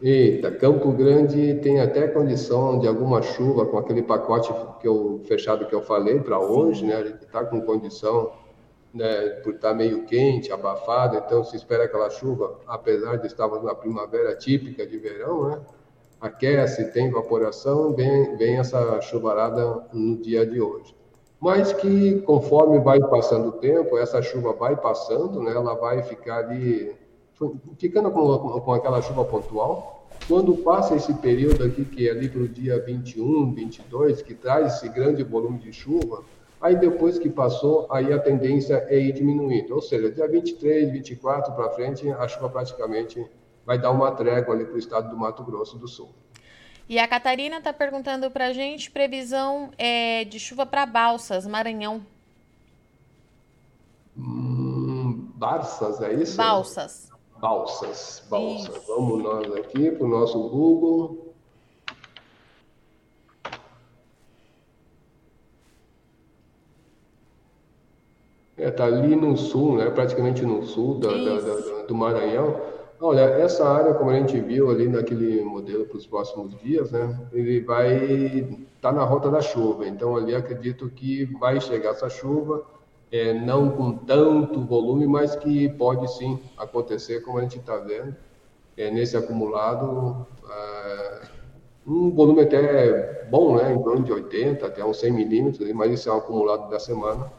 Eita, 0.00 0.50
Campo 0.50 0.90
Grande 0.92 1.56
tem 1.56 1.80
até 1.80 2.08
condição 2.08 2.78
de 2.78 2.88
alguma 2.88 3.20
chuva 3.20 3.66
com 3.66 3.76
aquele 3.76 4.02
pacote 4.02 4.50
que 4.80 4.88
eu, 4.88 5.20
fechado 5.28 5.66
que 5.66 5.74
eu 5.74 5.82
falei 5.82 6.18
para 6.18 6.40
hoje, 6.40 6.82
né? 6.86 6.96
A 6.96 7.04
gente 7.04 7.24
está 7.24 7.44
com 7.44 7.60
condição 7.60 8.32
né, 8.94 9.28
por 9.44 9.56
estar 9.56 9.70
tá 9.70 9.74
meio 9.74 10.06
quente, 10.06 10.50
abafado, 10.50 11.18
então 11.18 11.44
se 11.44 11.56
espera 11.56 11.84
aquela 11.84 12.08
chuva, 12.08 12.58
apesar 12.66 13.16
de 13.16 13.26
estarmos 13.26 13.62
na 13.62 13.74
primavera 13.74 14.34
típica 14.34 14.86
de 14.86 14.96
verão, 14.96 15.50
né, 15.50 15.60
aquece, 16.18 16.90
tem 16.90 17.08
evaporação, 17.08 17.94
vem, 17.94 18.34
vem 18.38 18.56
essa 18.56 18.98
chuvarada 19.02 19.84
no 19.92 20.16
dia 20.16 20.46
de 20.46 20.58
hoje. 20.58 20.96
Mas 21.40 21.72
que 21.72 22.20
conforme 22.22 22.78
vai 22.78 22.98
passando 23.00 23.48
o 23.48 23.52
tempo, 23.52 23.98
essa 23.98 24.22
chuva 24.22 24.52
vai 24.52 24.74
passando, 24.74 25.42
né, 25.42 25.52
ela 25.52 25.74
vai 25.74 26.02
ficar 26.02 26.38
ali 26.38 26.94
ficando 27.78 28.10
com, 28.10 28.60
com 28.60 28.72
aquela 28.72 29.02
chuva 29.02 29.24
pontual, 29.24 29.96
quando 30.26 30.56
passa 30.56 30.96
esse 30.96 31.12
período 31.14 31.62
aqui, 31.64 31.84
que 31.84 32.08
é 32.08 32.10
ali 32.10 32.28
para 32.28 32.40
o 32.40 32.48
dia 32.48 32.80
21, 32.80 33.52
22, 33.54 34.22
que 34.22 34.34
traz 34.34 34.74
esse 34.74 34.88
grande 34.88 35.22
volume 35.22 35.58
de 35.58 35.72
chuva, 35.72 36.24
aí 36.60 36.74
depois 36.74 37.18
que 37.18 37.28
passou, 37.28 37.86
aí 37.90 38.12
a 38.12 38.18
tendência 38.18 38.84
é 38.88 38.98
ir 38.98 39.12
diminuindo. 39.12 39.74
Ou 39.74 39.80
seja, 39.80 40.10
dia 40.10 40.26
23, 40.26 40.90
24 40.90 41.52
para 41.52 41.70
frente, 41.70 42.10
a 42.10 42.26
chuva 42.26 42.48
praticamente 42.48 43.24
vai 43.64 43.78
dar 43.78 43.90
uma 43.90 44.10
trégua 44.10 44.54
ali 44.54 44.64
para 44.64 44.74
o 44.74 44.78
estado 44.78 45.10
do 45.10 45.16
Mato 45.16 45.44
Grosso 45.44 45.78
do 45.78 45.86
Sul. 45.86 46.08
E 46.88 47.00
a 47.00 47.08
Catarina 47.08 47.58
está 47.58 47.72
perguntando 47.72 48.30
para 48.30 48.46
a 48.46 48.52
gente 48.52 48.90
previsão 48.90 49.70
é, 49.76 50.24
de 50.24 50.38
chuva 50.38 50.64
para 50.64 50.86
Balsas, 50.86 51.44
Maranhão. 51.44 52.00
Hum, 54.16 55.28
Barças, 55.34 56.00
é 56.00 56.14
isso? 56.14 56.36
Balsas. 56.36 57.10
Balsas, 57.40 58.24
balsas. 58.30 58.76
Isso. 58.76 58.86
Vamos 58.86 59.22
nós 59.22 59.52
aqui 59.56 59.90
para 59.90 60.06
o 60.06 60.08
nosso 60.08 60.38
Google. 60.48 61.34
É, 68.56 68.70
tá 68.70 68.86
ali 68.86 69.14
no 69.14 69.36
sul, 69.36 69.76
né? 69.76 69.90
Praticamente 69.90 70.42
no 70.46 70.62
sul 70.62 70.98
da, 70.98 71.10
da, 71.10 71.40
da, 71.40 71.82
do 71.82 71.94
Maranhão. 71.94 72.75
Olha, 73.00 73.20
essa 73.20 73.68
área, 73.68 73.94
como 73.94 74.10
a 74.10 74.14
gente 74.14 74.40
viu 74.40 74.70
ali 74.70 74.88
naquele 74.88 75.42
modelo 75.42 75.84
para 75.86 75.98
os 75.98 76.06
próximos 76.06 76.58
dias, 76.60 76.90
né? 76.90 77.28
Ele 77.32 77.60
vai 77.60 77.94
estar 77.94 78.90
tá 78.90 78.92
na 78.92 79.04
rota 79.04 79.30
da 79.30 79.40
chuva. 79.40 79.86
Então 79.86 80.16
ali 80.16 80.34
acredito 80.34 80.88
que 80.88 81.24
vai 81.38 81.60
chegar 81.60 81.90
essa 81.90 82.08
chuva 82.08 82.64
é, 83.10 83.32
não 83.32 83.70
com 83.70 83.92
tanto 83.92 84.60
volume, 84.60 85.06
mas 85.06 85.36
que 85.36 85.68
pode 85.70 86.10
sim 86.16 86.40
acontecer, 86.56 87.20
como 87.20 87.38
a 87.38 87.42
gente 87.42 87.58
está 87.58 87.76
vendo, 87.76 88.16
é, 88.76 88.90
nesse 88.90 89.16
acumulado, 89.16 90.26
é, 90.48 91.20
um 91.86 92.10
volume 92.10 92.42
até 92.42 93.24
bom, 93.30 93.56
né, 93.56 93.72
em 93.72 93.82
torno 93.82 94.04
de 94.04 94.12
80 94.12 94.66
até 94.66 94.84
uns 94.84 94.98
100 94.98 95.12
milímetros, 95.12 95.72
mas 95.72 95.92
isso 95.92 96.08
é 96.08 96.12
um 96.12 96.18
acumulado 96.18 96.68
da 96.68 96.78
semana. 96.78 97.30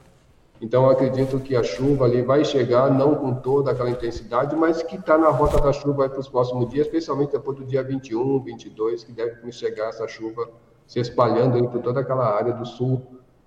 Então, 0.59 0.89
acredito 0.89 1.39
que 1.39 1.55
a 1.55 1.63
chuva 1.63 2.05
ali 2.05 2.21
vai 2.21 2.43
chegar, 2.43 2.91
não 2.91 3.15
com 3.15 3.35
toda 3.35 3.71
aquela 3.71 3.89
intensidade, 3.89 4.55
mas 4.55 4.81
que 4.81 4.95
está 4.95 5.17
na 5.17 5.29
rota 5.29 5.61
da 5.61 5.71
chuva 5.71 6.09
para 6.09 6.19
os 6.19 6.27
próximos 6.27 6.69
dias, 6.69 6.87
especialmente 6.87 7.31
depois 7.31 7.57
do 7.57 7.65
dia 7.65 7.83
21, 7.83 8.39
22, 8.39 9.03
que 9.03 9.11
deve 9.11 9.51
chegar 9.51 9.89
essa 9.89 10.07
chuva 10.07 10.49
se 10.87 10.99
espalhando 10.99 11.67
por 11.69 11.81
toda 11.81 11.99
aquela 11.99 12.25
área 12.35 12.53
do 12.53 12.65
sul 12.65 13.01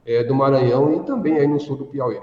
é, 0.05 0.23
do 0.23 0.35
Maranhão 0.35 0.95
e 0.95 1.01
também 1.01 1.39
aí 1.39 1.49
no 1.49 1.59
sul 1.59 1.77
do 1.77 1.87
Piauí. 1.87 2.21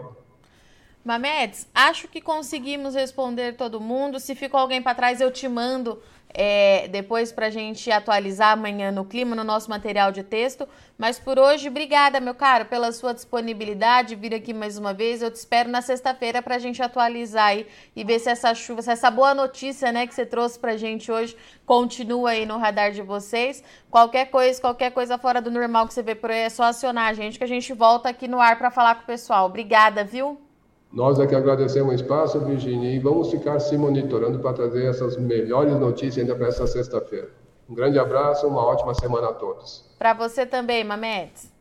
Mamedes, 1.07 1.69
acho 1.73 2.05
que 2.09 2.19
conseguimos 2.19 2.93
responder 2.93 3.55
todo 3.55 3.79
mundo. 3.79 4.19
Se 4.19 4.35
ficou 4.35 4.59
alguém 4.59 4.81
para 4.81 4.93
trás, 4.93 5.21
eu 5.21 5.31
te 5.31 5.47
mando 5.47 6.01
é, 6.33 6.89
depois 6.89 7.31
para 7.31 7.45
a 7.45 7.49
gente 7.49 7.89
atualizar 7.89 8.51
amanhã 8.51 8.91
no 8.91 9.05
clima, 9.05 9.33
no 9.33 9.45
nosso 9.45 9.69
material 9.69 10.11
de 10.11 10.21
texto. 10.21 10.67
Mas 10.97 11.17
por 11.17 11.39
hoje, 11.39 11.69
obrigada, 11.69 12.19
meu 12.19 12.35
caro, 12.35 12.65
pela 12.65 12.91
sua 12.91 13.13
disponibilidade, 13.13 14.17
vir 14.17 14.35
aqui 14.35 14.53
mais 14.53 14.77
uma 14.77 14.93
vez. 14.93 15.21
Eu 15.21 15.31
te 15.31 15.35
espero 15.35 15.69
na 15.69 15.81
sexta-feira 15.81 16.41
para 16.41 16.55
a 16.55 16.59
gente 16.59 16.83
atualizar 16.83 17.51
aí 17.51 17.65
e 17.95 18.03
ver 18.03 18.19
se 18.19 18.29
essa 18.29 18.53
chuva, 18.53 18.81
se 18.81 18.91
essa 18.91 19.09
boa 19.09 19.33
notícia 19.33 19.93
né, 19.93 20.05
que 20.07 20.13
você 20.13 20.25
trouxe 20.25 20.59
para 20.59 20.73
a 20.73 20.77
gente 20.77 21.09
hoje 21.09 21.37
continua 21.65 22.31
aí 22.31 22.45
no 22.45 22.57
radar 22.57 22.91
de 22.91 23.01
vocês. 23.01 23.63
Qualquer 23.89 24.25
coisa, 24.25 24.59
qualquer 24.59 24.91
coisa 24.91 25.17
fora 25.17 25.41
do 25.41 25.49
normal 25.49 25.87
que 25.87 25.93
você 25.93 26.03
vê 26.03 26.15
por 26.15 26.31
aí, 26.31 26.39
é 26.39 26.49
só 26.49 26.63
acionar 26.63 27.07
a 27.07 27.13
gente 27.13 27.37
que 27.37 27.45
a 27.45 27.47
gente 27.47 27.71
volta 27.71 28.09
aqui 28.09 28.27
no 28.27 28.41
ar 28.41 28.57
para 28.57 28.69
falar 28.69 28.95
com 28.95 29.03
o 29.03 29.07
pessoal. 29.07 29.45
Obrigada, 29.45 30.03
viu? 30.03 30.46
Nós 30.97 31.19
aqui 31.19 31.35
agradecemos 31.35 31.91
o 31.91 31.95
espaço, 31.95 32.39
Virginia, 32.39 32.91
e 32.91 32.97
vamos 32.97 33.29
ficar 33.29 33.59
se 33.59 33.77
monitorando 33.77 34.39
para 34.39 34.51
trazer 34.51 34.85
essas 34.85 35.15
melhores 35.15 35.79
notícias 35.79 36.17
ainda 36.17 36.35
para 36.35 36.47
essa 36.47 36.65
sexta-feira. 36.65 37.29
Um 37.69 37.75
grande 37.75 37.99
abraço, 37.99 38.47
uma 38.47 38.65
ótima 38.65 38.95
semana 38.95 39.27
a 39.27 39.33
todos. 39.33 39.85
Para 39.99 40.15
você 40.15 40.43
também, 40.43 40.83
Mametes. 40.83 41.55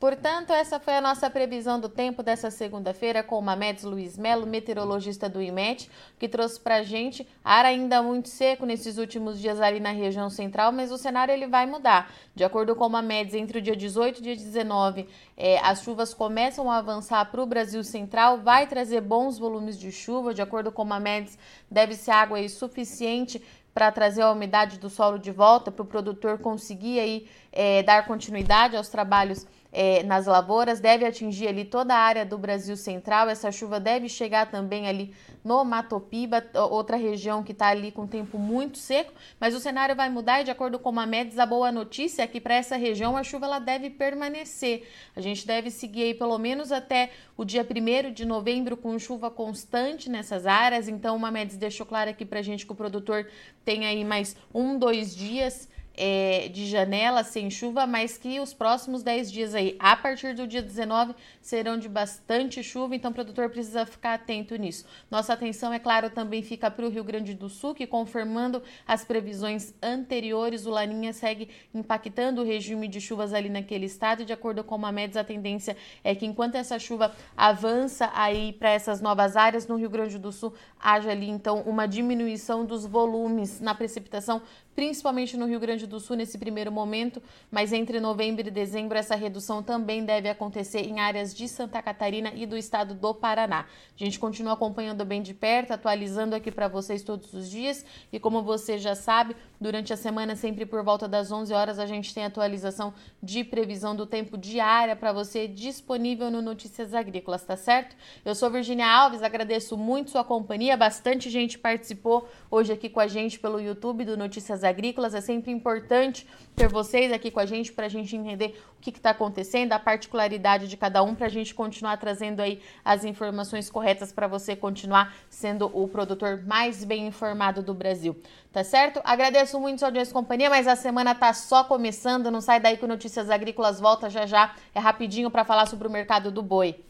Portanto, 0.00 0.50
essa 0.54 0.80
foi 0.80 0.96
a 0.96 1.00
nossa 1.02 1.28
previsão 1.28 1.78
do 1.78 1.86
tempo 1.86 2.22
dessa 2.22 2.50
segunda-feira 2.50 3.22
com 3.22 3.38
o 3.38 3.42
Mamedes 3.42 3.84
Luiz 3.84 4.16
Melo, 4.16 4.46
meteorologista 4.46 5.28
do 5.28 5.42
IMET, 5.42 5.90
que 6.18 6.26
trouxe 6.26 6.58
para 6.58 6.76
a 6.76 6.82
gente 6.82 7.28
ar 7.44 7.66
ainda 7.66 8.02
muito 8.02 8.30
seco 8.30 8.64
nesses 8.64 8.96
últimos 8.96 9.38
dias 9.38 9.60
ali 9.60 9.78
na 9.78 9.90
região 9.90 10.30
central, 10.30 10.72
mas 10.72 10.90
o 10.90 10.96
cenário 10.96 11.34
ele 11.34 11.46
vai 11.46 11.66
mudar. 11.66 12.10
De 12.34 12.42
acordo 12.42 12.74
com 12.74 12.86
o 12.86 12.88
Mamedes, 12.88 13.34
entre 13.34 13.58
o 13.58 13.60
dia 13.60 13.76
18 13.76 14.20
e 14.20 14.22
dia 14.22 14.36
19, 14.36 15.06
é, 15.36 15.58
as 15.58 15.82
chuvas 15.82 16.14
começam 16.14 16.70
a 16.70 16.78
avançar 16.78 17.30
para 17.30 17.42
o 17.42 17.46
Brasil 17.46 17.84
central, 17.84 18.38
vai 18.38 18.66
trazer 18.66 19.02
bons 19.02 19.38
volumes 19.38 19.78
de 19.78 19.92
chuva. 19.92 20.32
De 20.32 20.40
acordo 20.40 20.72
com 20.72 20.80
o 20.80 20.86
Mamedes, 20.86 21.38
deve 21.70 21.94
ser 21.94 22.12
água 22.12 22.38
aí 22.38 22.48
suficiente 22.48 23.42
para 23.74 23.92
trazer 23.92 24.22
a 24.22 24.32
umidade 24.32 24.78
do 24.78 24.90
solo 24.90 25.18
de 25.18 25.30
volta, 25.30 25.70
para 25.70 25.82
o 25.82 25.86
produtor 25.86 26.38
conseguir 26.38 26.98
aí, 26.98 27.28
é, 27.52 27.82
dar 27.82 28.06
continuidade 28.06 28.76
aos 28.76 28.88
trabalhos 28.88 29.46
é, 29.72 30.02
nas 30.02 30.26
lavouras, 30.26 30.80
deve 30.80 31.04
atingir 31.04 31.48
ali 31.48 31.64
toda 31.64 31.94
a 31.94 31.98
área 31.98 32.26
do 32.26 32.36
Brasil 32.36 32.76
Central. 32.76 33.28
Essa 33.28 33.52
chuva 33.52 33.78
deve 33.78 34.08
chegar 34.08 34.50
também 34.50 34.88
ali 34.88 35.14
no 35.44 35.64
Matopiba, 35.64 36.44
outra 36.54 36.96
região 36.96 37.42
que 37.42 37.52
está 37.52 37.68
ali 37.68 37.90
com 37.90 38.06
tempo 38.06 38.38
muito 38.38 38.76
seco, 38.76 39.12
mas 39.38 39.54
o 39.54 39.60
cenário 39.60 39.96
vai 39.96 40.10
mudar 40.10 40.40
e 40.40 40.44
de 40.44 40.50
acordo 40.50 40.78
com 40.78 40.98
a 40.98 41.06
MEDES, 41.06 41.38
a 41.38 41.46
boa 41.46 41.72
notícia 41.72 42.22
é 42.22 42.26
que 42.26 42.40
para 42.40 42.54
essa 42.54 42.76
região 42.76 43.16
a 43.16 43.22
chuva 43.22 43.46
ela 43.46 43.58
deve 43.58 43.88
permanecer. 43.88 44.86
A 45.16 45.20
gente 45.20 45.46
deve 45.46 45.70
seguir 45.70 46.02
aí 46.02 46.14
pelo 46.14 46.36
menos 46.38 46.70
até 46.70 47.10
o 47.36 47.44
dia 47.44 47.66
1 47.66 48.12
de 48.12 48.26
novembro 48.26 48.76
com 48.76 48.98
chuva 48.98 49.30
constante 49.30 50.10
nessas 50.10 50.46
áreas, 50.46 50.88
então 50.88 51.16
o 51.16 51.32
MEDES 51.32 51.56
deixou 51.56 51.86
claro 51.86 52.10
aqui 52.10 52.26
para 52.26 52.40
a 52.40 52.42
gente 52.42 52.66
que 52.66 52.72
o 52.72 52.76
produtor 52.76 53.26
tem 53.64 53.86
aí 53.86 54.04
mais 54.04 54.36
um, 54.52 54.78
dois 54.78 55.14
dias 55.14 55.68
é, 55.96 56.48
de 56.48 56.66
janela 56.66 57.22
sem 57.24 57.50
chuva, 57.50 57.86
mas 57.86 58.16
que 58.16 58.40
os 58.40 58.54
próximos 58.54 59.02
10 59.02 59.30
dias 59.30 59.54
aí, 59.54 59.76
a 59.78 59.96
partir 59.96 60.34
do 60.34 60.46
dia 60.46 60.62
19, 60.62 61.14
serão 61.40 61.78
de 61.78 61.88
bastante 61.88 62.62
chuva, 62.62 62.94
então 62.94 63.10
o 63.10 63.14
produtor 63.14 63.50
precisa 63.50 63.84
ficar 63.84 64.14
atento 64.14 64.56
nisso. 64.56 64.84
Nossa 65.10 65.32
atenção, 65.32 65.72
é 65.72 65.78
claro, 65.78 66.10
também 66.10 66.42
fica 66.42 66.70
para 66.70 66.86
o 66.86 66.88
Rio 66.88 67.04
Grande 67.04 67.34
do 67.34 67.48
Sul, 67.48 67.74
que 67.74 67.86
confirmando 67.86 68.62
as 68.86 69.04
previsões 69.04 69.74
anteriores, 69.82 70.66
o 70.66 70.70
Laninha 70.70 71.12
segue 71.12 71.48
impactando 71.74 72.42
o 72.42 72.44
regime 72.44 72.88
de 72.88 73.00
chuvas 73.00 73.32
ali 73.32 73.48
naquele 73.48 73.86
estado, 73.86 74.24
de 74.24 74.32
acordo 74.32 74.64
com 74.64 74.84
a 74.84 74.92
MEDS, 74.92 75.16
a 75.16 75.24
tendência 75.24 75.76
é 76.02 76.14
que 76.14 76.26
enquanto 76.26 76.54
essa 76.54 76.78
chuva 76.78 77.14
avança 77.36 78.10
aí 78.14 78.52
para 78.52 78.70
essas 78.70 79.00
novas 79.00 79.36
áreas, 79.36 79.66
no 79.66 79.76
Rio 79.76 79.90
Grande 79.90 80.18
do 80.18 80.32
Sul, 80.32 80.54
haja 80.78 81.10
ali 81.10 81.28
então 81.28 81.60
uma 81.62 81.86
diminuição 81.86 82.64
dos 82.64 82.86
volumes 82.86 83.60
na 83.60 83.74
precipitação 83.74 84.42
principalmente 84.74 85.36
no 85.36 85.46
Rio 85.46 85.60
Grande 85.60 85.86
do 85.86 86.00
Sul 86.00 86.16
nesse 86.16 86.38
primeiro 86.38 86.72
momento, 86.72 87.22
mas 87.50 87.72
entre 87.72 88.00
novembro 88.00 88.48
e 88.48 88.50
dezembro 88.50 88.96
essa 88.96 89.14
redução 89.14 89.62
também 89.62 90.04
deve 90.04 90.28
acontecer 90.28 90.80
em 90.80 91.00
áreas 91.00 91.34
de 91.34 91.46
Santa 91.48 91.82
Catarina 91.82 92.32
e 92.34 92.46
do 92.46 92.56
estado 92.56 92.94
do 92.94 93.14
Paraná. 93.14 93.66
A 93.94 94.04
gente 94.04 94.18
continua 94.18 94.54
acompanhando 94.54 95.04
bem 95.04 95.20
de 95.20 95.34
perto, 95.34 95.72
atualizando 95.72 96.34
aqui 96.34 96.50
para 96.50 96.66
vocês 96.66 97.02
todos 97.02 97.34
os 97.34 97.50
dias 97.50 97.84
e 98.10 98.18
como 98.18 98.42
você 98.42 98.78
já 98.78 98.94
sabe, 98.94 99.36
durante 99.60 99.92
a 99.92 99.96
semana 99.96 100.34
sempre 100.34 100.64
por 100.64 100.82
volta 100.82 101.06
das 101.06 101.30
11 101.30 101.52
horas 101.52 101.78
a 101.78 101.84
gente 101.84 102.14
tem 102.14 102.24
atualização 102.24 102.94
de 103.22 103.44
previsão 103.44 103.94
do 103.94 104.06
tempo 104.06 104.38
diária 104.38 104.96
para 104.96 105.12
você 105.12 105.46
disponível 105.46 106.30
no 106.30 106.40
Notícias 106.40 106.94
Agrícolas, 106.94 107.44
tá 107.44 107.56
certo? 107.56 107.94
Eu 108.24 108.34
sou 108.34 108.50
Virginia 108.50 108.86
Alves, 108.86 109.22
agradeço 109.22 109.76
muito 109.76 110.10
sua 110.10 110.24
companhia, 110.24 110.76
bastante 110.76 111.28
gente 111.28 111.58
participou 111.58 112.28
hoje 112.50 112.72
aqui 112.72 112.88
com 112.88 113.00
a 113.00 113.06
gente 113.06 113.38
pelo 113.38 113.60
YouTube 113.60 114.04
do 114.04 114.16
Notícias 114.16 114.64
Agrícolas. 114.64 114.69
É 115.14 115.20
sempre 115.20 115.50
importante 115.50 116.26
ter 116.54 116.68
vocês 116.68 117.12
aqui 117.12 117.30
com 117.30 117.40
a 117.40 117.46
gente 117.46 117.72
para 117.72 117.86
a 117.86 117.88
gente 117.88 118.14
entender 118.16 118.60
o 118.78 118.80
que 118.80 118.90
está 118.90 119.10
acontecendo, 119.10 119.72
a 119.72 119.78
particularidade 119.78 120.68
de 120.68 120.76
cada 120.76 121.02
um, 121.02 121.14
para 121.14 121.26
a 121.26 121.30
gente 121.30 121.54
continuar 121.54 121.96
trazendo 121.96 122.40
aí 122.40 122.60
as 122.84 123.04
informações 123.04 123.70
corretas 123.70 124.12
para 124.12 124.26
você 124.26 124.54
continuar 124.54 125.14
sendo 125.28 125.70
o 125.72 125.88
produtor 125.88 126.42
mais 126.46 126.84
bem 126.84 127.06
informado 127.06 127.62
do 127.62 127.74
Brasil. 127.74 128.16
Tá 128.52 128.64
certo? 128.64 129.00
Agradeço 129.04 129.58
muito 129.60 129.78
sua 129.78 129.88
audiência 129.88 130.10
e 130.10 130.14
companhia, 130.14 130.50
mas 130.50 130.66
a 130.66 130.76
semana 130.76 131.14
tá 131.14 131.32
só 131.32 131.64
começando. 131.64 132.30
Não 132.30 132.40
sai 132.40 132.60
daí 132.60 132.76
que 132.76 132.86
Notícias 132.86 133.30
Agrícolas 133.30 133.80
volta 133.80 134.10
já 134.10 134.26
já. 134.26 134.54
É 134.74 134.80
rapidinho 134.80 135.30
para 135.30 135.44
falar 135.44 135.66
sobre 135.66 135.86
o 135.86 135.90
mercado 135.90 136.30
do 136.30 136.42
boi. 136.42 136.89